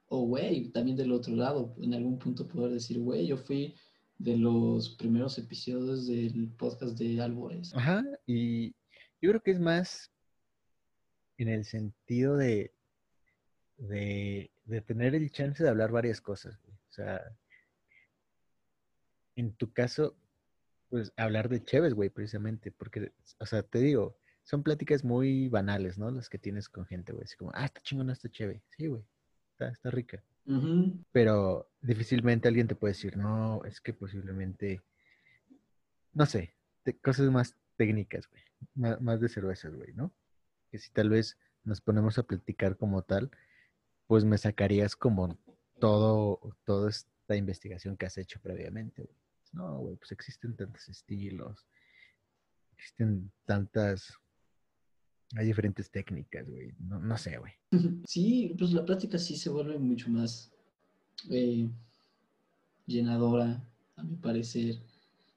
O, 0.08 0.26
güey, 0.26 0.70
también 0.70 0.96
del 0.96 1.12
otro 1.12 1.36
lado, 1.36 1.72
en 1.78 1.94
algún 1.94 2.18
punto 2.18 2.48
poder 2.48 2.72
decir, 2.72 2.98
güey, 2.98 3.28
yo 3.28 3.36
fui 3.36 3.76
de 4.18 4.36
los 4.36 4.96
primeros 4.96 5.38
episodios 5.38 6.08
del 6.08 6.50
podcast 6.58 6.98
de 6.98 7.20
Álvarez. 7.20 7.72
Ajá, 7.72 8.02
y 8.26 8.70
yo 9.22 9.30
creo 9.30 9.42
que 9.44 9.52
es 9.52 9.60
más 9.60 10.10
en 11.38 11.48
el 11.48 11.64
sentido 11.64 12.36
de, 12.36 12.74
de, 13.80 14.50
de 14.64 14.80
tener 14.80 15.14
el 15.14 15.30
chance 15.30 15.62
de 15.62 15.68
hablar 15.68 15.90
varias 15.90 16.20
cosas. 16.20 16.58
güey. 16.62 16.74
O 16.76 16.92
sea, 16.92 17.20
en 19.36 19.52
tu 19.54 19.72
caso, 19.72 20.16
pues 20.88 21.12
hablar 21.16 21.48
de 21.48 21.64
Chéves, 21.64 21.94
güey, 21.94 22.10
precisamente, 22.10 22.70
porque, 22.72 23.12
o 23.38 23.46
sea, 23.46 23.62
te 23.62 23.78
digo, 23.78 24.16
son 24.42 24.62
pláticas 24.62 25.04
muy 25.04 25.48
banales, 25.48 25.98
¿no? 25.98 26.10
Las 26.10 26.28
que 26.28 26.38
tienes 26.38 26.68
con 26.68 26.84
gente, 26.86 27.12
güey, 27.12 27.24
así 27.24 27.36
como, 27.36 27.52
ah, 27.54 27.64
está 27.66 27.80
chingona 27.80 28.12
esta 28.12 28.28
Cheve, 28.30 28.62
sí, 28.70 28.86
güey, 28.88 29.02
está, 29.52 29.68
está 29.68 29.90
rica. 29.90 30.22
Pero 31.12 31.70
difícilmente 31.80 32.48
alguien 32.48 32.66
te 32.66 32.74
puede 32.74 32.92
decir, 32.94 33.16
no, 33.16 33.64
es 33.64 33.80
que 33.80 33.92
posiblemente, 33.94 34.82
no 36.12 36.26
sé, 36.26 36.54
te- 36.82 36.98
cosas 36.98 37.30
más 37.30 37.56
técnicas, 37.76 38.28
güey, 38.28 38.42
má- 38.74 38.98
más, 39.00 39.20
de 39.20 39.28
cervezas, 39.28 39.74
güey, 39.74 39.92
¿no? 39.94 40.12
Que 40.70 40.78
si 40.78 40.90
tal 40.90 41.08
vez 41.10 41.38
nos 41.64 41.80
ponemos 41.80 42.18
a 42.18 42.24
platicar 42.24 42.76
como 42.76 43.02
tal, 43.02 43.30
pues 44.10 44.24
me 44.24 44.38
sacarías 44.38 44.96
como 44.96 45.38
todo, 45.78 46.40
toda 46.64 46.90
esta 46.90 47.36
investigación 47.36 47.96
que 47.96 48.06
has 48.06 48.18
hecho 48.18 48.40
previamente, 48.42 49.02
güey. 49.02 49.16
No, 49.52 49.78
güey, 49.78 49.94
pues 49.94 50.10
existen 50.10 50.56
tantos 50.56 50.88
estilos, 50.88 51.64
existen 52.74 53.30
tantas, 53.44 54.12
hay 55.36 55.46
diferentes 55.46 55.92
técnicas, 55.92 56.44
güey, 56.50 56.74
no, 56.80 56.98
no 56.98 57.16
sé, 57.16 57.38
güey. 57.38 57.52
Sí, 58.04 58.52
pues 58.58 58.72
la 58.72 58.84
plática 58.84 59.16
sí 59.16 59.36
se 59.36 59.48
vuelve 59.48 59.78
mucho 59.78 60.10
más 60.10 60.50
eh, 61.30 61.68
llenadora, 62.86 63.64
a 63.94 64.02
mi 64.02 64.16
parecer. 64.16 64.82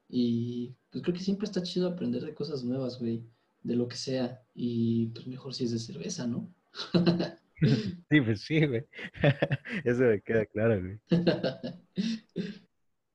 Y 0.10 0.74
pues 0.90 1.04
creo 1.04 1.14
que 1.14 1.22
siempre 1.22 1.46
está 1.46 1.62
chido 1.62 1.90
aprender 1.90 2.24
de 2.24 2.34
cosas 2.34 2.64
nuevas, 2.64 2.98
güey, 2.98 3.24
de 3.62 3.76
lo 3.76 3.88
que 3.88 3.98
sea. 3.98 4.44
Y 4.56 5.10
pues 5.10 5.28
mejor 5.28 5.54
si 5.54 5.66
es 5.66 5.72
de 5.74 5.78
cerveza, 5.78 6.26
¿no? 6.26 6.52
Sí, 8.10 8.22
pues 8.22 8.42
sí, 8.42 8.66
güey. 8.66 8.86
Eso 9.84 10.02
me 10.04 10.22
queda 10.22 10.46
claro, 10.46 10.80
güey. 10.82 11.00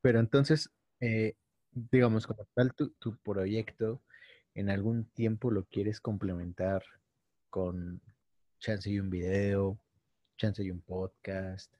Pero 0.00 0.20
entonces, 0.20 0.70
eh, 1.00 1.34
digamos, 1.72 2.26
como 2.26 2.46
tal, 2.54 2.74
tu, 2.74 2.90
tu 2.98 3.16
proyecto, 3.18 4.02
en 4.54 4.70
algún 4.70 5.04
tiempo 5.10 5.50
lo 5.50 5.64
quieres 5.64 6.00
complementar 6.00 6.82
con 7.50 8.00
chance 8.58 8.90
y 8.90 8.98
un 8.98 9.10
video, 9.10 9.78
chance 10.36 10.62
y 10.62 10.70
un 10.70 10.80
podcast, 10.80 11.72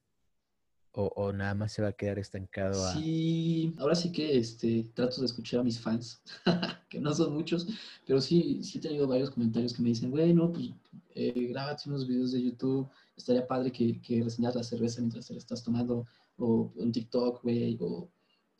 o, 0.93 1.13
o 1.17 1.33
nada 1.33 1.55
más 1.55 1.73
se 1.73 1.83
va 1.83 1.89
a 1.89 1.93
quedar 1.93 2.19
estancado 2.19 2.85
a... 2.85 2.93
Sí, 2.93 3.75
ahora 3.79 3.95
sí 3.95 4.11
que 4.11 4.39
este, 4.39 4.85
trato 4.95 5.21
de 5.21 5.27
escuchar 5.27 5.61
a 5.61 5.65
mis 5.65 5.81
fans, 5.81 6.23
que 6.89 7.01
no 7.01 7.15
son 7.15 7.35
muchos, 7.35 7.67
pero 8.07 8.21
sí, 8.21 8.63
sí 8.63 8.79
he 8.79 8.81
tenido 8.81 9.07
varios 9.07 9.31
comentarios 9.31 9.73
que 9.73 9.83
me 9.83 9.91
dicen, 9.91 10.11
güey, 10.11 10.33
no, 10.33 10.53
pues 10.53 10.71
eh, 11.15 11.49
grábate 11.51 11.89
unos 11.89 12.07
videos 12.07 12.33
de 12.33 12.43
YouTube, 12.43 12.89
estaría 13.17 13.47
padre 13.47 13.71
que, 13.73 14.01
que 14.01 14.23
reseñas 14.23 14.55
la 14.55 14.63
cerveza 14.63 15.01
mientras 15.01 15.27
te 15.27 15.35
la 15.35 15.39
estás 15.39 15.63
tomando, 15.63 16.07
o 16.37 16.73
un 16.77 16.93
TikTok, 16.93 17.43
güey, 17.43 17.77
o 17.81 18.09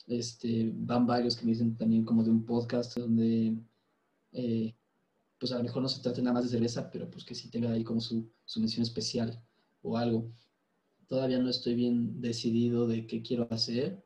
este, 0.07 0.71
van 0.73 1.05
varios 1.05 1.35
que 1.35 1.45
me 1.45 1.51
dicen 1.51 1.77
también 1.77 2.03
como 2.03 2.23
de 2.23 2.31
un 2.31 2.45
podcast 2.45 2.97
donde, 2.97 3.57
eh, 4.31 4.75
pues 5.37 5.51
a 5.51 5.57
lo 5.57 5.63
mejor 5.63 5.81
no 5.81 5.89
se 5.89 6.01
trate 6.01 6.21
nada 6.21 6.33
más 6.33 6.43
de 6.43 6.49
cerveza, 6.49 6.89
pero 6.91 7.09
pues 7.09 7.23
que 7.23 7.35
sí 7.35 7.49
tenga 7.49 7.71
ahí 7.71 7.83
como 7.83 8.01
su, 8.01 8.29
su 8.43 8.59
mención 8.59 8.83
especial 8.83 9.41
o 9.81 9.97
algo. 9.97 10.31
Todavía 11.09 11.39
no 11.39 11.49
estoy 11.49 11.75
bien 11.75 12.21
decidido 12.21 12.87
de 12.87 13.05
qué 13.07 13.21
quiero 13.21 13.47
hacer, 13.51 14.01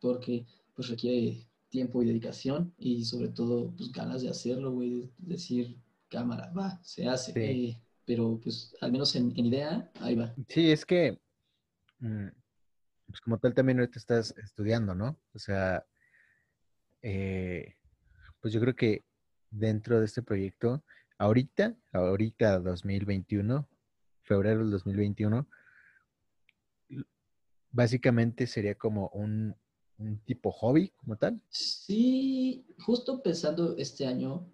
porque 0.00 0.46
pues 0.74 0.88
requiere 0.88 1.46
tiempo 1.68 2.02
y 2.02 2.06
dedicación 2.06 2.74
y 2.78 3.04
sobre 3.04 3.28
todo 3.28 3.72
pues 3.76 3.92
ganas 3.92 4.22
de 4.22 4.30
hacerlo, 4.30 4.72
güey, 4.72 4.90
de 4.90 5.10
decir 5.18 5.76
cámara, 6.08 6.50
va, 6.52 6.80
se 6.82 7.06
hace. 7.06 7.32
Sí. 7.32 7.40
Eh, 7.40 7.82
pero 8.04 8.40
pues 8.42 8.74
al 8.80 8.90
menos 8.92 9.14
en, 9.14 9.32
en 9.36 9.46
idea, 9.46 9.92
ahí 10.00 10.16
va. 10.16 10.34
Sí, 10.48 10.70
es 10.72 10.84
que, 10.84 11.20
mm, 12.00 12.26
pues 13.06 13.20
como 13.20 13.38
tal 13.38 13.54
también 13.54 13.78
ahorita 13.78 13.98
estás 13.98 14.34
estudiando, 14.42 14.94
¿no? 14.94 15.20
O 15.34 15.38
sea, 15.38 15.84
eh, 17.02 17.74
pues 18.40 18.52
yo 18.54 18.60
creo 18.60 18.74
que 18.74 19.04
dentro 19.50 19.98
de 20.00 20.06
este 20.06 20.22
proyecto, 20.22 20.82
ahorita, 21.18 21.76
ahorita 21.92 22.58
2021, 22.60 23.68
febrero 24.22 24.60
del 24.60 24.70
2021, 24.70 25.38
l- 25.38 25.46
básicamente 27.72 28.46
sería 28.46 28.74
como 28.76 29.08
un, 29.14 29.54
un 29.98 30.18
tipo 30.18 30.52
hobby 30.52 30.90
como 30.96 31.16
tal. 31.16 31.40
Sí, 31.48 32.64
justo 32.78 33.22
pensando 33.22 33.76
este 33.76 34.06
año, 34.06 34.46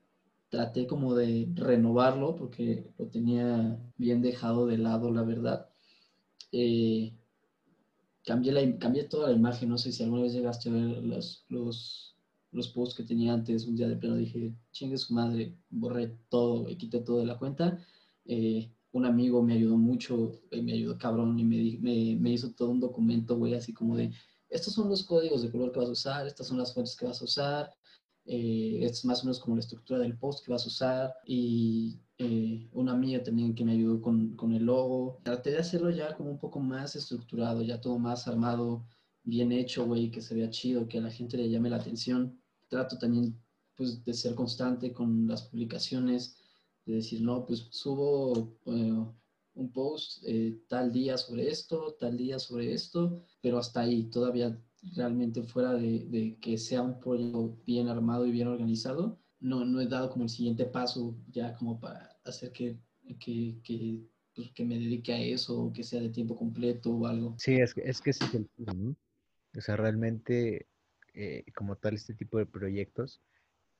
traté 0.49 0.87
como 0.87 1.15
de 1.15 1.49
renovarlo 1.55 2.37
porque 2.37 2.91
lo 2.99 3.07
tenía 3.09 3.79
bien 3.97 4.23
dejado 4.23 4.67
de 4.67 4.79
lado, 4.79 5.13
la 5.13 5.23
verdad. 5.23 5.69
Eh, 6.53 7.13
cambié, 8.25 8.53
la, 8.53 8.79
cambié 8.79 9.05
toda 9.05 9.31
la 9.31 9.37
imagen, 9.37 9.69
no 9.69 9.79
sé 9.79 9.93
si 9.93 10.03
alguna 10.03 10.23
vez 10.23 10.33
llegaste 10.33 10.71
a 10.71 10.73
ver 10.73 11.05
los, 11.05 11.45
los, 11.49 12.17
los 12.53 12.69
posts 12.69 12.95
que 12.97 13.05
tenía 13.05 13.35
antes, 13.35 13.67
un 13.67 13.77
día 13.77 13.89
de 13.89 13.97
pleno 13.97 14.17
dije, 14.17 14.55
chingue 14.73 14.97
su 14.97 15.13
madre, 15.13 15.55
borré 15.69 16.17
todo 16.29 16.69
y 16.69 16.77
quité 16.77 17.01
todo 17.01 17.19
de 17.19 17.27
la 17.27 17.39
cuenta. 17.39 17.79
Eh, 18.25 18.71
un 18.93 19.05
amigo 19.05 19.43
me 19.43 19.55
ayudó 19.55 19.77
mucho, 19.77 20.33
eh, 20.51 20.63
me 20.63 20.73
ayudó 20.73 20.99
cabrón 20.99 21.39
y 21.39 21.45
me, 21.45 21.79
me, 21.81 22.17
me 22.21 22.33
hizo 22.33 22.53
todo 22.53 22.71
un 22.71 22.81
documento, 22.81 23.37
güey, 23.37 23.55
así 23.55 23.73
como 23.73 23.97
de, 23.97 24.13
estos 24.49 24.75
son 24.75 24.89
los 24.89 25.05
códigos 25.05 25.43
de 25.43 25.51
color 25.51 25.73
que 25.73 25.79
vas 25.81 25.89
a 25.89 25.93
usar, 25.93 26.27
estas 26.27 26.47
son 26.47 26.59
las 26.59 26.73
fuentes 26.73 26.97
que 26.97 27.07
vas 27.07 27.21
a 27.21 27.25
usar, 27.25 27.71
eh, 28.25 28.81
es 28.83 29.05
más 29.07 29.23
o 29.23 29.25
menos 29.25 29.41
como 29.41 29.57
la 29.57 29.61
estructura 29.61 30.01
del 30.01 30.19
post 30.19 30.45
que 30.45 30.53
vas 30.53 30.65
a 30.65 30.69
usar 30.69 31.15
y 31.25 31.99
eh, 32.19 32.69
una 32.73 32.93
amiga 32.93 33.23
también 33.23 33.55
que 33.55 33.65
me 33.65 33.73
ayudó 33.73 34.03
con, 34.03 34.37
con 34.37 34.53
el 34.53 34.65
logo. 34.65 35.19
Traté 35.25 35.53
de 35.53 35.59
hacerlo 35.59 35.89
ya 35.91 36.15
como 36.15 36.31
un 36.33 36.39
poco 36.39 36.61
más 36.61 36.95
estructurado, 36.95 37.63
ya 37.63 37.81
todo 37.81 37.99
más 37.99 38.29
armado, 38.29 38.85
bien 39.23 39.51
hecho, 39.51 39.87
güey, 39.87 40.11
que 40.11 40.21
se 40.21 40.35
vea 40.35 40.51
chido, 40.51 40.89
que 40.89 40.99
a 40.99 41.01
la 41.01 41.11
gente 41.11 41.39
le 41.39 41.49
llame 41.49 41.71
la 41.71 41.77
atención. 41.77 42.39
Trato 42.69 42.99
también 42.99 43.41
pues 43.75 44.05
de 44.05 44.13
ser 44.13 44.35
constante 44.35 44.93
con 44.93 45.27
las 45.27 45.43
publicaciones, 45.43 46.38
de 46.89 46.97
decir, 46.97 47.21
no, 47.21 47.45
pues 47.45 47.69
subo 47.71 48.57
un 48.65 49.73
post 49.73 50.23
eh, 50.27 50.59
tal 50.69 50.91
día 50.91 51.19
sobre 51.19 51.49
esto, 51.49 51.97
tal 52.01 52.17
día 52.17 52.39
sobre 52.39 52.73
esto, 52.73 53.25
pero 53.43 53.59
hasta 53.59 53.81
ahí, 53.81 54.05
todavía 54.05 54.59
realmente 54.95 55.43
fuera 55.43 55.75
de, 55.75 56.39
que 56.41 56.57
sea 56.57 56.81
un 56.81 56.99
proyecto 56.99 57.59
bien 57.67 57.89
armado 57.89 58.27
y 58.27 58.31
bien 58.31 58.49
organizado, 58.49 59.21
no, 59.41 59.65
no 59.65 59.81
he 59.81 59.87
dado 59.87 60.09
como 60.09 60.25
el 60.25 60.31
siguiente 60.31 60.65
paso 60.65 61.15
ya 61.29 61.55
como 61.57 61.79
para 61.79 62.19
hacer 62.25 62.53
que, 62.53 62.79
que, 63.21 63.61
que, 63.63 64.09
pues, 64.35 64.51
que 64.53 64.65
me 64.65 64.79
dedique 64.79 65.13
a 65.13 65.21
eso, 65.21 65.65
o 65.65 65.73
que 65.73 65.85
sea 65.85 66.01
de 66.01 66.09
tiempo 66.09 66.37
completo 66.37 66.91
o 66.91 67.07
algo. 67.07 67.35
Sí, 67.39 67.57
es 67.57 67.75
que, 67.75 67.83
es 67.83 68.01
que 68.01 68.11
ese 68.11 68.25
es 68.25 68.35
el. 68.35 68.49
O 69.57 69.61
sea, 69.61 69.77
realmente, 69.77 70.69
eh, 71.15 71.45
como 71.55 71.77
tal, 71.77 71.95
este 71.95 72.15
tipo 72.15 72.39
de 72.39 72.47
proyectos, 72.47 73.21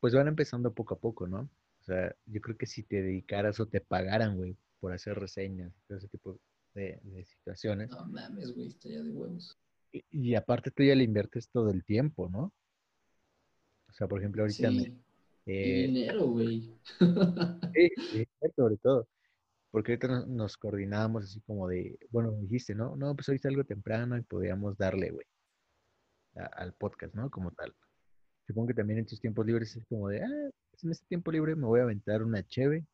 pues 0.01 0.15
van 0.15 0.29
empezando 0.29 0.75
poco 0.75 0.95
a 0.95 0.99
poco, 0.99 1.27
¿no? 1.27 1.49
O 1.89 1.91
sea, 1.91 2.15
yo 2.27 2.41
creo 2.43 2.55
que 2.59 2.67
si 2.67 2.83
te 2.83 3.01
dedicaras 3.01 3.59
o 3.61 3.67
te 3.67 3.81
pagaran, 3.81 4.37
güey, 4.37 4.55
por 4.79 4.93
hacer 4.93 5.19
reseñas, 5.19 5.73
todo 5.87 5.97
ese 5.97 6.09
tipo 6.09 6.39
de, 6.75 7.01
de 7.03 7.25
situaciones, 7.25 7.89
No 7.89 8.05
mames, 8.07 8.55
güey, 8.55 8.69
estaría 8.69 9.03
de 9.03 9.11
huevos. 9.11 9.57
Y, 9.91 10.05
y 10.11 10.35
aparte 10.35 10.71
tú 10.71 10.83
ya 10.83 10.95
le 10.95 11.05
inviertes 11.05 11.49
todo 11.49 11.71
el 11.71 11.83
tiempo, 11.87 12.29
¿no? 12.29 12.53
O 13.89 13.93
sea, 13.95 14.07
por 14.07 14.19
ejemplo, 14.19 14.43
ahorita 14.43 14.71
me, 14.71 14.83
Sí, 14.83 14.93
y 15.47 15.53
eh, 15.53 15.87
dinero, 15.87 16.27
güey. 16.27 16.75
sí, 17.73 17.89
sí, 18.13 18.27
sobre 18.55 18.77
todo, 18.77 19.09
porque 19.71 19.93
ahorita 19.93 20.09
nos, 20.09 20.29
nos 20.29 20.57
coordinábamos 20.59 21.25
así 21.25 21.41
como 21.43 21.69
de, 21.69 21.99
bueno, 22.11 22.33
me 22.33 22.43
dijiste, 22.43 22.75
¿no? 22.75 22.97
No, 22.97 23.15
pues 23.17 23.31
hoy 23.31 23.39
salgo 23.39 23.65
temprano 23.65 24.19
y 24.19 24.23
podríamos 24.23 24.77
darle, 24.77 25.11
güey, 25.11 25.27
a- 26.37 26.47
al 26.63 26.73
podcast, 26.75 27.15
¿no? 27.15 27.31
Como 27.31 27.51
tal. 27.53 27.75
Supongo 28.47 28.69
que 28.69 28.75
también 28.75 29.01
en 29.01 29.07
tus 29.07 29.21
tiempos 29.21 29.47
libres 29.47 29.77
es 29.77 29.85
como 29.87 30.09
de, 30.09 30.23
ah, 30.23 30.51
en 30.83 30.91
este 30.91 31.07
tiempo 31.07 31.33
libre 31.33 31.57
me 31.57 31.67
voy 31.67 31.81
a 31.81 31.85
aventar 31.85 32.23
una 32.23 32.47
cheve 32.47 32.87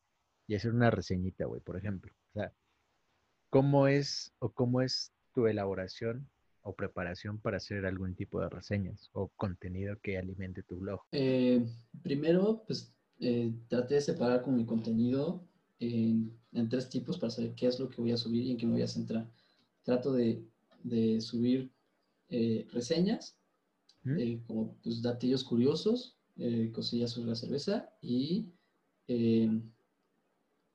y 0.47 0.55
hacer 0.55 0.73
una 0.73 0.91
reseñita, 0.91 1.45
güey, 1.45 1.61
por 1.61 1.77
ejemplo. 1.77 2.13
O 2.29 2.33
sea, 2.33 2.53
¿cómo 3.49 3.87
es 3.87 4.33
o 4.39 4.49
cómo 4.49 4.81
es 4.81 5.11
tu 5.33 5.47
elaboración 5.47 6.29
o 6.61 6.75
preparación 6.75 7.39
para 7.39 7.57
hacer 7.57 7.85
algún 7.85 8.15
tipo 8.15 8.41
de 8.41 8.49
reseñas 8.49 9.09
o 9.13 9.29
contenido 9.35 9.97
que 10.01 10.17
alimente 10.17 10.63
tu 10.63 10.77
blog? 10.77 11.01
Eh, 11.11 11.65
primero, 12.01 12.63
pues 12.65 12.93
eh, 13.19 13.53
traté 13.67 13.95
de 13.95 14.01
separar 14.01 14.41
con 14.41 14.55
mi 14.55 14.65
contenido 14.65 15.47
en, 15.79 16.37
en 16.51 16.69
tres 16.69 16.89
tipos 16.89 17.17
para 17.17 17.29
saber 17.29 17.53
qué 17.55 17.67
es 17.67 17.79
lo 17.79 17.89
que 17.89 18.01
voy 18.01 18.11
a 18.11 18.17
subir 18.17 18.43
y 18.43 18.51
en 18.51 18.57
qué 18.57 18.65
me 18.65 18.73
voy 18.73 18.81
a 18.81 18.87
centrar. 18.87 19.29
Trato 19.83 20.13
de, 20.13 20.43
de 20.83 21.21
subir 21.21 21.71
eh, 22.29 22.67
reseñas, 22.71 23.37
¿Mm? 24.03 24.19
eh, 24.19 24.43
como 24.47 24.75
pues, 24.81 25.01
datillos 25.01 25.43
curiosos, 25.43 26.14
eh, 26.37 26.71
cosillas 26.73 27.11
sobre 27.11 27.29
la 27.29 27.35
cerveza 27.35 27.89
y 28.01 28.47
eh, 29.07 29.49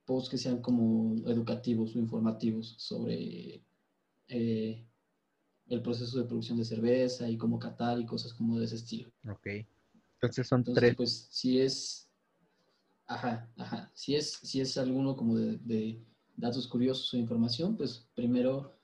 posts 0.05 0.31
que 0.31 0.39
sean 0.39 0.61
como 0.61 1.15
educativos 1.27 1.95
o 1.95 1.99
informativos 1.99 2.75
sobre 2.79 3.63
eh, 4.29 4.87
el 5.69 5.83
proceso 5.83 6.19
de 6.19 6.25
producción 6.25 6.59
de 6.59 6.65
cerveza 6.65 7.29
y 7.29 7.37
cómo 7.37 7.59
catar 7.59 8.01
y 8.01 8.07
cosas 8.07 8.35
como 8.35 8.59
de 8.59 8.65
ese 8.65 8.77
estilo. 8.77 9.11
Ok. 9.29 9.47
Entonces 10.15 10.47
son 10.49 10.61
Entonces, 10.61 10.83
tres. 10.83 10.97
pues 10.97 11.29
si 11.31 11.61
es, 11.61 12.11
ajá, 13.07 13.51
ajá, 13.57 13.91
si 13.95 14.17
es, 14.17 14.33
si 14.43 14.61
es 14.61 14.77
alguno 14.79 15.17
como 15.17 15.37
de, 15.37 15.59
de 15.59 16.05
datos 16.37 16.67
curiosos 16.67 17.13
o 17.15 17.17
información, 17.17 17.77
pues 17.77 18.09
primero 18.15 18.75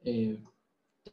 eh, 0.00 0.42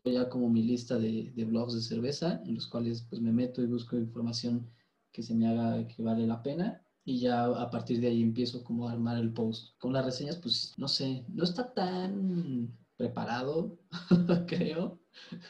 tengo 0.04 0.18
ya 0.18 0.30
como 0.30 0.50
mi 0.50 0.64
lista 0.64 0.98
de, 0.98 1.32
de 1.36 1.46
blogs 1.46 1.74
de 1.74 1.82
cerveza 1.82 2.42
en 2.46 2.56
los 2.56 2.68
cuales 2.68 3.06
pues 3.10 3.22
me 3.22 3.32
meto 3.32 3.62
y 3.62 3.68
busco 3.68 3.98
información 3.98 4.70
que 5.14 5.24
se 5.24 5.36
me 5.36 5.48
haga 5.48 5.88
que 5.88 6.04
vale 6.04 6.28
la 6.28 6.44
pena 6.44 6.82
y 7.06 7.20
ya 7.20 7.46
a 7.46 7.70
partir 7.70 8.02
de 8.02 8.08
ahí 8.08 8.22
empiezo 8.22 8.64
como 8.64 8.88
a 8.88 8.92
armar 8.92 9.18
el 9.18 9.34
post. 9.34 9.78
Con 9.80 9.94
las 9.94 10.06
reseñas, 10.06 10.38
pues 10.38 10.74
no 10.78 10.88
sé, 10.88 11.26
no 11.30 11.44
está 11.44 11.74
tan 11.74 12.76
preparado, 12.98 13.78
creo. 14.48 15.00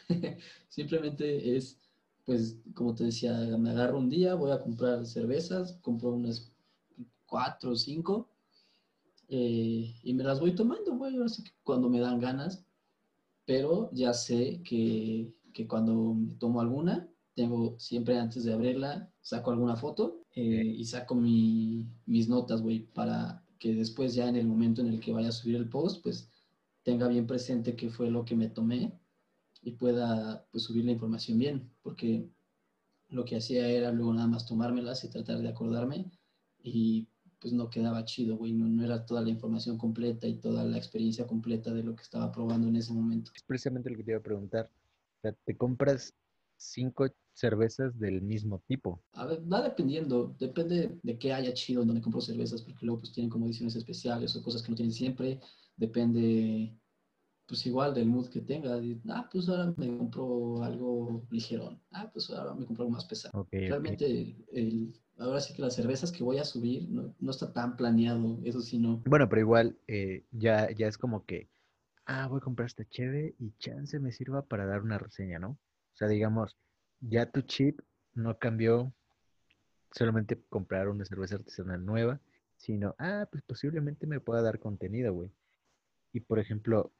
Simplemente 0.70 1.56
es, 1.56 1.80
pues 2.26 2.58
como 2.76 2.94
te 2.94 3.06
decía, 3.06 3.34
me 3.58 3.72
agarro 3.72 4.00
un 4.00 4.10
día, 4.10 4.36
voy 4.36 4.52
a 4.52 4.62
comprar 4.62 5.06
cervezas, 5.06 5.80
compro 5.82 6.14
unas 6.14 6.52
cuatro 7.26 7.72
o 7.72 7.76
cinco 7.76 8.30
eh, 9.30 9.96
y 10.04 10.14
me 10.14 10.24
las 10.24 10.40
voy 10.40 10.54
tomando, 10.54 10.96
güey, 10.96 11.18
así 11.24 11.44
que 11.44 11.52
cuando 11.64 11.90
me 11.90 12.00
dan 12.00 12.20
ganas, 12.20 12.66
pero 13.46 13.90
ya 13.92 14.14
sé 14.14 14.62
que, 14.64 15.34
que 15.54 15.68
cuando 15.68 16.14
me 16.14 16.36
tomo 16.36 16.62
alguna, 16.62 17.10
tengo 17.36 17.78
siempre 17.80 18.18
antes 18.18 18.44
de 18.44 18.54
abrirla, 18.54 19.12
saco 19.22 19.52
alguna 19.52 19.76
foto 19.76 20.26
eh, 20.36 20.64
y 20.66 20.86
saco 20.86 21.16
mi, 21.16 21.88
mis 22.06 22.30
notas, 22.30 22.62
güey, 22.62 22.86
para 22.94 23.44
que 23.60 23.74
después 23.74 24.14
ya 24.14 24.28
en 24.28 24.36
el 24.36 24.48
momento 24.48 24.82
en 24.82 24.88
el 24.88 25.00
que 25.00 25.14
vaya 25.14 25.30
a 25.30 25.32
subir 25.32 25.56
el 25.56 25.70
post, 25.70 26.04
pues 26.04 26.30
tenga 26.84 27.08
bien 27.08 27.28
presente 27.28 27.76
qué 27.76 27.90
fue 27.90 28.10
lo 28.10 28.26
que 28.26 28.36
me 28.36 28.50
tomé 28.50 29.00
y 29.62 29.72
pueda 29.72 30.46
pues 30.52 30.64
subir 30.64 30.86
la 30.86 30.92
información 30.92 31.38
bien, 31.38 31.72
porque 31.82 32.30
lo 33.10 33.26
que 33.26 33.38
hacía 33.38 33.68
era 33.70 33.92
luego 33.92 34.14
nada 34.14 34.28
más 34.28 34.46
tomármelas 34.46 35.04
y 35.04 35.10
tratar 35.10 35.40
de 35.40 35.50
acordarme 35.50 36.12
y 36.62 37.08
pues 37.40 37.54
no 37.54 37.70
quedaba 37.70 38.06
chido, 38.06 38.38
güey, 38.38 38.54
no, 38.54 38.68
no 38.68 38.84
era 38.86 39.06
toda 39.06 39.22
la 39.22 39.30
información 39.30 39.78
completa 39.78 40.28
y 40.28 40.40
toda 40.40 40.64
la 40.64 40.78
experiencia 40.78 41.28
completa 41.28 41.74
de 41.74 41.84
lo 41.84 41.96
que 41.96 42.04
estaba 42.04 42.32
probando 42.32 42.70
en 42.70 42.78
ese 42.78 42.94
momento. 42.94 43.32
Es 43.36 43.44
precisamente 43.44 43.90
lo 43.90 43.98
que 43.98 44.04
te 44.04 44.12
iba 44.12 44.20
a 44.20 44.24
preguntar. 44.24 44.72
O 45.18 45.22
sea, 45.22 45.34
te 45.34 45.58
compras 45.58 46.14
cinco 46.56 47.06
cervezas 47.34 47.98
del 48.00 48.22
mismo 48.22 48.64
tipo. 48.68 49.02
A 49.14 49.26
ver, 49.26 49.42
va 49.52 49.62
dependiendo, 49.62 50.36
depende 50.40 50.98
de 51.02 51.18
qué 51.18 51.34
haya 51.34 51.54
chido 51.54 51.82
en 51.82 51.88
donde 51.88 52.02
compro 52.02 52.22
cervezas, 52.22 52.62
porque 52.62 52.86
luego 52.86 53.02
pues 53.02 53.14
tienen 53.14 53.30
como 53.30 53.46
ediciones 53.46 53.76
especiales 53.76 54.36
o 54.36 54.44
cosas 54.44 54.62
que 54.62 54.70
no 54.70 54.76
tienen 54.76 54.94
siempre, 54.94 55.40
depende 55.76 56.78
pues 57.46 57.66
igual 57.66 57.94
del 57.94 58.08
mood 58.08 58.30
que 58.30 58.42
tenga, 58.42 58.80
ah, 59.10 59.30
pues 59.32 59.50
ahora 59.50 59.74
me 59.78 59.98
compro 59.98 60.64
algo 60.64 61.26
ligerón, 61.30 61.80
ah, 61.92 62.10
pues 62.12 62.30
ahora 62.30 62.54
me 62.54 62.66
compro 62.66 62.84
algo 62.84 62.96
más 62.96 63.06
pesado. 63.06 63.48
Realmente, 63.52 64.36
el, 64.54 64.94
ahora 65.18 65.42
sí 65.42 65.54
que 65.54 65.62
las 65.62 65.76
cervezas 65.76 66.12
que 66.12 66.24
voy 66.24 66.38
a 66.38 66.46
subir 66.46 66.90
no, 66.90 67.14
no 67.20 67.32
está 67.32 67.52
tan 67.52 67.76
planeado, 67.76 68.40
eso 68.44 68.62
sí 68.62 68.80
no. 68.80 69.04
Bueno, 69.06 69.28
pero 69.28 69.42
igual 69.42 69.78
eh, 69.88 70.26
ya, 70.32 70.72
ya 70.72 70.88
es 70.88 70.98
como 70.98 71.26
que, 71.26 71.50
ah, 72.06 72.28
voy 72.28 72.38
a 72.38 72.44
comprar 72.44 72.68
esta 72.68 72.86
cheve 72.86 73.36
y 73.38 73.52
chance 73.60 74.00
me 74.00 74.12
sirva 74.12 74.46
para 74.46 74.66
dar 74.66 74.82
una 74.82 74.98
reseña, 74.98 75.38
¿no? 75.38 75.50
O 75.50 75.96
sea, 75.96 76.08
digamos, 76.08 76.58
ya 77.10 77.30
tu 77.30 77.42
chip 77.42 77.80
no 78.14 78.38
cambió 78.38 78.94
solamente 79.92 80.42
comprar 80.50 80.90
una 80.90 81.06
cerveza 81.06 81.36
artesanal 81.36 81.86
nueva, 81.86 82.20
sino, 82.58 82.96
ah, 82.98 83.28
pues 83.32 83.44
posiblemente 83.44 84.08
me 84.08 84.20
pueda 84.20 84.42
dar 84.42 84.60
contenido, 84.60 85.14
güey. 85.14 85.32
Y 86.14 86.22
por 86.22 86.40
ejemplo, 86.40 86.92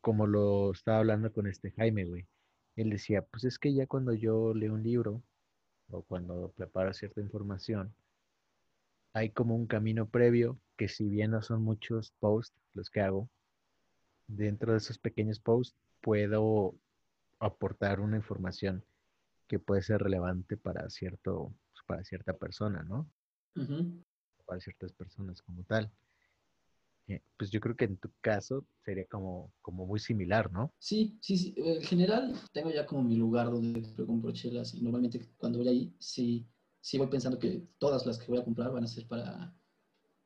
como 0.00 0.26
lo 0.26 0.72
estaba 0.72 0.98
hablando 0.98 1.32
con 1.32 1.46
este 1.46 1.70
Jaime, 1.72 2.04
güey, 2.04 2.26
él 2.76 2.90
decía, 2.90 3.22
pues 3.22 3.44
es 3.44 3.58
que 3.58 3.74
ya 3.74 3.86
cuando 3.86 4.14
yo 4.14 4.54
leo 4.54 4.74
un 4.74 4.82
libro 4.82 5.22
o 5.90 6.02
cuando 6.02 6.52
preparo 6.56 6.92
cierta 6.94 7.20
información, 7.20 7.94
hay 9.12 9.30
como 9.30 9.54
un 9.54 9.66
camino 9.66 10.08
previo 10.08 10.58
que 10.76 10.88
si 10.88 11.08
bien 11.08 11.32
no 11.32 11.42
son 11.42 11.62
muchos 11.62 12.12
posts 12.18 12.56
los 12.74 12.90
que 12.90 13.00
hago, 13.02 13.28
dentro 14.26 14.72
de 14.72 14.78
esos 14.78 14.98
pequeños 14.98 15.38
posts 15.40 15.76
puedo 16.00 16.74
aportar 17.38 18.00
una 18.00 18.16
información 18.16 18.82
que 19.52 19.58
puede 19.58 19.82
ser 19.82 20.00
relevante 20.00 20.56
para 20.56 20.88
cierto, 20.88 21.52
para 21.86 22.02
cierta 22.04 22.32
persona, 22.32 22.82
¿no? 22.84 23.06
Para 24.46 24.58
ciertas 24.62 24.94
personas 24.94 25.42
como 25.42 25.62
tal. 25.64 25.92
Eh, 27.06 27.20
pues 27.36 27.50
yo 27.50 27.60
creo 27.60 27.76
que 27.76 27.84
en 27.84 27.98
tu 27.98 28.10
caso 28.22 28.64
sería 28.82 29.04
como, 29.08 29.52
como 29.60 29.84
muy 29.84 30.00
similar, 30.00 30.50
¿no? 30.50 30.72
Sí, 30.78 31.18
sí, 31.20 31.36
sí. 31.36 31.54
En 31.58 31.82
general, 31.82 32.34
tengo 32.54 32.70
ya 32.70 32.86
como 32.86 33.02
mi 33.02 33.16
lugar 33.16 33.50
donde 33.50 33.82
compro 34.06 34.32
chelas 34.32 34.72
y 34.72 34.80
normalmente 34.80 35.20
cuando 35.36 35.58
voy 35.58 35.68
ahí, 35.68 35.96
sí, 35.98 36.48
sí 36.80 36.96
voy 36.96 37.08
pensando 37.08 37.38
que 37.38 37.68
todas 37.76 38.06
las 38.06 38.16
que 38.16 38.28
voy 38.28 38.38
a 38.38 38.44
comprar 38.44 38.72
van 38.72 38.84
a 38.84 38.88
ser 38.88 39.06
para, 39.06 39.54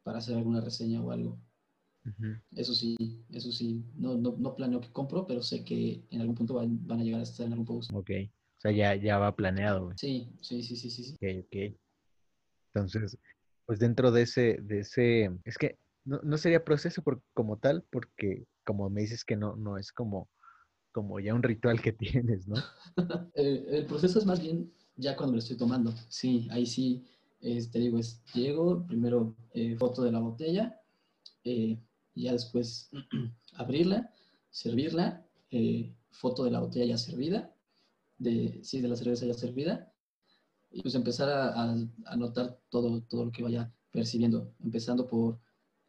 para 0.05 0.19
hacer 0.19 0.37
alguna 0.37 0.61
reseña 0.61 1.03
o 1.03 1.11
algo. 1.11 1.37
Eso 2.53 2.75
sí, 2.75 2.97
eso 3.33 3.51
sí. 3.51 3.85
No, 3.97 4.17
no, 4.17 4.37
no 4.39 4.55
planeo 4.55 4.81
que 4.81 4.93
compro, 4.93 5.27
pero 5.27 5.43
sé 5.43 5.65
que 5.65 6.07
en 6.11 6.21
algún 6.21 6.37
punto 6.37 6.55
van, 6.55 6.87
van 6.87 7.01
a 7.01 7.03
llegar 7.03 7.19
a 7.19 7.25
estar 7.25 7.45
en 7.45 7.55
algún 7.55 7.67
post. 7.67 7.91
Ok. 7.93 8.11
O 8.59 8.61
sea, 8.61 8.73
ya, 8.73 8.95
ya 8.95 9.19
va 9.19 9.35
planeado, 9.37 9.85
güey. 9.87 9.99
Sí, 9.99 10.33
sí, 10.41 10.63
sí, 10.63 10.77
sí, 10.77 10.91
sí. 10.91 11.15
Ok, 11.15 11.45
ok. 11.47 11.77
Entonces, 12.75 13.19
pues 13.67 13.79
dentro 13.79 14.11
de 14.13 14.23
ese, 14.23 14.59
de 14.63 14.81
ese, 14.81 15.31
es 15.45 15.59
que 15.59 15.79
no, 16.05 16.21
no 16.23 16.39
sería 16.39 16.65
proceso 16.65 17.03
por- 17.03 17.23
como 17.35 17.59
tal, 17.59 17.85
porque 17.91 18.45
como 18.65 18.89
me 18.91 19.03
dices 19.03 19.25
que 19.25 19.37
no, 19.37 19.57
no 19.57 19.77
es 19.79 19.93
como, 19.93 20.29
como 20.93 21.21
ya 21.21 21.35
un 21.35 21.43
ritual 21.43 21.81
que 21.81 21.93
tienes, 22.23 22.47
¿no? 22.49 22.57
El 23.35 23.87
proceso 23.87 24.19
es 24.19 24.27
más 24.27 24.41
bien 24.41 24.73
ya 24.97 25.17
cuando 25.17 25.35
lo 25.35 25.39
estoy 25.41 25.57
tomando. 25.57 25.93
Sí, 26.09 26.49
ahí 26.51 26.65
sí, 26.67 27.07
es- 27.41 27.71
te 27.71 27.79
digo, 27.79 27.99
es 27.99 28.23
llego, 28.35 28.87
primero 28.87 29.37
eh, 29.53 29.77
foto 29.77 30.03
de 30.03 30.13
la 30.13 30.21
botella, 30.21 30.81
eh, 31.45 31.79
y 32.15 32.23
ya 32.23 32.33
después 32.33 32.91
abrirla, 33.55 34.13
servirla, 34.51 35.27
eh, 35.51 35.95
foto 36.11 36.45
de 36.45 36.51
la 36.51 36.61
botella 36.61 36.87
ya 36.87 36.99
servida, 36.99 37.53
de, 38.19 38.61
sí, 38.63 38.81
de 38.81 38.89
la 38.89 38.97
cerveza 38.97 39.27
ya 39.27 39.35
servida, 39.35 39.93
y 40.71 40.83
pues 40.83 40.95
empezar 40.95 41.29
a, 41.29 41.73
a, 42.05 42.17
notar 42.17 42.59
todo, 42.69 43.03
todo 43.03 43.25
lo 43.27 43.33
que 43.33 43.43
vaya 43.43 43.73
percibiendo, 43.91 44.55
empezando 44.61 45.07
por 45.07 45.41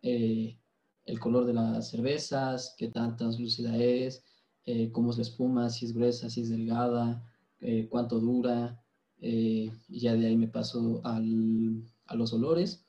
eh, 0.01 0.57
el 1.05 1.19
color 1.19 1.45
de 1.45 1.53
las 1.53 1.89
cervezas, 1.89 2.75
qué 2.78 2.89
tan 2.89 3.17
translúcida 3.17 3.75
es, 3.78 4.23
eh, 4.65 4.91
cómo 4.91 5.11
es 5.11 5.17
la 5.17 5.23
espuma, 5.23 5.69
si 5.69 5.86
es 5.86 5.93
gruesa, 5.93 6.30
si 6.30 6.41
es 6.41 6.49
delgada, 6.49 7.25
eh, 7.59 7.88
cuánto 7.89 8.19
dura, 8.19 8.84
eh, 9.19 9.71
y 9.88 9.99
ya 9.99 10.13
de 10.13 10.28
ahí 10.28 10.38
me 10.38 10.47
paso 10.47 11.01
al, 11.03 11.84
a 12.05 12.15
los 12.15 12.34
olores 12.34 12.86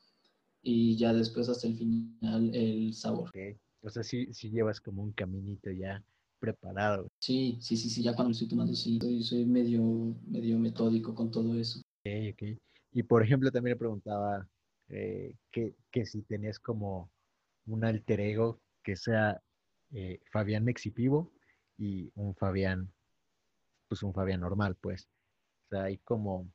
y 0.61 0.97
ya 0.97 1.13
después 1.13 1.49
hasta 1.49 1.67
el 1.67 1.75
final 1.75 2.53
el 2.53 2.93
sabor. 2.93 3.31
O 3.81 3.89
sea, 3.89 4.03
sí, 4.03 4.27
sí 4.33 4.49
llevas 4.51 4.81
como 4.81 5.01
un 5.01 5.13
caminito 5.13 5.71
ya 5.71 6.03
preparado. 6.39 7.07
Sí, 7.19 7.57
sí, 7.61 7.77
sí, 7.77 7.89
sí, 7.89 8.01
ya 8.03 8.13
cuando 8.13 8.29
lo 8.29 8.31
estoy 8.33 8.47
tomando, 8.47 8.73
sí, 8.73 8.97
soy, 9.01 9.23
soy 9.23 9.45
medio, 9.45 9.81
medio 10.27 10.57
metódico 10.57 11.13
con 11.13 11.29
todo 11.31 11.53
eso. 11.55 11.79
Ok, 11.79 12.11
ok. 12.33 12.59
Y 12.93 13.03
por 13.03 13.23
ejemplo, 13.23 13.51
también 13.51 13.75
le 13.75 13.79
preguntaba 13.79 14.47
eh, 14.87 15.35
que, 15.51 15.75
que 15.91 16.05
si 16.05 16.21
tenías 16.23 16.59
como 16.59 17.11
un 17.67 17.85
alter 17.85 18.19
ego 18.21 18.59
que 18.83 18.95
sea 18.95 19.41
eh, 19.91 20.19
Fabián 20.31 20.63
Mexipivo 20.63 21.31
y 21.77 22.11
un 22.15 22.35
Fabián 22.35 22.91
pues 23.89 24.03
un 24.03 24.13
Fabián 24.13 24.39
normal, 24.39 24.75
pues. 24.79 25.09
O 25.65 25.69
sea, 25.69 25.83
hay 25.83 25.97
como 25.97 26.47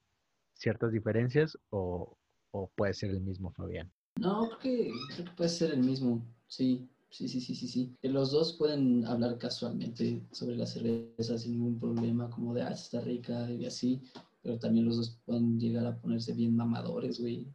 ciertas 0.55 0.93
diferencias 0.93 1.59
o, 1.71 2.17
o 2.53 2.71
puede 2.75 2.95
ser 2.95 3.11
el 3.11 3.21
mismo 3.21 3.53
Fabián. 3.53 3.93
No, 4.17 4.49
creo 4.49 4.59
que, 4.61 4.93
creo 5.15 5.25
que 5.27 5.33
puede 5.33 5.51
ser 5.51 5.73
el 5.73 5.81
mismo, 5.81 6.25
sí. 6.47 6.89
Sí, 7.15 7.29
sí, 7.29 7.41
sí, 7.41 7.55
sí, 7.55 7.69
sí. 7.69 7.97
Los 8.03 8.33
dos 8.33 8.55
pueden 8.55 9.07
hablar 9.07 9.39
casualmente 9.39 10.27
sobre 10.33 10.57
la 10.57 10.67
cerveza 10.67 11.39
sin 11.39 11.53
ningún 11.53 11.79
problema, 11.79 12.29
como 12.29 12.53
de, 12.53 12.63
ah, 12.63 12.73
está 12.73 13.01
rica 13.03 13.49
y 13.53 13.67
así, 13.67 14.03
pero 14.43 14.59
también 14.59 14.87
los 14.87 14.97
dos 14.97 15.21
pueden 15.25 15.61
llegar 15.61 15.87
a 15.87 15.97
ponerse 15.97 16.33
bien 16.33 16.57
mamadores, 16.57 17.21
güey. 17.21 17.47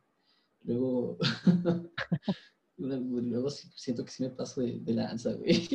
Luego, 0.63 1.17
luego 2.77 3.49
siento 3.49 4.05
que 4.05 4.11
sí 4.11 4.23
me 4.23 4.29
paso 4.29 4.61
de, 4.61 4.79
de 4.79 4.93
lanza, 4.93 5.33
güey. 5.33 5.67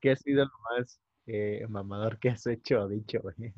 ¿Qué 0.00 0.10
ha 0.12 0.14
sido 0.14 0.44
lo 0.44 0.52
más 0.70 1.00
eh, 1.26 1.66
mamador 1.68 2.20
que 2.20 2.28
has 2.28 2.46
hecho 2.46 2.82
o 2.82 2.88
dicho, 2.88 3.18
güey? 3.22 3.52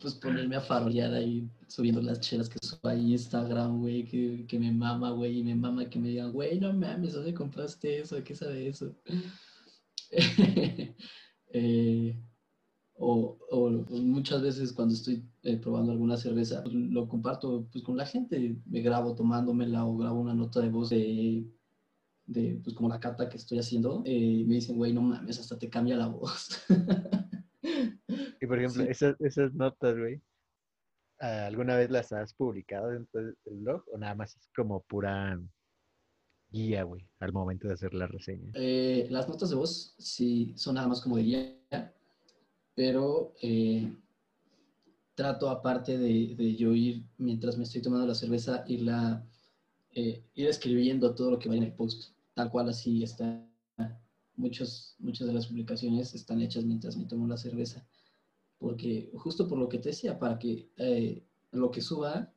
Pues 0.00 0.14
ponerme 0.14 0.56
a 0.56 0.60
farolear 0.60 1.12
ahí, 1.14 1.48
subiendo 1.66 2.00
las 2.00 2.20
chelas 2.20 2.48
que 2.48 2.58
subo 2.60 2.90
en 2.90 3.08
Instagram, 3.08 3.80
güey, 3.80 4.04
que, 4.04 4.46
que 4.46 4.58
me 4.58 4.70
mama, 4.72 5.10
güey, 5.10 5.38
y 5.40 5.44
me 5.44 5.54
mama 5.54 5.88
que 5.88 5.98
me 5.98 6.08
digan, 6.08 6.32
güey, 6.32 6.60
no 6.60 6.72
mames, 6.72 7.14
¿dónde 7.14 7.34
compraste 7.34 8.00
eso? 8.00 8.22
¿Qué 8.24 8.34
sabe 8.34 8.68
eso? 8.68 8.94
Eh, 11.54 12.18
o, 12.94 13.38
o 13.50 13.70
muchas 14.00 14.40
veces 14.40 14.72
cuando 14.72 14.94
estoy 14.94 15.22
eh, 15.42 15.58
probando 15.58 15.92
alguna 15.92 16.16
cerveza, 16.16 16.62
pues, 16.62 16.74
lo 16.74 17.08
comparto 17.08 17.68
pues, 17.70 17.84
con 17.84 17.96
la 17.96 18.06
gente, 18.06 18.56
me 18.64 18.80
grabo 18.80 19.14
tomándomela 19.14 19.84
o 19.84 19.96
grabo 19.98 20.20
una 20.20 20.32
nota 20.34 20.60
de 20.60 20.70
voz 20.70 20.88
de, 20.88 21.46
de 22.26 22.60
pues, 22.64 22.74
como 22.74 22.88
la 22.88 23.00
cata 23.00 23.28
que 23.28 23.36
estoy 23.36 23.58
haciendo, 23.58 24.02
eh, 24.06 24.44
me 24.46 24.54
dicen, 24.54 24.76
güey, 24.76 24.92
no 24.92 25.02
mames, 25.02 25.40
hasta 25.40 25.58
te 25.58 25.68
cambia 25.68 25.96
la 25.96 26.06
voz. 26.06 26.48
Por 28.52 28.58
ejemplo, 28.58 28.84
Sí. 28.84 28.90
esas, 28.90 29.18
esas 29.20 29.54
notas, 29.54 29.98
güey, 29.98 30.20
ah, 31.20 31.46
¿alguna 31.46 31.76
vez 31.76 31.90
las 31.90 32.12
has 32.12 32.34
publicado 32.34 32.90
dentro 32.90 33.22
del 33.24 33.34
del 33.46 33.58
blog 33.60 33.82
o 33.90 33.96
nada 33.96 34.14
más 34.14 34.36
es 34.36 34.50
como 34.54 34.82
pura 34.82 35.40
guía, 36.50 36.82
güey, 36.82 37.08
al 37.20 37.32
momento 37.32 37.66
de 37.68 37.74
hacer 37.74 37.94
la 37.94 38.06
reseña? 38.06 38.50
Eh, 38.54 39.06
las 39.10 39.26
notas 39.26 39.48
de 39.48 39.56
voz 39.56 39.94
sí 39.98 40.52
son 40.56 40.74
nada 40.74 40.86
más 40.86 41.00
como 41.00 41.16
de 41.16 41.22
guía, 41.22 41.94
pero 42.74 43.32
eh, 43.40 43.90
trato 45.14 45.48
aparte 45.48 45.96
de, 45.96 46.34
de 46.36 46.54
yo 46.54 46.74
ir, 46.74 47.04
mientras 47.16 47.56
me 47.56 47.64
estoy 47.64 47.80
tomando 47.80 48.06
la 48.06 48.14
cerveza, 48.14 48.64
irla, 48.66 49.26
eh, 49.92 50.24
ir 50.34 50.46
escribiendo 50.46 51.14
todo 51.14 51.30
lo 51.30 51.38
que 51.38 51.48
va 51.48 51.56
en 51.56 51.62
el 51.62 51.72
post, 51.72 52.14
tal 52.34 52.50
cual 52.50 52.68
así 52.68 53.02
está. 53.02 53.48
Muchos, 54.34 54.96
muchas 54.98 55.26
de 55.26 55.34
las 55.34 55.46
publicaciones 55.46 56.14
están 56.14 56.40
hechas 56.40 56.64
mientras 56.64 56.96
me 56.96 57.04
tomo 57.04 57.26
la 57.26 57.36
cerveza, 57.36 57.86
porque 58.62 59.10
justo 59.14 59.48
por 59.48 59.58
lo 59.58 59.68
que 59.68 59.78
te 59.78 59.88
decía, 59.90 60.18
para 60.18 60.38
que 60.38 60.70
eh, 60.76 61.22
lo 61.50 61.70
que 61.70 61.80
suba 61.82 62.32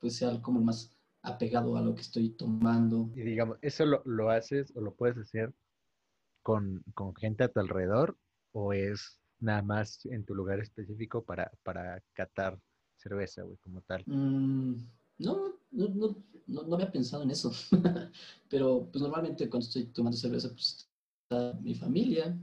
pues 0.00 0.16
sea 0.16 0.40
como 0.42 0.60
más 0.60 0.96
apegado 1.22 1.76
a 1.76 1.82
lo 1.82 1.94
que 1.94 2.02
estoy 2.02 2.30
tomando. 2.30 3.10
Y 3.14 3.22
digamos, 3.22 3.58
¿eso 3.62 3.84
lo, 3.84 4.02
lo 4.04 4.30
haces 4.30 4.72
o 4.74 4.80
lo 4.80 4.94
puedes 4.94 5.18
hacer 5.18 5.52
con, 6.42 6.82
con 6.94 7.14
gente 7.14 7.44
a 7.44 7.48
tu 7.48 7.60
alrededor 7.60 8.16
o 8.52 8.72
es 8.72 9.20
nada 9.40 9.62
más 9.62 10.04
en 10.06 10.24
tu 10.24 10.34
lugar 10.34 10.60
específico 10.60 11.24
para, 11.24 11.52
para 11.62 12.02
catar 12.14 12.58
cerveza, 12.96 13.42
güey, 13.42 13.58
como 13.58 13.82
tal? 13.82 14.02
Mm, 14.06 14.74
no, 15.18 15.54
no, 15.72 15.88
no, 15.88 16.16
no, 16.46 16.62
no 16.62 16.74
había 16.74 16.90
pensado 16.90 17.22
en 17.22 17.30
eso. 17.30 17.52
Pero 18.48 18.88
pues 18.90 19.02
normalmente 19.02 19.48
cuando 19.50 19.66
estoy 19.66 19.86
tomando 19.86 20.16
cerveza, 20.16 20.48
pues 20.50 20.88
está 21.24 21.52
mi 21.60 21.74
familia. 21.74 22.38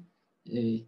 eh, 0.46 0.88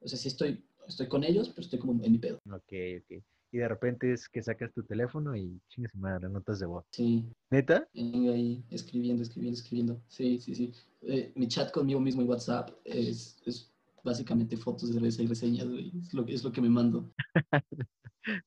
o 0.00 0.08
sea, 0.08 0.18
sí 0.18 0.28
estoy, 0.28 0.64
estoy 0.88 1.08
con 1.08 1.24
ellos, 1.24 1.48
pero 1.50 1.62
estoy 1.62 1.78
como 1.78 2.02
en 2.04 2.12
mi 2.12 2.18
pedo. 2.18 2.38
Ok, 2.50 2.72
ok. 3.00 3.22
Y 3.50 3.58
de 3.58 3.68
repente 3.68 4.12
es 4.12 4.28
que 4.28 4.42
sacas 4.42 4.72
tu 4.74 4.82
teléfono 4.82 5.34
y 5.34 5.60
chingas 5.68 5.94
madre, 5.94 6.28
notas 6.28 6.58
de 6.58 6.66
voz. 6.66 6.84
Sí, 6.92 7.24
¿Neta? 7.50 7.88
vengo 7.94 8.32
ahí 8.32 8.62
escribiendo, 8.70 9.22
escribiendo, 9.22 9.58
escribiendo. 9.58 10.02
Sí, 10.08 10.38
sí, 10.38 10.54
sí. 10.54 10.72
Eh, 11.02 11.32
mi 11.34 11.48
chat 11.48 11.70
conmigo 11.72 12.00
mismo 12.00 12.20
en 12.22 12.28
WhatsApp 12.28 12.70
es, 12.84 13.40
es 13.46 13.72
básicamente 14.04 14.56
fotos 14.56 14.94
de 14.94 15.00
y 15.00 15.26
reseñas, 15.26 15.66
güey. 15.66 15.92
Es 16.00 16.12
lo, 16.12 16.24
que- 16.26 16.34
es 16.34 16.44
lo 16.44 16.52
que 16.52 16.60
me 16.60 16.68
mando. 16.68 17.10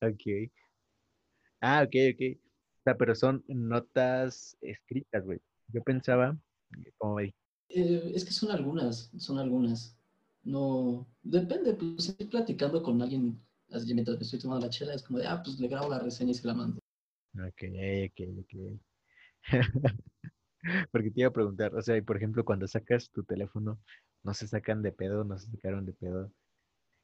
Ok. 0.02 0.52
Ah, 1.60 1.84
ok, 1.84 1.96
ok. 2.14 2.38
O 2.38 2.84
sea, 2.84 2.98
pero 2.98 3.16
son 3.16 3.44
notas 3.48 4.58
escritas, 4.62 5.24
güey. 5.24 5.40
Yo 5.68 5.82
pensaba, 5.84 6.38
como 6.98 7.16
me 7.16 7.34
Eh, 7.70 8.12
es 8.14 8.26
que 8.26 8.32
son 8.32 8.52
algunas, 8.52 9.12
son 9.18 9.38
algunas. 9.40 9.98
No, 10.44 11.08
depende, 11.22 11.74
pues 11.74 12.10
estoy 12.10 12.28
platicando 12.28 12.82
con 12.82 13.02
alguien 13.02 13.40
así 13.72 13.94
mientras 13.94 14.18
me 14.18 14.24
estoy 14.24 14.40
tomando 14.40 14.66
la 14.66 14.70
chela, 14.72 14.94
es 14.94 15.04
como 15.04 15.20
de, 15.20 15.28
ah, 15.28 15.42
pues 15.44 15.60
le 15.60 15.68
grabo 15.68 15.90
la 15.90 16.00
reseña 16.00 16.32
y 16.32 16.36
se 16.36 16.48
la 16.48 16.54
mando. 16.54 16.80
Ok, 17.36 17.64
ok, 18.10 18.20
ok. 18.40 18.80
Porque 20.92 21.12
te 21.12 21.22
iba 21.22 21.30
a 21.30 21.34
preguntar, 21.34 21.74
o 21.76 21.82
sea, 21.82 21.98
y 21.98 22.02
por 22.02 22.18
ejemplo, 22.18 22.46
cuando 22.46 22.68
sacas 22.68 23.10
tu 23.10 23.24
teléfono, 23.24 23.80
¿no 24.24 24.34
se 24.34 24.48
sacan 24.48 24.82
de 24.82 24.92
pedo, 24.92 25.24
no 25.24 25.38
se 25.38 25.50
sacaron 25.50 25.86
de 25.86 25.94
pedo 25.94 26.32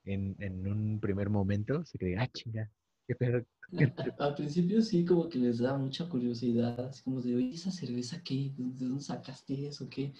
en, 0.05 0.35
en 0.39 0.67
un 0.67 0.99
primer 0.99 1.29
momento? 1.29 1.85
Se 1.85 1.97
creen, 1.97 2.19
ah, 2.19 2.27
chinga, 2.27 2.69
qué 3.07 3.15
pedo. 3.15 3.45
Al 4.19 4.35
principio 4.35 4.81
sí, 4.81 5.03
como 5.05 5.27
que 5.27 5.39
les 5.39 5.59
da 5.59 5.77
mucha 5.77 6.07
curiosidad, 6.07 6.79
así 6.87 7.03
como 7.03 7.21
de, 7.21 7.35
oye, 7.35 7.53
¿esa 7.53 7.71
cerveza 7.71 8.21
qué? 8.23 8.53
¿De 8.57 8.85
dónde 8.85 9.03
sacaste 9.03 9.67
eso? 9.67 9.89
¿Qué? 9.89 10.13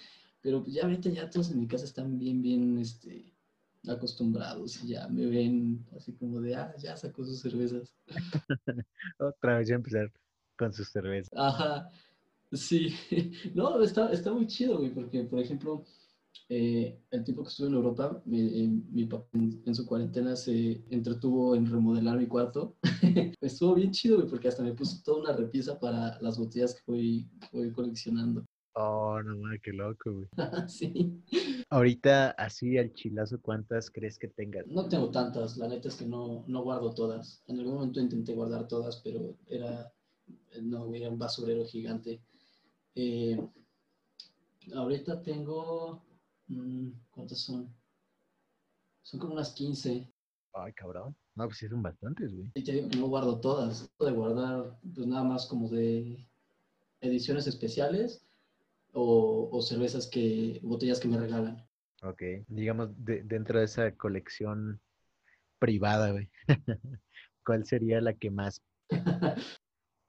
Pero 0.48 0.62
pues 0.62 0.72
ya 0.72 0.84
ahorita 0.84 1.10
ya 1.10 1.28
todos 1.28 1.50
en 1.50 1.60
mi 1.60 1.68
casa 1.68 1.84
están 1.84 2.18
bien, 2.18 2.40
bien, 2.40 2.78
este, 2.78 3.34
acostumbrados 3.86 4.82
y 4.82 4.88
ya 4.88 5.06
me 5.06 5.26
ven 5.26 5.84
así 5.94 6.14
como 6.14 6.40
de, 6.40 6.54
ah, 6.54 6.74
ya 6.78 6.96
sacó 6.96 7.22
sus 7.22 7.38
cervezas. 7.38 7.94
Otra 9.18 9.58
vez 9.58 9.68
ya 9.68 9.74
empezar 9.74 10.10
con 10.56 10.72
sus 10.72 10.88
cervezas. 10.88 11.30
Ajá, 11.36 11.90
sí. 12.50 12.94
No, 13.54 13.78
está, 13.82 14.10
está 14.10 14.32
muy 14.32 14.46
chido, 14.46 14.78
güey, 14.78 14.90
porque, 14.90 15.24
por 15.24 15.38
ejemplo, 15.38 15.84
eh, 16.48 16.98
el 17.10 17.24
tiempo 17.24 17.42
que 17.42 17.50
estuve 17.50 17.68
en 17.68 17.74
Europa, 17.74 18.22
mi, 18.24 18.40
eh, 18.40 18.68
mi 18.90 19.04
papá 19.04 19.28
en, 19.34 19.62
en 19.66 19.74
su 19.74 19.84
cuarentena 19.84 20.34
se 20.34 20.82
entretuvo 20.88 21.54
en 21.54 21.66
remodelar 21.70 22.16
mi 22.16 22.26
cuarto. 22.26 22.78
Estuvo 23.42 23.74
bien 23.74 23.90
chido, 23.90 24.16
güey, 24.16 24.30
porque 24.30 24.48
hasta 24.48 24.62
me 24.62 24.72
puso 24.72 25.02
toda 25.04 25.20
una 25.20 25.36
repisa 25.36 25.78
para 25.78 26.18
las 26.22 26.38
botellas 26.38 26.74
que 26.74 26.80
voy, 26.86 27.30
voy 27.52 27.70
coleccionando. 27.70 28.46
Oh, 28.80 29.20
no 29.24 29.36
mames, 29.38 29.60
qué 29.60 29.72
loco, 29.72 30.12
güey. 30.12 30.28
Sí. 30.68 31.20
Ahorita, 31.68 32.30
así 32.30 32.78
al 32.78 32.92
chilazo, 32.94 33.40
¿cuántas 33.42 33.90
crees 33.90 34.16
que 34.20 34.28
tengas? 34.28 34.68
No 34.68 34.88
tengo 34.88 35.10
tantas, 35.10 35.56
la 35.56 35.66
neta 35.66 35.88
es 35.88 35.96
que 35.96 36.06
no, 36.06 36.44
no 36.46 36.62
guardo 36.62 36.94
todas. 36.94 37.42
En 37.48 37.58
algún 37.58 37.74
momento 37.74 37.98
intenté 37.98 38.34
guardar 38.34 38.68
todas, 38.68 38.98
pero 38.98 39.36
era, 39.48 39.92
no, 40.62 40.94
era 40.94 41.08
un 41.08 41.18
basurero 41.18 41.66
gigante. 41.66 42.22
Eh, 42.94 43.36
ahorita 44.72 45.22
tengo, 45.22 46.04
mm, 46.46 46.90
¿cuántas 47.10 47.40
son? 47.40 47.74
Son 49.02 49.18
como 49.18 49.32
unas 49.32 49.54
15. 49.54 50.08
Ay, 50.52 50.72
cabrón. 50.74 51.16
No, 51.34 51.46
pues 51.46 51.58
sí 51.58 51.68
son 51.68 51.82
bastantes, 51.82 52.32
güey. 52.32 52.52
Y 52.54 52.62
te 52.62 52.72
digo 52.74 52.88
que 52.88 52.96
no 52.98 53.08
guardo 53.08 53.40
todas. 53.40 53.90
De 53.98 54.12
guardar, 54.12 54.78
pues 54.94 55.08
nada 55.08 55.24
más 55.24 55.46
como 55.46 55.68
de 55.68 56.24
ediciones 57.00 57.48
especiales 57.48 58.27
o, 58.92 59.48
o 59.52 59.62
cervezas 59.62 60.06
que, 60.06 60.60
botellas 60.62 61.00
que 61.00 61.08
me 61.08 61.18
regalan. 61.18 61.66
Ok. 62.02 62.22
Digamos, 62.48 62.90
de- 63.04 63.22
dentro 63.24 63.58
de 63.58 63.64
esa 63.64 63.92
colección 63.96 64.80
privada, 65.58 66.12
güey. 66.12 66.30
¿Cuál 67.44 67.64
sería 67.66 68.00
la 68.00 68.14
que 68.14 68.30
más 68.30 68.62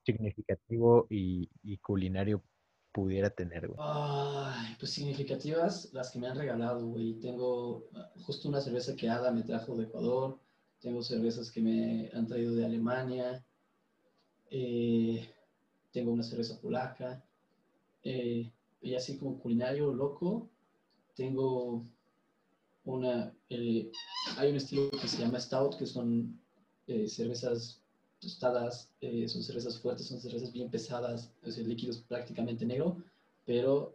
significativo 0.05 1.07
y, 1.09 1.49
y 1.63 1.77
culinario 1.77 2.43
pudiera 2.91 3.29
tener, 3.29 3.67
güey? 3.67 3.79
Ay, 3.81 4.75
pues 4.79 4.91
significativas 4.91 5.91
las 5.93 6.11
que 6.11 6.19
me 6.19 6.27
han 6.27 6.37
regalado, 6.37 6.87
güey. 6.87 7.13
Tengo 7.19 7.85
ah, 7.95 8.11
justo 8.21 8.49
una 8.49 8.61
cerveza 8.61 8.95
que 8.95 9.09
Ada 9.09 9.31
me 9.31 9.43
trajo 9.43 9.75
de 9.77 9.85
Ecuador. 9.85 10.39
Tengo 10.79 11.01
cervezas 11.01 11.51
que 11.51 11.61
me 11.61 12.09
han 12.13 12.27
traído 12.27 12.55
de 12.55 12.65
Alemania. 12.65 13.43
eh, 14.51 15.29
tengo 15.91 16.11
una 16.11 16.23
cerveza 16.23 16.59
polaca. 16.59 17.23
eh, 18.03 18.51
y 18.81 18.95
así 18.95 19.17
como 19.17 19.39
culinario 19.39 19.93
loco, 19.93 20.49
tengo 21.15 21.85
una... 22.85 23.33
eh, 23.49 23.91
hay 24.37 24.51
un 24.51 24.57
estilo 24.57 24.89
que 24.91 25.07
se 25.07 25.21
llama 25.21 25.39
Stout, 25.39 25.77
que 25.77 25.85
son 25.85 26.39
eh, 26.87 27.07
cervezas 27.07 27.81
tostadas, 28.19 28.89
eh, 29.01 29.27
son 29.27 29.43
cervezas 29.43 29.79
fuertes, 29.79 30.07
son 30.07 30.19
cervezas 30.19 30.51
bien 30.51 30.69
pesadas, 30.69 31.31
es 31.43 31.57
el 31.57 31.69
líquido 31.69 31.91
es 31.91 31.99
prácticamente 31.99 32.65
negro, 32.65 32.97
pero 33.45 33.93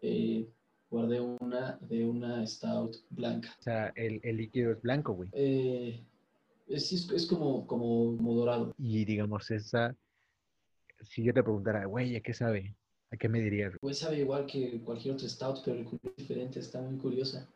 guardé 0.91 1.21
una 1.21 1.79
de 1.81 2.07
una 2.07 2.47
stout 2.47 2.97
blanca. 3.11 3.55
O 3.59 3.63
sea, 3.63 3.89
el, 3.97 4.21
el 4.23 4.37
líquido 4.37 4.73
es 4.73 4.81
blanco, 4.81 5.13
güey. 5.13 5.29
Es, 5.33 6.93
es, 6.93 7.11
es 7.11 7.27
como, 7.27 7.67
como, 7.67 8.17
como 8.17 8.35
dorado. 8.35 8.75
Y 8.79 9.05
digamos, 9.05 9.51
esa, 9.51 9.95
si 11.03 11.23
yo 11.23 11.35
te 11.35 11.43
preguntara, 11.43 11.85
güey, 11.87 12.17
¿a 12.17 12.21
qué 12.21 12.33
sabe? 12.33 12.75
¿A 13.15 13.17
qué 13.17 13.29
me 13.29 13.41
dirías? 13.41 13.73
Pues 13.81 13.99
sabe 13.99 14.19
igual 14.19 14.45
que 14.45 14.83
cualquier 14.83 15.15
otro 15.15 15.29
stout, 15.29 15.61
pero 15.65 15.79
el 15.79 15.85
color 15.85 16.01
es 16.05 16.17
diferente, 16.17 16.59
está 16.59 16.81
muy 16.81 16.99
curiosa. 16.99 17.49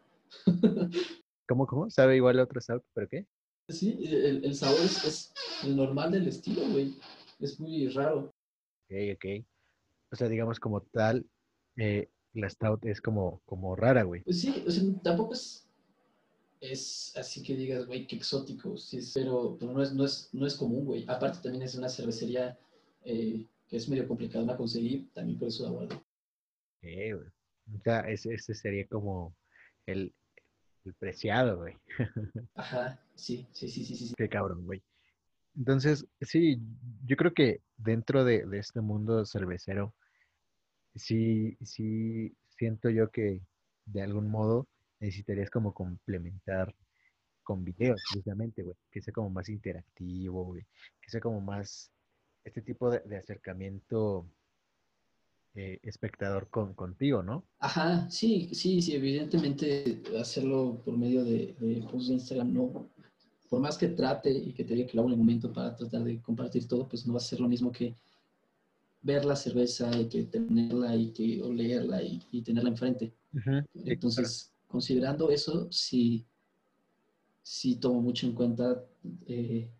¿Cómo, 1.49 1.67
cómo? 1.67 1.91
¿Sabe 1.91 2.15
igual 2.15 2.39
a 2.39 2.45
otro 2.45 2.61
stout, 2.61 2.85
pero 2.95 3.09
qué? 3.09 3.27
Sí, 3.69 3.99
el, 4.05 4.45
el 4.45 4.55
sabor 4.55 4.79
es, 4.81 5.05
es 5.05 5.33
el 5.65 5.75
normal 5.75 6.13
del 6.13 6.29
estilo, 6.29 6.63
güey. 6.71 6.95
Es 7.41 7.59
muy 7.59 7.89
raro. 7.89 8.33
Ok, 8.85 8.97
ok. 9.15 9.45
O 10.13 10.17
sea, 10.17 10.29
digamos 10.29 10.61
como 10.61 10.83
tal, 10.83 11.27
eh, 11.77 12.09
la 12.35 12.49
stout 12.49 12.85
es 12.87 13.01
como, 13.01 13.43
como 13.45 13.75
rara, 13.75 14.05
güey. 14.05 14.23
Pues 14.23 14.41
sí, 14.41 14.63
o 14.65 14.71
sea, 14.71 14.85
tampoco 15.03 15.33
es, 15.33 15.69
es 16.61 17.13
así 17.17 17.43
que 17.43 17.57
digas, 17.57 17.85
güey, 17.85 18.07
qué 18.07 18.15
exótico, 18.15 18.77
sí, 18.77 19.01
pero, 19.13 19.57
pero 19.59 19.73
no, 19.73 19.83
es, 19.83 19.93
no, 19.93 20.05
es, 20.05 20.29
no 20.33 20.47
es 20.47 20.55
común, 20.55 20.85
güey. 20.85 21.05
Aparte 21.09 21.41
también 21.43 21.65
es 21.65 21.75
una 21.75 21.89
cervecería 21.89 22.57
eh, 23.05 23.45
que 23.69 23.77
es 23.77 23.89
medio 23.89 24.09
complicada 24.09 24.45
de 24.45 24.57
conseguir, 24.57 25.13
también 25.13 25.39
por 25.39 25.49
eso 25.49 25.65
la 25.65 25.71
guardo. 25.71 25.97
Ok, 25.97 26.83
güey. 26.83 27.29
O 27.79 27.83
sea, 27.83 28.01
ese, 28.01 28.35
ese 28.35 28.55
sería 28.55 28.87
como 28.87 29.37
el, 29.87 30.15
el 30.85 30.95
preciado, 30.95 31.59
güey. 31.59 31.77
Ajá, 32.55 33.01
sí, 33.15 33.47
sí, 33.53 33.69
sí, 33.69 33.85
sí, 33.85 33.95
sí. 33.95 34.07
sí. 34.09 34.15
Qué 34.17 34.29
cabrón, 34.29 34.65
güey. 34.65 34.83
Entonces, 35.57 36.07
sí, 36.21 36.59
yo 37.05 37.17
creo 37.17 37.35
que 37.35 37.61
dentro 37.77 38.25
de, 38.25 38.47
de 38.47 38.59
este 38.59 38.81
mundo 38.81 39.27
cervecero, 39.27 39.95
sí, 40.95 41.57
sí 41.63 42.35
siento 42.57 42.91
yo 42.91 43.11
que 43.11 43.43
de 43.87 44.03
algún 44.03 44.31
modo 44.31 44.69
necesitarías 45.01 45.51
como 45.51 45.75
complementar 45.75 46.75
con 47.43 47.65
videos, 47.65 48.03
precisamente, 48.11 48.63
güey, 48.63 48.77
que 48.91 49.01
sea 49.01 49.13
como 49.13 49.31
más 49.31 49.49
interactivo, 49.49 50.45
güey, 50.45 50.67
que 51.01 51.11
sea 51.11 51.21
como 51.21 51.41
más 51.41 51.91
este 52.49 52.63
tipo 52.63 52.91
de, 52.91 53.01
de 53.01 53.17
acercamiento 53.17 54.27
eh, 55.55 55.79
espectador 55.83 56.49
con, 56.49 56.75
contigo, 56.75 57.23
¿no? 57.23 57.45
Ajá, 57.59 58.09
sí, 58.11 58.51
sí, 58.53 58.83
sí, 58.83 58.95
evidentemente 58.95 60.03
hacerlo 60.21 60.81
por 60.85 60.97
medio 60.97 61.25
de, 61.25 61.57
de 61.59 61.83
posts 61.91 62.09
de 62.09 62.15
Instagram 62.15 62.53
no, 62.53 62.89
por 63.49 63.61
más 63.61 63.77
que 63.77 63.89
trate 63.89 64.31
y 64.31 64.53
que 64.53 64.65
te 64.65 64.75
diga 64.75 64.87
que 64.87 64.97
lo 64.97 65.03
hago 65.03 65.09
en 65.09 65.15
el 65.15 65.19
momento 65.19 65.53
para 65.53 65.75
tratar 65.75 66.05
de 66.05 66.21
compartir 66.21 66.69
todo, 66.69 66.87
pues 66.87 67.07
no 67.07 67.15
va 67.15 67.19
a 67.19 67.23
ser 67.23 67.41
lo 67.41 67.49
mismo 67.49 67.73
que 67.73 67.95
ver 69.03 69.25
la 69.25 69.37
cerveza 69.37 69.91
y 69.99 70.09
que 70.09 70.25
tenerla 70.25 70.95
y 70.95 71.13
que 71.13 71.43
olerla 71.43 72.03
y, 72.03 72.23
y 72.31 72.43
tenerla 72.43 72.71
enfrente. 72.71 73.15
Entonces, 73.75 74.53
considerando 74.67 75.31
eso, 75.31 75.69
sí, 75.71 76.27
sí 77.43 77.77
tomo 77.77 78.03
mucho 78.03 78.27
en 78.27 78.35
cuenta 78.35 78.85
eh, 79.27 79.71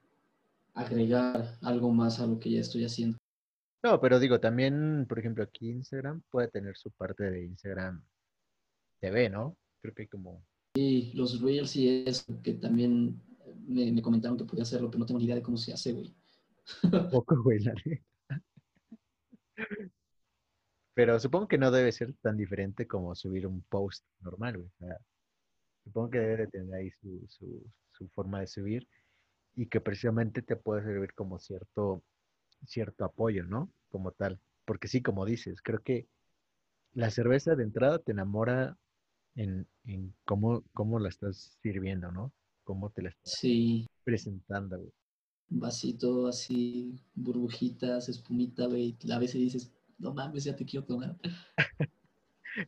agregar 0.75 1.59
algo 1.63 1.93
más 1.93 2.21
a 2.21 2.27
lo 2.27 2.39
que 2.39 2.51
ya 2.51 2.61
estoy 2.61 2.85
haciendo. 2.85 3.19
No, 3.83 4.01
pero 4.01 4.19
digo, 4.19 4.41
también, 4.41 5.07
por 5.09 5.19
ejemplo, 5.19 5.45
aquí 5.45 5.71
Instagram 5.71 6.23
puede 6.31 6.49
tener 6.49 6.77
su 6.77 6.91
parte 6.91 7.31
de 7.31 7.45
Instagram 7.45 8.03
TV, 9.01 9.31
¿no? 9.31 9.57
Creo 9.81 9.95
que 9.95 10.03
hay 10.03 10.09
como... 10.09 10.45
Y 10.75 11.13
los 11.15 11.41
reels 11.41 11.77
y 11.77 12.05
eso, 12.07 12.41
que 12.43 12.55
también 12.55 13.21
me, 13.67 13.93
me 13.93 14.03
comentaron 14.03 14.37
que 14.37 14.45
podía 14.45 14.63
hacerlo, 14.63 14.91
pero 14.91 15.01
no 15.01 15.07
tengo 15.07 15.19
ni 15.19 15.27
idea 15.27 15.37
de 15.37 15.43
cómo 15.43 15.57
se 15.57 15.73
hace, 15.73 15.93
güey. 15.93 16.15
poco, 17.13 17.43
güey, 17.43 17.61
la. 17.61 17.75
Pero 20.95 21.19
supongo 21.21 21.49
que 21.49 21.59
no 21.59 21.71
debe 21.71 21.93
ser 21.93 22.13
tan 22.21 22.37
diferente 22.37 22.87
como 22.87 23.15
subir 23.15 23.47
un 23.47 23.63
post 23.63 24.05
normal, 24.21 24.57
güey. 24.59 24.69
O 24.69 24.79
sea, 24.79 24.99
supongo 25.85 26.11
que 26.11 26.19
debe 26.19 26.37
de 26.39 26.47
tener 26.49 26.75
ahí 26.75 26.91
su, 27.01 27.25
su, 27.29 27.65
su 27.93 28.09
forma 28.09 28.41
de 28.41 28.49
subir 28.49 28.89
y 29.57 29.67
que 29.67 29.81
precisamente 29.81 30.43
te 30.43 30.57
puede 30.57 30.83
servir 30.85 31.15
como 31.15 31.39
cierto, 31.39 32.03
cierto 32.67 33.05
apoyo, 33.05 33.45
¿no? 33.45 33.71
Como 33.91 34.13
tal. 34.13 34.41
Porque 34.65 34.89
sí, 34.89 35.03
como 35.03 35.27
dices, 35.27 35.63
creo 35.63 35.83
que 35.83 36.09
la 36.95 37.11
cerveza 37.11 37.57
de 37.57 37.65
entrada 37.65 37.99
te 38.01 38.13
enamora 38.13 38.77
en, 39.37 39.67
en 39.87 40.15
cómo, 40.27 40.65
cómo 40.75 40.99
la 41.01 41.09
estás 41.11 41.59
sirviendo, 41.63 42.13
¿no? 42.13 42.33
Cómo 42.65 42.91
te 42.91 43.03
la 43.03 43.11
estás 43.11 43.33
Sí, 43.41 43.87
presentando, 44.05 44.79
güey. 44.79 44.93
vasito 45.51 46.27
así, 46.27 46.99
burbujitas, 47.15 48.09
espumita, 48.09 48.67
güey. 48.67 48.97
A 49.13 49.19
veces 49.19 49.41
dices, 49.41 49.73
no 49.99 50.15
mames, 50.15 50.45
ya 50.45 50.57
te 50.57 50.65
quiero 50.65 50.87
tomar. 50.87 51.19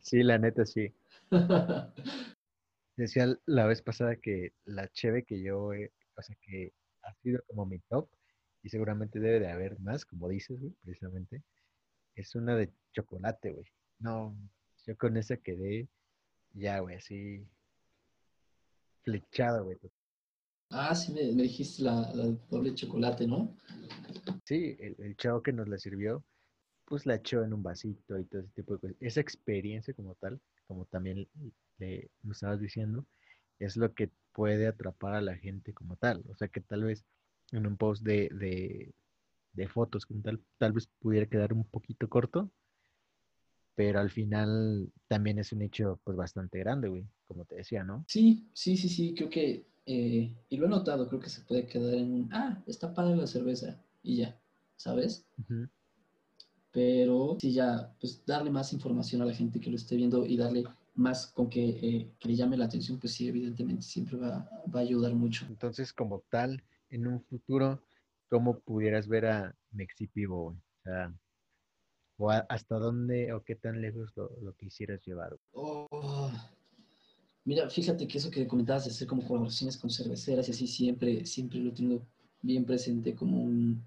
Sí, 0.01 0.23
la 0.23 0.37
neta, 0.37 0.65
sí. 0.65 0.93
Decía 2.95 3.37
la 3.45 3.65
vez 3.65 3.81
pasada 3.81 4.15
que 4.15 4.53
la 4.65 4.87
cheve 4.89 5.25
que 5.25 5.41
yo, 5.41 5.73
he- 5.73 5.91
o 6.21 6.23
sea, 6.23 6.37
que 6.41 6.73
ha 7.03 7.13
sido 7.15 7.43
como 7.47 7.65
mi 7.65 7.79
top, 7.79 8.07
y 8.63 8.69
seguramente 8.69 9.19
debe 9.19 9.39
de 9.39 9.51
haber 9.51 9.79
más, 9.79 10.05
como 10.05 10.29
dices, 10.29 10.59
güey, 10.59 10.73
precisamente, 10.83 11.43
es 12.15 12.35
una 12.35 12.55
de 12.55 12.71
chocolate, 12.93 13.51
güey. 13.51 13.65
No, 13.99 14.35
yo 14.85 14.97
con 14.97 15.17
esa 15.17 15.37
quedé 15.37 15.87
ya, 16.53 16.79
güey, 16.79 16.97
así 16.97 17.45
flechado, 19.03 19.63
güey. 19.65 19.77
Ah, 20.69 20.95
sí, 20.95 21.11
me, 21.11 21.31
me 21.33 21.43
dijiste 21.43 21.83
la, 21.83 22.13
la 22.13 22.25
doble 22.49 22.73
chocolate, 22.73 23.27
¿no? 23.27 23.57
Sí, 24.45 24.77
el, 24.79 24.95
el 24.99 25.17
chavo 25.17 25.41
que 25.41 25.51
nos 25.51 25.67
la 25.67 25.77
sirvió, 25.77 26.23
pues 26.85 27.05
la 27.05 27.15
echó 27.15 27.43
en 27.43 27.53
un 27.53 27.63
vasito 27.63 28.17
y 28.19 28.25
todo 28.25 28.41
ese 28.41 28.51
tipo 28.51 28.73
de 28.73 28.79
cosas. 28.79 28.97
Esa 28.99 29.21
experiencia 29.21 29.93
como 29.93 30.15
tal, 30.15 30.39
como 30.67 30.85
también 30.85 31.27
le, 31.77 32.09
me 32.21 32.33
estabas 32.33 32.59
diciendo, 32.59 33.05
es 33.61 33.77
lo 33.77 33.93
que 33.93 34.09
puede 34.33 34.67
atrapar 34.67 35.13
a 35.13 35.21
la 35.21 35.35
gente 35.35 35.73
como 35.73 35.95
tal. 35.95 36.23
O 36.29 36.35
sea 36.35 36.47
que 36.47 36.61
tal 36.61 36.83
vez 36.83 37.05
en 37.51 37.67
un 37.67 37.77
post 37.77 38.03
de, 38.03 38.29
de, 38.29 38.93
de 39.53 39.67
fotos 39.67 40.05
como 40.05 40.21
tal, 40.21 40.41
tal 40.57 40.73
vez 40.73 40.87
pudiera 40.99 41.27
quedar 41.27 41.53
un 41.53 41.65
poquito 41.65 42.09
corto, 42.09 42.49
pero 43.75 43.99
al 43.99 44.09
final 44.09 44.91
también 45.07 45.39
es 45.39 45.51
un 45.51 45.61
hecho 45.61 45.99
pues 46.03 46.17
bastante 46.17 46.59
grande, 46.59 46.87
güey, 46.89 47.05
como 47.25 47.45
te 47.45 47.55
decía, 47.55 47.83
¿no? 47.83 48.03
Sí, 48.07 48.49
sí, 48.53 48.77
sí, 48.77 48.89
sí, 48.89 49.13
creo 49.13 49.29
que, 49.29 49.65
eh, 49.85 50.33
y 50.49 50.57
lo 50.57 50.65
he 50.65 50.69
notado, 50.69 51.07
creo 51.07 51.19
que 51.19 51.29
se 51.29 51.41
puede 51.41 51.67
quedar 51.67 51.93
en 51.95 52.13
un, 52.13 52.29
ah, 52.33 52.61
está 52.67 52.93
padre 52.93 53.15
la 53.15 53.27
cerveza, 53.27 53.81
y 54.03 54.17
ya, 54.17 54.39
¿sabes? 54.75 55.25
Pero 56.71 57.37
sí, 57.39 57.53
ya, 57.53 57.93
pues 57.99 58.25
darle 58.25 58.49
más 58.49 58.71
información 58.73 59.21
a 59.21 59.25
la 59.25 59.33
gente 59.33 59.59
que 59.59 59.69
lo 59.69 59.75
esté 59.75 59.95
viendo 59.95 60.25
y 60.25 60.37
darle 60.37 60.63
más 60.95 61.27
con 61.27 61.49
que, 61.49 61.69
eh, 61.69 62.11
que 62.19 62.27
le 62.29 62.35
llame 62.35 62.57
la 62.57 62.65
atención, 62.65 62.99
pues 62.99 63.13
sí, 63.13 63.27
evidentemente 63.27 63.83
siempre 63.83 64.17
va, 64.17 64.49
va 64.73 64.79
a 64.79 64.83
ayudar 64.83 65.13
mucho. 65.13 65.45
Entonces, 65.49 65.93
como 65.93 66.23
tal, 66.29 66.63
en 66.89 67.07
un 67.07 67.21
futuro, 67.21 67.81
¿cómo 68.29 68.59
pudieras 68.59 69.07
ver 69.07 69.25
a 69.25 69.55
Mexipivo? 69.71 70.47
O 70.47 70.55
sea, 70.83 71.13
o 72.17 72.29
a- 72.29 72.45
hasta 72.49 72.77
dónde 72.77 73.33
o 73.33 73.43
qué 73.43 73.55
tan 73.55 73.81
lejos 73.81 74.11
lo, 74.15 74.29
lo 74.41 74.53
quisieras 74.53 75.03
llevar. 75.05 75.37
Oh, 75.53 76.31
mira, 77.45 77.69
fíjate 77.69 78.07
que 78.07 78.17
eso 78.17 78.29
que 78.29 78.47
comentabas 78.47 78.85
de 78.85 78.91
hacer 78.91 79.07
como 79.07 79.25
colaboraciones 79.25 79.77
con 79.77 79.89
cerveceras 79.89 80.47
y 80.47 80.51
así 80.51 80.67
siempre, 80.67 81.25
siempre 81.25 81.59
lo 81.59 81.69
he 81.69 81.73
tenido 81.73 82.01
bien 82.41 82.65
presente 82.65 83.15
como 83.15 83.41
un... 83.41 83.83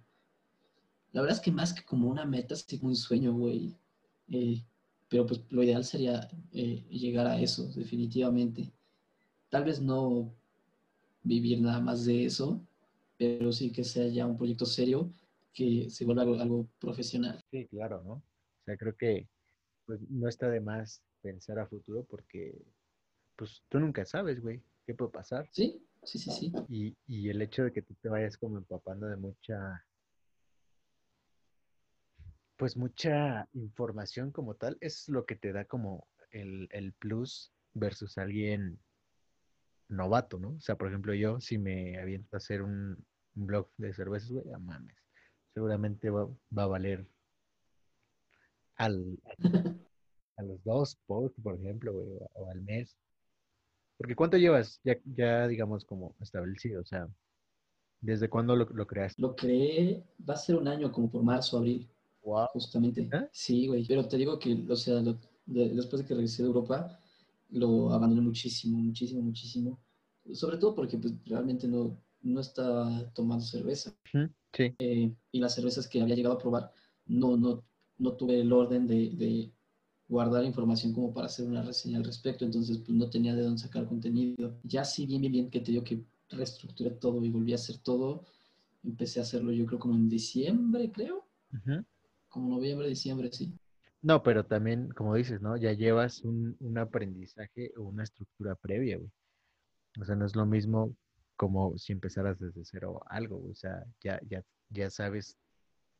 La 1.12 1.20
verdad 1.20 1.36
es 1.38 1.42
que 1.44 1.52
más 1.52 1.72
que 1.72 1.84
como 1.84 2.08
una 2.08 2.24
meta, 2.24 2.56
sí 2.56 2.78
como 2.78 2.90
un 2.90 2.96
sueño, 2.96 3.32
güey. 3.34 3.76
Eh, 4.32 4.64
pero 5.08 5.26
pues 5.26 5.42
lo 5.50 5.62
ideal 5.62 5.84
sería 5.84 6.28
eh, 6.52 6.84
llegar 6.88 7.26
a 7.26 7.40
eso, 7.40 7.66
definitivamente. 7.74 8.72
Tal 9.48 9.64
vez 9.64 9.80
no 9.80 10.34
vivir 11.22 11.60
nada 11.60 11.80
más 11.80 12.04
de 12.04 12.24
eso, 12.24 12.64
pero 13.16 13.52
sí 13.52 13.70
que 13.70 13.84
sea 13.84 14.06
ya 14.08 14.26
un 14.26 14.36
proyecto 14.36 14.66
serio 14.66 15.10
que 15.52 15.88
se 15.88 16.04
vuelva 16.04 16.22
algo, 16.22 16.40
algo 16.40 16.68
profesional. 16.78 17.40
Sí, 17.50 17.66
claro, 17.68 18.02
¿no? 18.02 18.12
O 18.14 18.64
sea, 18.64 18.76
creo 18.76 18.96
que 18.96 19.28
pues, 19.86 20.00
no 20.10 20.28
está 20.28 20.48
de 20.48 20.60
más 20.60 21.02
pensar 21.22 21.58
a 21.58 21.66
futuro 21.66 22.04
porque 22.04 22.60
pues 23.36 23.62
tú 23.68 23.80
nunca 23.80 24.04
sabes, 24.04 24.40
güey, 24.40 24.62
qué 24.86 24.94
puede 24.94 25.10
pasar. 25.10 25.48
Sí, 25.52 25.82
sí, 26.02 26.18
sí, 26.18 26.30
sí. 26.30 26.52
Y, 26.68 26.94
y 27.06 27.28
el 27.28 27.40
hecho 27.42 27.64
de 27.64 27.72
que 27.72 27.82
tú 27.82 27.94
te 27.94 28.08
vayas 28.08 28.36
como 28.36 28.58
empapando 28.58 29.06
de 29.06 29.16
mucha, 29.16 29.84
pues 32.56 32.76
mucha 32.76 33.48
información 33.52 34.30
como 34.30 34.54
tal, 34.54 34.76
es 34.80 35.08
lo 35.08 35.24
que 35.24 35.36
te 35.36 35.52
da 35.52 35.64
como 35.64 36.06
el, 36.30 36.68
el 36.70 36.92
plus 36.92 37.52
versus 37.72 38.18
alguien 38.18 38.78
novato, 39.88 40.38
¿no? 40.38 40.50
O 40.50 40.60
sea, 40.60 40.76
por 40.76 40.88
ejemplo, 40.88 41.14
yo 41.14 41.40
si 41.40 41.58
me 41.58 41.98
aviento 41.98 42.36
a 42.36 42.38
hacer 42.38 42.62
un, 42.62 43.04
un 43.34 43.46
blog 43.46 43.68
de 43.76 43.92
cervezas, 43.92 44.30
güey, 44.30 44.44
ya 44.46 44.58
mames, 44.58 44.96
seguramente 45.52 46.10
va, 46.10 46.26
va 46.56 46.62
a 46.64 46.68
valer 46.68 47.06
al, 48.76 49.18
a 50.36 50.42
los 50.42 50.62
dos 50.64 50.96
posts, 51.06 51.40
por 51.42 51.56
ejemplo, 51.56 51.92
güey, 51.92 52.08
o, 52.20 52.30
o 52.34 52.50
al 52.50 52.62
mes. 52.62 52.96
Porque 53.96 54.16
¿cuánto 54.16 54.36
llevas 54.36 54.80
ya, 54.82 54.96
ya 55.04 55.46
digamos, 55.46 55.84
como 55.84 56.16
establecido? 56.20 56.82
O 56.82 56.84
sea, 56.84 57.08
¿desde 58.00 58.28
cuándo 58.28 58.56
lo, 58.56 58.64
lo 58.66 58.86
creaste? 58.86 59.22
Lo 59.22 59.36
creé, 59.36 60.04
va 60.28 60.34
a 60.34 60.38
ser 60.38 60.56
un 60.56 60.66
año 60.66 60.90
como 60.90 61.10
por 61.10 61.22
marzo, 61.22 61.58
abril, 61.58 61.88
Wow. 62.24 62.48
justamente. 62.52 63.08
¿Ah? 63.12 63.28
Sí, 63.32 63.66
güey. 63.66 63.86
Pero 63.86 64.06
te 64.08 64.16
digo 64.16 64.38
que, 64.38 64.64
o 64.68 64.76
sea, 64.76 65.00
lo- 65.00 65.18
de- 65.46 65.68
después 65.70 66.02
de 66.02 66.08
que 66.08 66.14
regresé 66.14 66.42
de 66.42 66.48
Europa, 66.48 66.98
lo 67.50 67.90
abandoné 67.92 68.22
muchísimo, 68.22 68.78
muchísimo, 68.78 69.22
muchísimo. 69.22 69.80
Sobre 70.32 70.56
todo 70.58 70.74
porque 70.74 70.98
pues, 70.98 71.14
realmente 71.26 71.68
no, 71.68 72.02
no 72.22 72.40
estaba 72.40 73.12
tomando 73.14 73.44
cerveza. 73.44 73.96
Sí. 74.52 74.74
Eh, 74.78 75.14
y 75.32 75.40
las 75.40 75.54
cervezas 75.54 75.88
que 75.88 76.00
había 76.02 76.14
llegado 76.16 76.34
a 76.36 76.38
probar, 76.38 76.72
no, 77.06 77.36
no, 77.36 77.64
no 77.98 78.16
tuve 78.16 78.40
el 78.40 78.52
orden 78.52 78.86
de, 78.86 79.10
de 79.10 79.52
guardar 80.08 80.44
información 80.44 80.92
como 80.92 81.12
para 81.14 81.26
hacer 81.26 81.46
una 81.46 81.62
reseña 81.62 81.98
al 81.98 82.04
respecto, 82.04 82.44
entonces 82.44 82.78
pues 82.78 82.90
no 82.96 83.08
tenía 83.10 83.34
de 83.34 83.42
dónde 83.42 83.60
sacar 83.62 83.86
contenido. 83.86 84.58
Ya 84.64 84.84
sí, 84.84 85.06
bien, 85.06 85.20
bien, 85.20 85.32
bien, 85.32 85.50
que 85.50 85.60
te 85.60 85.72
digo 85.72 85.84
que 85.84 86.04
reestructuré 86.30 86.90
todo 86.92 87.24
y 87.24 87.30
volví 87.30 87.52
a 87.52 87.56
hacer 87.56 87.78
todo, 87.78 88.24
empecé 88.84 89.20
a 89.20 89.22
hacerlo 89.24 89.52
yo 89.52 89.66
creo 89.66 89.78
como 89.78 89.94
en 89.94 90.08
diciembre, 90.08 90.90
creo, 90.92 91.26
Ujú. 91.52 91.84
Como 92.34 92.50
noviembre, 92.50 92.88
diciembre, 92.88 93.30
sí. 93.32 93.54
No, 94.02 94.22
pero 94.22 94.44
también, 94.44 94.90
como 94.90 95.14
dices, 95.14 95.40
¿no? 95.40 95.56
Ya 95.56 95.72
llevas 95.72 96.22
un, 96.24 96.56
un 96.60 96.78
aprendizaje 96.78 97.72
o 97.76 97.84
una 97.84 98.02
estructura 98.04 98.54
previa, 98.54 98.98
güey. 98.98 99.10
O 100.00 100.04
sea, 100.04 100.16
no 100.16 100.26
es 100.26 100.36
lo 100.36 100.46
mismo 100.46 100.94
como 101.36 101.78
si 101.78 101.92
empezaras 101.92 102.38
desde 102.38 102.64
cero 102.64 103.00
algo, 103.08 103.38
güey. 103.38 103.52
O 103.52 103.54
sea, 103.56 103.84
ya, 104.02 104.20
ya, 104.28 104.42
ya 104.70 104.90
sabes 104.90 105.38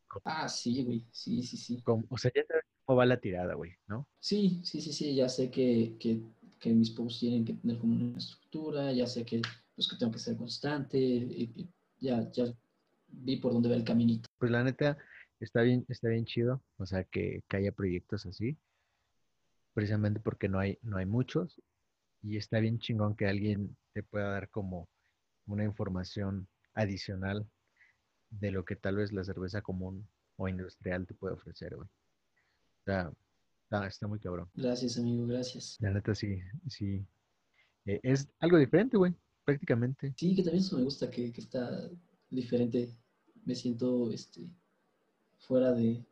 cómo, 0.09 0.23
Ah, 0.27 0.49
sí, 0.49 0.85
güey, 0.85 1.07
sí, 1.13 1.43
sí, 1.43 1.57
sí. 1.57 1.83
cómo- 1.85 2.05
o 2.11 2.19
sea, 2.19 2.31
ya 2.35 2.45
sabes 2.47 2.65
cómo 2.85 2.99
va 2.99 3.07
la 3.07 3.21
tirada, 3.21 3.55
güey, 3.55 3.73
¿no? 3.87 4.07
Sí, 4.21 4.61
sí, 4.65 4.81
sí, 4.81 4.93
sí, 4.93 5.15
ya 5.15 5.29
sé 5.29 5.51
que, 5.51 5.97
que, 5.99 6.21
que 6.59 6.73
mis 6.73 6.91
posts 6.91 7.21
tienen 7.21 7.45
que 7.45 7.55
tener 7.55 7.79
como 7.79 7.95
una 7.95 8.19
estructura, 8.19 8.93
ya 8.93 9.07
sé 9.07 9.25
que, 9.25 9.41
pues, 9.75 9.89
que 9.89 9.97
tengo 9.97 10.13
que 10.13 10.19
ser 10.19 10.37
constante, 10.37 10.99
y- 10.99 11.53
y 11.57 11.69
ya, 12.01 12.31
ya 12.33 12.45
vi 13.09 13.37
por 13.37 13.53
dónde 13.53 13.69
va 13.69 13.77
el 13.77 13.85
caminito. 13.85 14.29
Pues 14.39 14.51
la 14.51 14.63
neta, 14.65 14.97
está 15.45 15.63
bien, 15.63 15.85
está 15.89 16.09
bien 16.09 16.25
chido, 16.25 16.63
o 16.79 16.87
sea, 16.87 17.05
que, 17.05 17.43
que 17.49 17.57
haya 17.57 17.73
proyectos 17.73 18.27
así, 18.27 18.57
precisamente 19.73 20.21
porque 20.21 20.49
no 20.49 20.59
hay, 20.59 20.79
no 20.83 20.97
hay 20.97 21.07
muchos, 21.07 21.61
y 22.23 22.37
está 22.37 22.59
bien 22.59 22.79
chingón 22.79 23.15
que 23.15 23.27
alguien 23.27 23.77
te 23.93 24.03
pueda 24.03 24.31
dar 24.31 24.49
como 24.49 24.89
una 25.47 25.65
información 25.65 26.49
adicional 26.75 27.47
de 28.31 28.51
lo 28.51 28.65
que 28.65 28.77
tal 28.77 28.97
vez 28.97 29.13
la 29.13 29.25
cerveza 29.25 29.63
común 29.63 30.09
o 30.37 30.49
industrial 30.49 31.07
te 31.07 31.15
puede 31.15 31.35
ofrecer, 31.35 31.77
güey. 31.77 31.87
O 31.87 32.85
sea, 32.85 33.13
está, 33.63 33.87
está 33.87 34.07
muy 34.07 34.19
cabrón. 34.19 34.49
Gracias, 34.55 34.99
amigo, 34.99 35.27
gracias. 35.27 35.77
La 35.81 35.91
neta 35.91 36.15
sí, 36.15 36.39
sí. 36.69 37.07
Eh, 37.85 38.01
es 38.03 38.29
algo 38.41 38.59
diferente, 38.59 38.97
güey, 38.97 39.15
prácticamente. 39.45 40.15
Sí, 40.17 40.35
que 40.35 40.43
también 40.43 40.65
eso 40.65 40.77
me 40.77 40.85
gusta, 40.85 41.11
que, 41.11 41.33
que 41.33 41.41
está 41.41 41.89
diferente. 42.31 42.89
Me 43.45 43.55
siento 43.55 44.11
este, 44.11 44.49
fuera 45.47 45.73
de, 45.73 46.05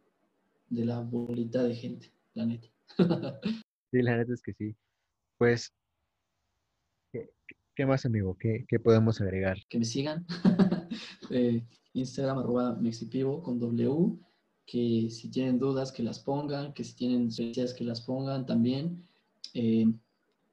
de 0.70 0.84
la 0.84 1.00
bolita 1.00 1.62
de 1.62 1.74
gente, 1.74 2.12
la 2.34 2.46
neta. 2.46 2.68
Sí, 3.92 4.00
la 4.00 4.16
neta 4.16 4.32
es 4.32 4.40
que 4.40 4.54
sí. 4.54 4.74
Pues, 5.36 5.70
¿qué, 7.12 7.28
qué 7.76 7.84
más, 7.84 8.06
amigo? 8.06 8.38
¿Qué, 8.38 8.64
qué 8.66 8.80
podemos 8.80 9.20
agregar? 9.20 9.58
que 9.68 9.78
me 9.78 9.84
sigan. 9.84 10.26
Eh, 11.30 11.64
Instagram 11.94 12.38
arroba 12.38 12.74
mexipivo 12.74 13.42
con 13.42 13.58
W. 13.58 14.18
Que 14.66 15.08
si 15.10 15.30
tienen 15.30 15.58
dudas 15.58 15.90
que 15.90 16.02
las 16.02 16.18
pongan, 16.18 16.74
que 16.74 16.84
si 16.84 16.94
tienen 16.94 17.30
sugerencias 17.30 17.72
que 17.72 17.84
las 17.84 18.02
pongan 18.02 18.44
también. 18.44 19.02
Eh, 19.54 19.86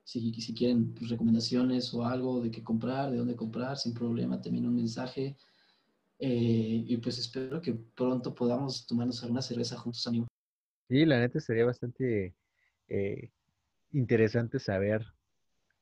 si, 0.05 0.33
si 0.33 0.53
quieren 0.53 0.93
pues, 0.93 1.09
recomendaciones 1.09 1.93
o 1.93 2.05
algo 2.05 2.41
de 2.41 2.49
qué 2.49 2.63
comprar, 2.63 3.11
de 3.11 3.17
dónde 3.17 3.35
comprar, 3.35 3.77
sin 3.77 3.93
problema, 3.93 4.41
también 4.41 4.65
un 4.65 4.75
mensaje. 4.75 5.35
Eh, 6.19 6.83
y 6.85 6.97
pues 6.97 7.17
espero 7.17 7.61
que 7.61 7.73
pronto 7.95 8.35
podamos 8.35 8.85
tomarnos 8.85 9.23
alguna 9.23 9.41
cerveza 9.41 9.77
juntos, 9.77 10.05
amigo. 10.05 10.27
Sí, 10.89 11.05
la 11.05 11.19
neta 11.19 11.39
sería 11.39 11.65
bastante 11.65 12.35
eh, 12.89 13.29
interesante 13.93 14.59
saber 14.59 15.05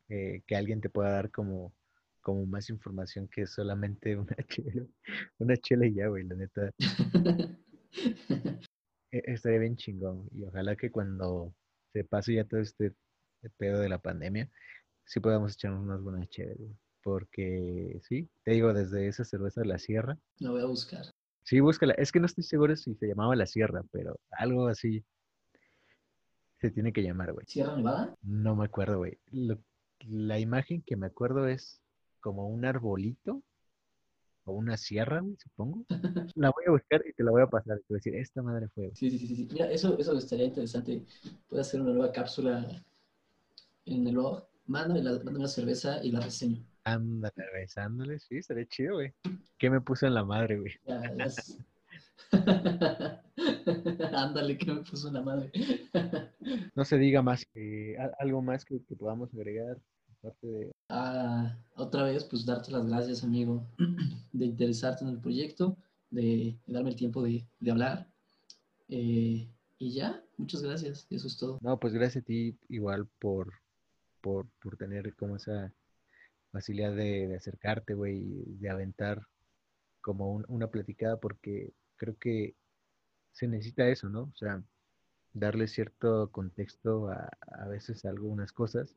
eh, 0.09 0.43
que 0.45 0.55
alguien 0.55 0.79
te 0.79 0.89
pueda 0.89 1.11
dar 1.11 1.31
como, 1.31 1.73
como 2.21 2.45
más 2.45 2.69
información 2.69 3.27
que 3.27 3.47
solamente 3.47 4.15
una 4.17 4.35
chela, 4.47 4.85
una 5.39 5.57
chela 5.57 5.87
y 5.87 5.95
ya, 5.95 6.07
güey, 6.07 6.23
la 6.25 6.35
neta. 6.35 6.71
eh, 9.11 9.23
estaría 9.25 9.59
bien 9.59 9.75
chingón. 9.75 10.27
Y 10.31 10.43
ojalá 10.43 10.75
que 10.75 10.91
cuando 10.91 11.55
se 11.93 12.03
pase 12.03 12.35
ya 12.35 12.43
todo 12.43 12.59
este 12.59 12.93
pedo 13.57 13.79
de 13.79 13.89
la 13.89 13.99
pandemia, 13.99 14.51
sí 15.05 15.19
podamos 15.19 15.53
echarnos 15.53 15.83
unas 15.83 16.01
buenas 16.01 16.29
chéveres, 16.29 16.59
güey. 16.59 16.86
Porque 17.07 18.01
sí, 18.03 18.27
te 18.43 18.51
digo, 18.51 18.73
desde 18.73 19.07
esa 19.07 19.23
cerveza 19.23 19.61
de 19.61 19.67
la 19.67 19.79
sierra. 19.79 20.17
La 20.39 20.51
voy 20.51 20.61
a 20.61 20.65
buscar. 20.65 21.05
Sí, 21.43 21.61
búscala. 21.61 21.93
Es 21.93 22.11
que 22.11 22.19
no 22.19 22.25
estoy 22.25 22.43
seguro 22.43 22.75
si 22.75 22.95
se 22.95 23.07
llamaba 23.07 23.33
la 23.37 23.45
sierra, 23.45 23.81
pero 23.93 24.19
algo 24.31 24.67
así 24.67 25.05
se 26.59 26.69
tiene 26.69 26.91
que 26.91 27.03
llamar, 27.03 27.31
güey. 27.31 27.45
¿Sierra 27.47 27.77
Nevada? 27.77 28.13
No 28.23 28.57
me 28.57 28.65
acuerdo, 28.65 28.97
güey. 28.97 29.17
Lo- 29.31 29.57
la 30.01 30.37
imagen 30.37 30.81
que 30.85 30.97
me 30.97 31.07
acuerdo 31.07 31.47
es 31.47 31.79
como 32.19 32.49
un 32.49 32.65
arbolito 32.65 33.41
o 34.43 34.51
una 34.51 34.75
sierra, 34.75 35.21
güey, 35.21 35.37
supongo. 35.37 35.85
La 36.35 36.49
voy 36.49 36.65
a 36.67 36.71
buscar 36.71 37.01
y 37.07 37.13
te 37.13 37.23
la 37.23 37.31
voy 37.31 37.41
a 37.41 37.47
pasar. 37.47 37.77
Te 37.77 37.85
voy 37.87 37.95
a 37.95 37.99
decir, 37.99 38.15
esta 38.15 38.41
madre 38.41 38.67
fue, 38.75 38.87
güey. 38.87 38.95
Sí, 38.97 39.09
sí, 39.11 39.17
sí, 39.17 39.33
sí. 39.33 39.47
Mira, 39.49 39.71
eso, 39.71 39.97
eso 39.97 40.17
estaría 40.17 40.45
interesante. 40.47 41.05
Puede 41.47 41.61
hacer 41.61 41.79
una 41.79 41.93
nueva 41.93 42.11
cápsula 42.11 42.83
en 43.85 44.05
el 44.07 44.13
blog. 44.13 44.43
Mándame, 44.65 45.01
la, 45.01 45.11
mándame 45.13 45.37
una 45.39 45.47
cerveza 45.47 46.03
y 46.03 46.11
la 46.11 46.19
reseño. 46.19 46.61
Ándale, 46.87 47.43
besándole. 47.53 48.19
Sí, 48.19 48.37
estaría 48.37 48.65
chido, 48.67 48.95
güey. 48.95 49.13
¿Qué 49.57 49.69
me 49.69 49.81
puso 49.81 50.07
en 50.07 50.13
la 50.13 50.23
madre, 50.23 50.57
güey? 50.59 50.73
Ándale, 54.13 54.57
que 54.57 54.73
me 54.73 54.81
puso 54.81 55.09
una 55.09 55.21
madre. 55.21 55.51
No 56.75 56.85
se 56.85 56.97
diga 56.97 57.21
más. 57.21 57.45
eh, 57.55 57.97
a- 57.99 58.13
algo 58.23 58.41
más 58.41 58.63
que, 58.63 58.81
que 58.85 58.95
podamos 58.95 59.33
agregar, 59.33 59.77
aparte 60.19 60.47
de... 60.47 60.71
Ah, 60.87 61.57
otra 61.75 62.03
vez, 62.03 62.23
pues 62.23 62.45
darte 62.45 62.71
las 62.71 62.87
gracias, 62.87 63.21
amigo, 63.23 63.67
de 64.31 64.45
interesarte 64.45 65.03
en 65.03 65.09
el 65.09 65.19
proyecto, 65.19 65.77
de, 66.09 66.57
de 66.65 66.73
darme 66.73 66.91
el 66.91 66.95
tiempo 66.95 67.21
de, 67.21 67.45
de 67.59 67.71
hablar. 67.71 68.07
Eh, 68.87 69.49
y 69.77 69.93
ya, 69.93 70.23
muchas 70.37 70.61
gracias. 70.61 71.05
Eso 71.09 71.27
es 71.27 71.37
todo. 71.37 71.57
No, 71.61 71.77
pues 71.79 71.93
gracias 71.93 72.23
a 72.23 72.25
ti 72.25 72.57
igual 72.69 73.07
por, 73.19 73.51
por, 74.21 74.47
por 74.61 74.77
tener 74.77 75.13
como 75.15 75.35
esa 75.35 75.73
facilidad 76.51 76.93
de, 76.95 77.27
de 77.27 77.35
acercarte, 77.37 77.93
güey, 77.93 78.23
de 78.59 78.69
aventar 78.69 79.21
como 80.01 80.33
un- 80.33 80.45
una 80.49 80.69
platicada, 80.69 81.19
porque 81.19 81.73
creo 81.97 82.17
que 82.17 82.55
se 83.31 83.47
necesita 83.47 83.87
eso, 83.89 84.09
¿no? 84.09 84.23
O 84.23 84.35
sea, 84.37 84.63
darle 85.33 85.67
cierto 85.67 86.31
contexto 86.31 87.09
a, 87.09 87.29
a 87.63 87.67
veces 87.69 88.05
a 88.05 88.09
algunas 88.11 88.51
cosas, 88.53 88.95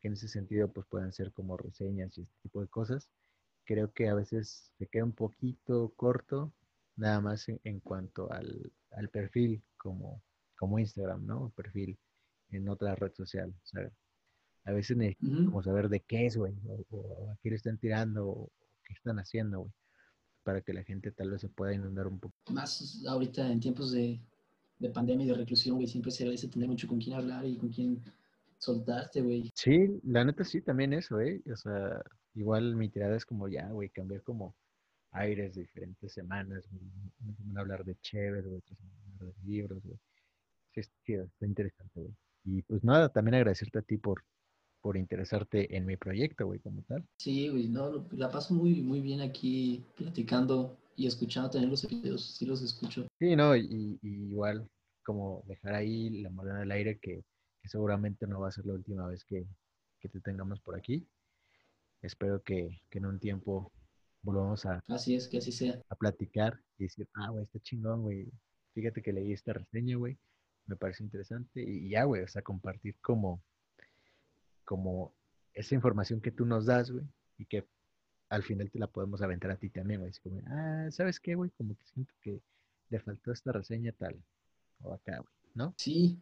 que 0.00 0.08
en 0.08 0.14
ese 0.14 0.28
sentido 0.28 0.72
pues 0.72 0.86
puedan 0.88 1.12
ser 1.12 1.32
como 1.32 1.56
reseñas 1.56 2.16
y 2.18 2.22
este 2.22 2.36
tipo 2.42 2.60
de 2.62 2.68
cosas. 2.68 3.10
Creo 3.64 3.92
que 3.92 4.08
a 4.08 4.14
veces 4.14 4.72
se 4.78 4.86
queda 4.88 5.04
un 5.04 5.12
poquito 5.14 5.92
corto, 5.96 6.52
nada 6.96 7.20
más 7.20 7.48
en, 7.48 7.60
en 7.64 7.80
cuanto 7.80 8.30
al, 8.32 8.72
al 8.92 9.08
perfil 9.10 9.62
como, 9.76 10.22
como 10.58 10.78
Instagram, 10.78 11.26
¿no? 11.26 11.50
Perfil 11.56 11.98
en 12.50 12.68
otra 12.68 12.94
red 12.96 13.12
social. 13.14 13.50
O 13.50 13.66
a 14.66 14.72
veces 14.72 14.96
necesito 14.96 15.26
Ujú. 15.26 15.44
como 15.46 15.62
saber 15.62 15.88
de 15.88 16.00
qué 16.00 16.26
es, 16.26 16.36
güey, 16.36 16.52
o, 16.66 16.84
o 16.90 17.30
a 17.30 17.36
qué 17.42 17.50
le 17.50 17.56
están 17.56 17.78
tirando, 17.78 18.28
o 18.28 18.52
qué 18.84 18.92
están 18.92 19.18
haciendo, 19.18 19.60
güey, 19.60 19.72
para 20.42 20.60
que 20.60 20.72
la 20.72 20.82
gente 20.82 21.10
tal 21.12 21.30
vez 21.30 21.40
se 21.40 21.48
pueda 21.48 21.72
inundar 21.72 22.06
un 22.06 22.18
poco. 22.18 22.34
Más 22.50 23.02
ahorita 23.06 23.50
en 23.50 23.60
tiempos 23.60 23.92
de, 23.92 24.20
de 24.78 24.90
pandemia 24.90 25.24
y 25.24 25.28
de 25.28 25.34
reclusión, 25.34 25.76
güey, 25.76 25.86
siempre 25.86 26.10
se 26.10 26.24
agradece 26.24 26.48
tener 26.48 26.68
mucho 26.68 26.88
con 26.88 27.00
quién 27.00 27.16
hablar 27.16 27.46
y 27.46 27.56
con 27.56 27.68
quién 27.70 28.02
soltarte, 28.58 29.22
güey. 29.22 29.50
Sí, 29.54 30.00
la 30.04 30.24
neta 30.24 30.44
sí, 30.44 30.60
también 30.60 30.92
eso, 30.92 31.20
¿eh? 31.20 31.42
O 31.52 31.56
sea, 31.56 32.02
igual 32.34 32.74
mi 32.74 32.88
tirada 32.88 33.16
es 33.16 33.24
como 33.24 33.48
ya, 33.48 33.68
güey, 33.68 33.88
cambiar 33.90 34.22
como 34.22 34.54
aires 35.12 35.54
de 35.54 35.62
diferentes 35.62 36.12
semanas, 36.12 36.68
güey. 36.70 36.82
Una 37.24 37.34
semana 37.36 37.60
hablar 37.60 37.84
de 37.84 37.96
chévere, 38.00 38.42
güey, 38.42 38.58
otra 38.58 38.74
semana 38.74 39.00
hablar 39.14 39.34
de 39.34 39.48
libros, 39.48 39.82
güey. 39.84 39.98
Sí, 40.74 41.14
está 41.14 41.46
interesante, 41.46 42.00
güey. 42.00 42.14
Y 42.44 42.62
pues 42.62 42.84
nada, 42.84 43.08
también 43.08 43.36
agradecerte 43.36 43.78
a 43.78 43.82
ti 43.82 43.96
por, 43.96 44.24
por 44.86 44.96
interesarte 44.96 45.76
en 45.76 45.84
mi 45.84 45.96
proyecto, 45.96 46.46
güey, 46.46 46.60
como 46.60 46.80
tal. 46.82 47.04
Sí, 47.18 47.48
güey, 47.48 47.66
no, 47.66 48.06
la 48.12 48.30
paso 48.30 48.54
muy, 48.54 48.82
muy 48.82 49.00
bien 49.00 49.20
aquí 49.20 49.84
platicando 49.96 50.78
y 50.94 51.08
escuchando 51.08 51.50
también 51.50 51.72
los 51.72 51.82
episodios, 51.82 52.36
sí 52.36 52.46
los 52.46 52.62
escucho. 52.62 53.04
Sí, 53.18 53.34
no, 53.34 53.56
y, 53.56 53.98
y 54.00 54.08
igual 54.30 54.70
como 55.02 55.42
dejar 55.48 55.74
ahí 55.74 56.22
la 56.22 56.30
moneda 56.30 56.60
al 56.60 56.70
aire 56.70 57.00
que, 57.00 57.24
que 57.60 57.68
seguramente 57.68 58.28
no 58.28 58.38
va 58.38 58.46
a 58.46 58.52
ser 58.52 58.64
la 58.64 58.74
última 58.74 59.08
vez 59.08 59.24
que, 59.24 59.44
que 59.98 60.08
te 60.08 60.20
tengamos 60.20 60.60
por 60.60 60.76
aquí. 60.76 61.04
Espero 62.00 62.40
que, 62.44 62.80
que 62.88 62.98
en 62.98 63.06
un 63.06 63.18
tiempo 63.18 63.72
volvamos 64.22 64.66
a, 64.66 64.78
Así 64.86 65.16
es, 65.16 65.26
que 65.26 65.38
así 65.38 65.50
sea. 65.50 65.82
a 65.88 65.96
platicar 65.96 66.60
y 66.78 66.84
decir, 66.84 67.08
ah, 67.14 67.30
güey, 67.30 67.42
está 67.42 67.58
chingón, 67.58 68.02
güey. 68.02 68.30
Fíjate 68.72 69.02
que 69.02 69.12
leí 69.12 69.32
esta 69.32 69.52
reseña, 69.52 69.96
güey. 69.96 70.16
Me 70.66 70.76
parece 70.76 71.02
interesante. 71.02 71.60
Y 71.60 71.88
ya, 71.88 72.04
güey, 72.04 72.22
o 72.22 72.28
sea, 72.28 72.42
compartir 72.42 72.94
como, 73.00 73.42
como 74.66 75.14
esa 75.54 75.74
información 75.74 76.20
que 76.20 76.30
tú 76.30 76.44
nos 76.44 76.66
das, 76.66 76.90
güey. 76.90 77.06
Y 77.38 77.46
que 77.46 77.66
al 78.28 78.42
final 78.42 78.70
te 78.70 78.78
la 78.78 78.88
podemos 78.88 79.22
aventar 79.22 79.50
a 79.50 79.56
ti 79.56 79.70
también, 79.70 80.00
güey. 80.00 80.10
Así 80.10 80.20
como, 80.20 80.42
ah, 80.48 80.88
¿sabes 80.90 81.18
qué, 81.18 81.34
güey? 81.34 81.50
Como 81.56 81.74
que 81.74 81.84
siento 81.86 82.12
que 82.20 82.42
le 82.90 83.00
faltó 83.00 83.32
esta 83.32 83.52
reseña 83.52 83.92
tal. 83.92 84.22
O 84.82 84.92
acá, 84.92 85.18
güey, 85.18 85.32
¿no? 85.54 85.74
Sí, 85.78 86.20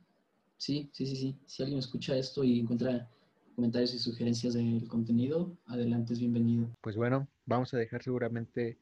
sí, 0.56 0.88
sí, 0.92 1.06
sí, 1.06 1.16
sí. 1.16 1.38
Si 1.46 1.62
alguien 1.62 1.80
escucha 1.80 2.16
esto 2.16 2.44
y 2.44 2.60
encuentra 2.60 3.10
comentarios 3.56 3.94
y 3.94 3.98
sugerencias 3.98 4.54
del 4.54 4.86
contenido, 4.86 5.56
adelante, 5.66 6.12
es 6.12 6.20
bienvenido. 6.20 6.68
Pues 6.80 6.96
bueno, 6.96 7.26
vamos 7.46 7.72
a 7.74 7.78
dejar 7.78 8.02
seguramente 8.02 8.78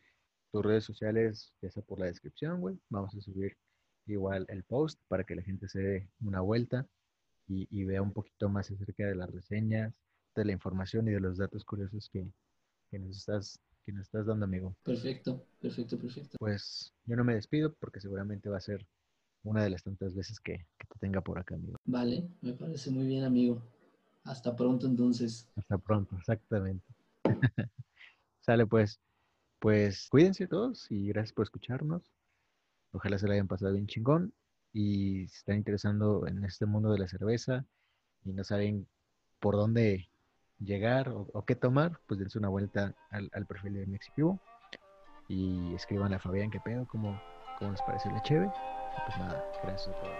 tus 0.51 0.65
redes 0.65 0.85
sociales, 0.85 1.55
ya 1.63 1.71
sea 1.71 1.83
por 1.83 1.99
la 1.99 2.07
descripción, 2.07 2.61
güey. 2.61 2.79
Vamos 2.91 3.15
a 3.15 3.21
subir 3.21 3.57
igual 4.07 4.45
el 4.49 4.65
post 4.65 5.01
para 5.09 5.25
que 5.25 5.37
la 5.37 5.43
gente 5.43 5.69
se 5.69 5.81
dé 5.81 6.09
una 6.21 6.41
vuelta 6.41 6.87
y, 7.71 7.85
vea 7.85 8.03
un 8.03 8.13
poquito 8.13 8.49
más 8.49 8.71
acerca 8.71 9.07
de 9.07 9.15
las 9.15 9.31
reseñas, 9.31 9.95
de 10.35 10.45
la 10.45 10.53
información 10.53 11.09
y 11.09 11.13
de 11.13 11.21
los 11.21 11.39
datos 11.39 11.65
curiosos 11.65 12.09
que, 12.11 12.27
que 12.91 12.99
nos 12.99 13.17
estás 13.17 13.61
que 13.85 13.93
nos 13.93 14.03
estás 14.03 14.27
dando, 14.27 14.45
amigo. 14.45 14.77
Perfecto, 14.85 15.45
perfecto, 15.61 15.99
perfecto. 15.99 16.37
Pues 16.39 16.95
yo 17.05 17.17
no 17.17 17.25
me 17.25 17.35
despido 17.35 17.75
porque 17.75 18.01
seguramente 18.01 18.49
va 18.49 18.59
a 18.59 18.61
ser 18.61 18.87
una 19.43 19.65
de 19.65 19.71
las 19.71 19.83
tantas 19.83 20.15
veces 20.15 20.39
que, 20.39 20.67
que 20.79 20.87
te 20.87 20.99
tenga 21.01 21.21
por 21.21 21.39
acá, 21.41 21.57
amigo. 21.57 21.79
Vale, 21.85 22.29
me 22.43 22.53
parece 22.53 22.93
muy 22.93 23.07
bien, 23.07 23.25
amigo. 23.25 23.61
Hasta 24.23 24.55
pronto 24.55 24.87
entonces. 24.87 25.49
Hasta 25.57 25.79
pronto, 25.79 26.17
exactamente. 26.17 26.87
Sale 28.41 28.67
pues. 28.67 29.01
Pues 29.59 30.09
cuídense 30.11 30.49
todos 30.49 30.91
y 30.91 31.07
gracias 31.07 31.33
por 31.33 31.45
escucharnos. 31.45 32.03
Ojalá 32.91 33.17
se 33.17 33.29
la 33.29 33.35
hayan 33.35 33.47
pasado 33.47 33.73
bien 33.73 33.87
chingón 33.87 34.35
y 34.73 35.27
se 35.29 35.39
están 35.39 35.57
interesando 35.57 36.27
en 36.27 36.45
este 36.45 36.67
mundo 36.67 36.93
de 36.93 36.99
la 36.99 37.09
cerveza 37.09 37.65
y 38.25 38.33
no 38.33 38.45
saben 38.45 38.87
por 39.41 39.57
dónde 39.57 40.09
llegar 40.59 41.09
o, 41.09 41.45
qué 41.45 41.57
tomar, 41.57 41.99
pues 42.07 42.21
dense 42.21 42.39
una 42.39 42.49
vuelta 42.49 42.95
al, 43.11 43.47
perfil 43.47 43.75
de 43.75 43.87
Mexipivo 43.87 44.41
y 45.29 45.75
escriban 45.75 46.15
a 46.15 46.19
Fabián 46.19 46.51
qué 46.51 46.61
pedo, 46.61 46.87
cómo, 46.87 47.21
cómo 47.59 47.73
les 47.73 47.83
parece 47.83 48.11
la 48.11 48.23
cheve. 48.23 48.51
pues 49.07 49.19
nada, 49.19 49.45
gracias 49.63 49.89
a 49.89 50.01
todos. 50.01 50.17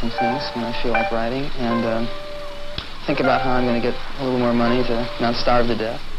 Some 0.00 0.10
things 0.16 0.40
when 0.56 0.64
I 0.64 0.72
feel 0.82 0.92
like 0.92 1.12
writing 1.12 1.44
and 1.60 1.84
um, 1.84 2.08
think 3.06 3.20
about 3.20 3.42
how 3.42 3.52
I'm 3.52 3.64
going 3.68 3.80
to 3.80 3.84
get 3.84 3.94
a 4.18 4.24
little 4.24 4.38
more 4.40 4.54
money 4.54 4.82
to 4.88 4.96
not 5.20 5.34
starve 5.36 5.66
to 5.68 5.76
death. 5.76 6.09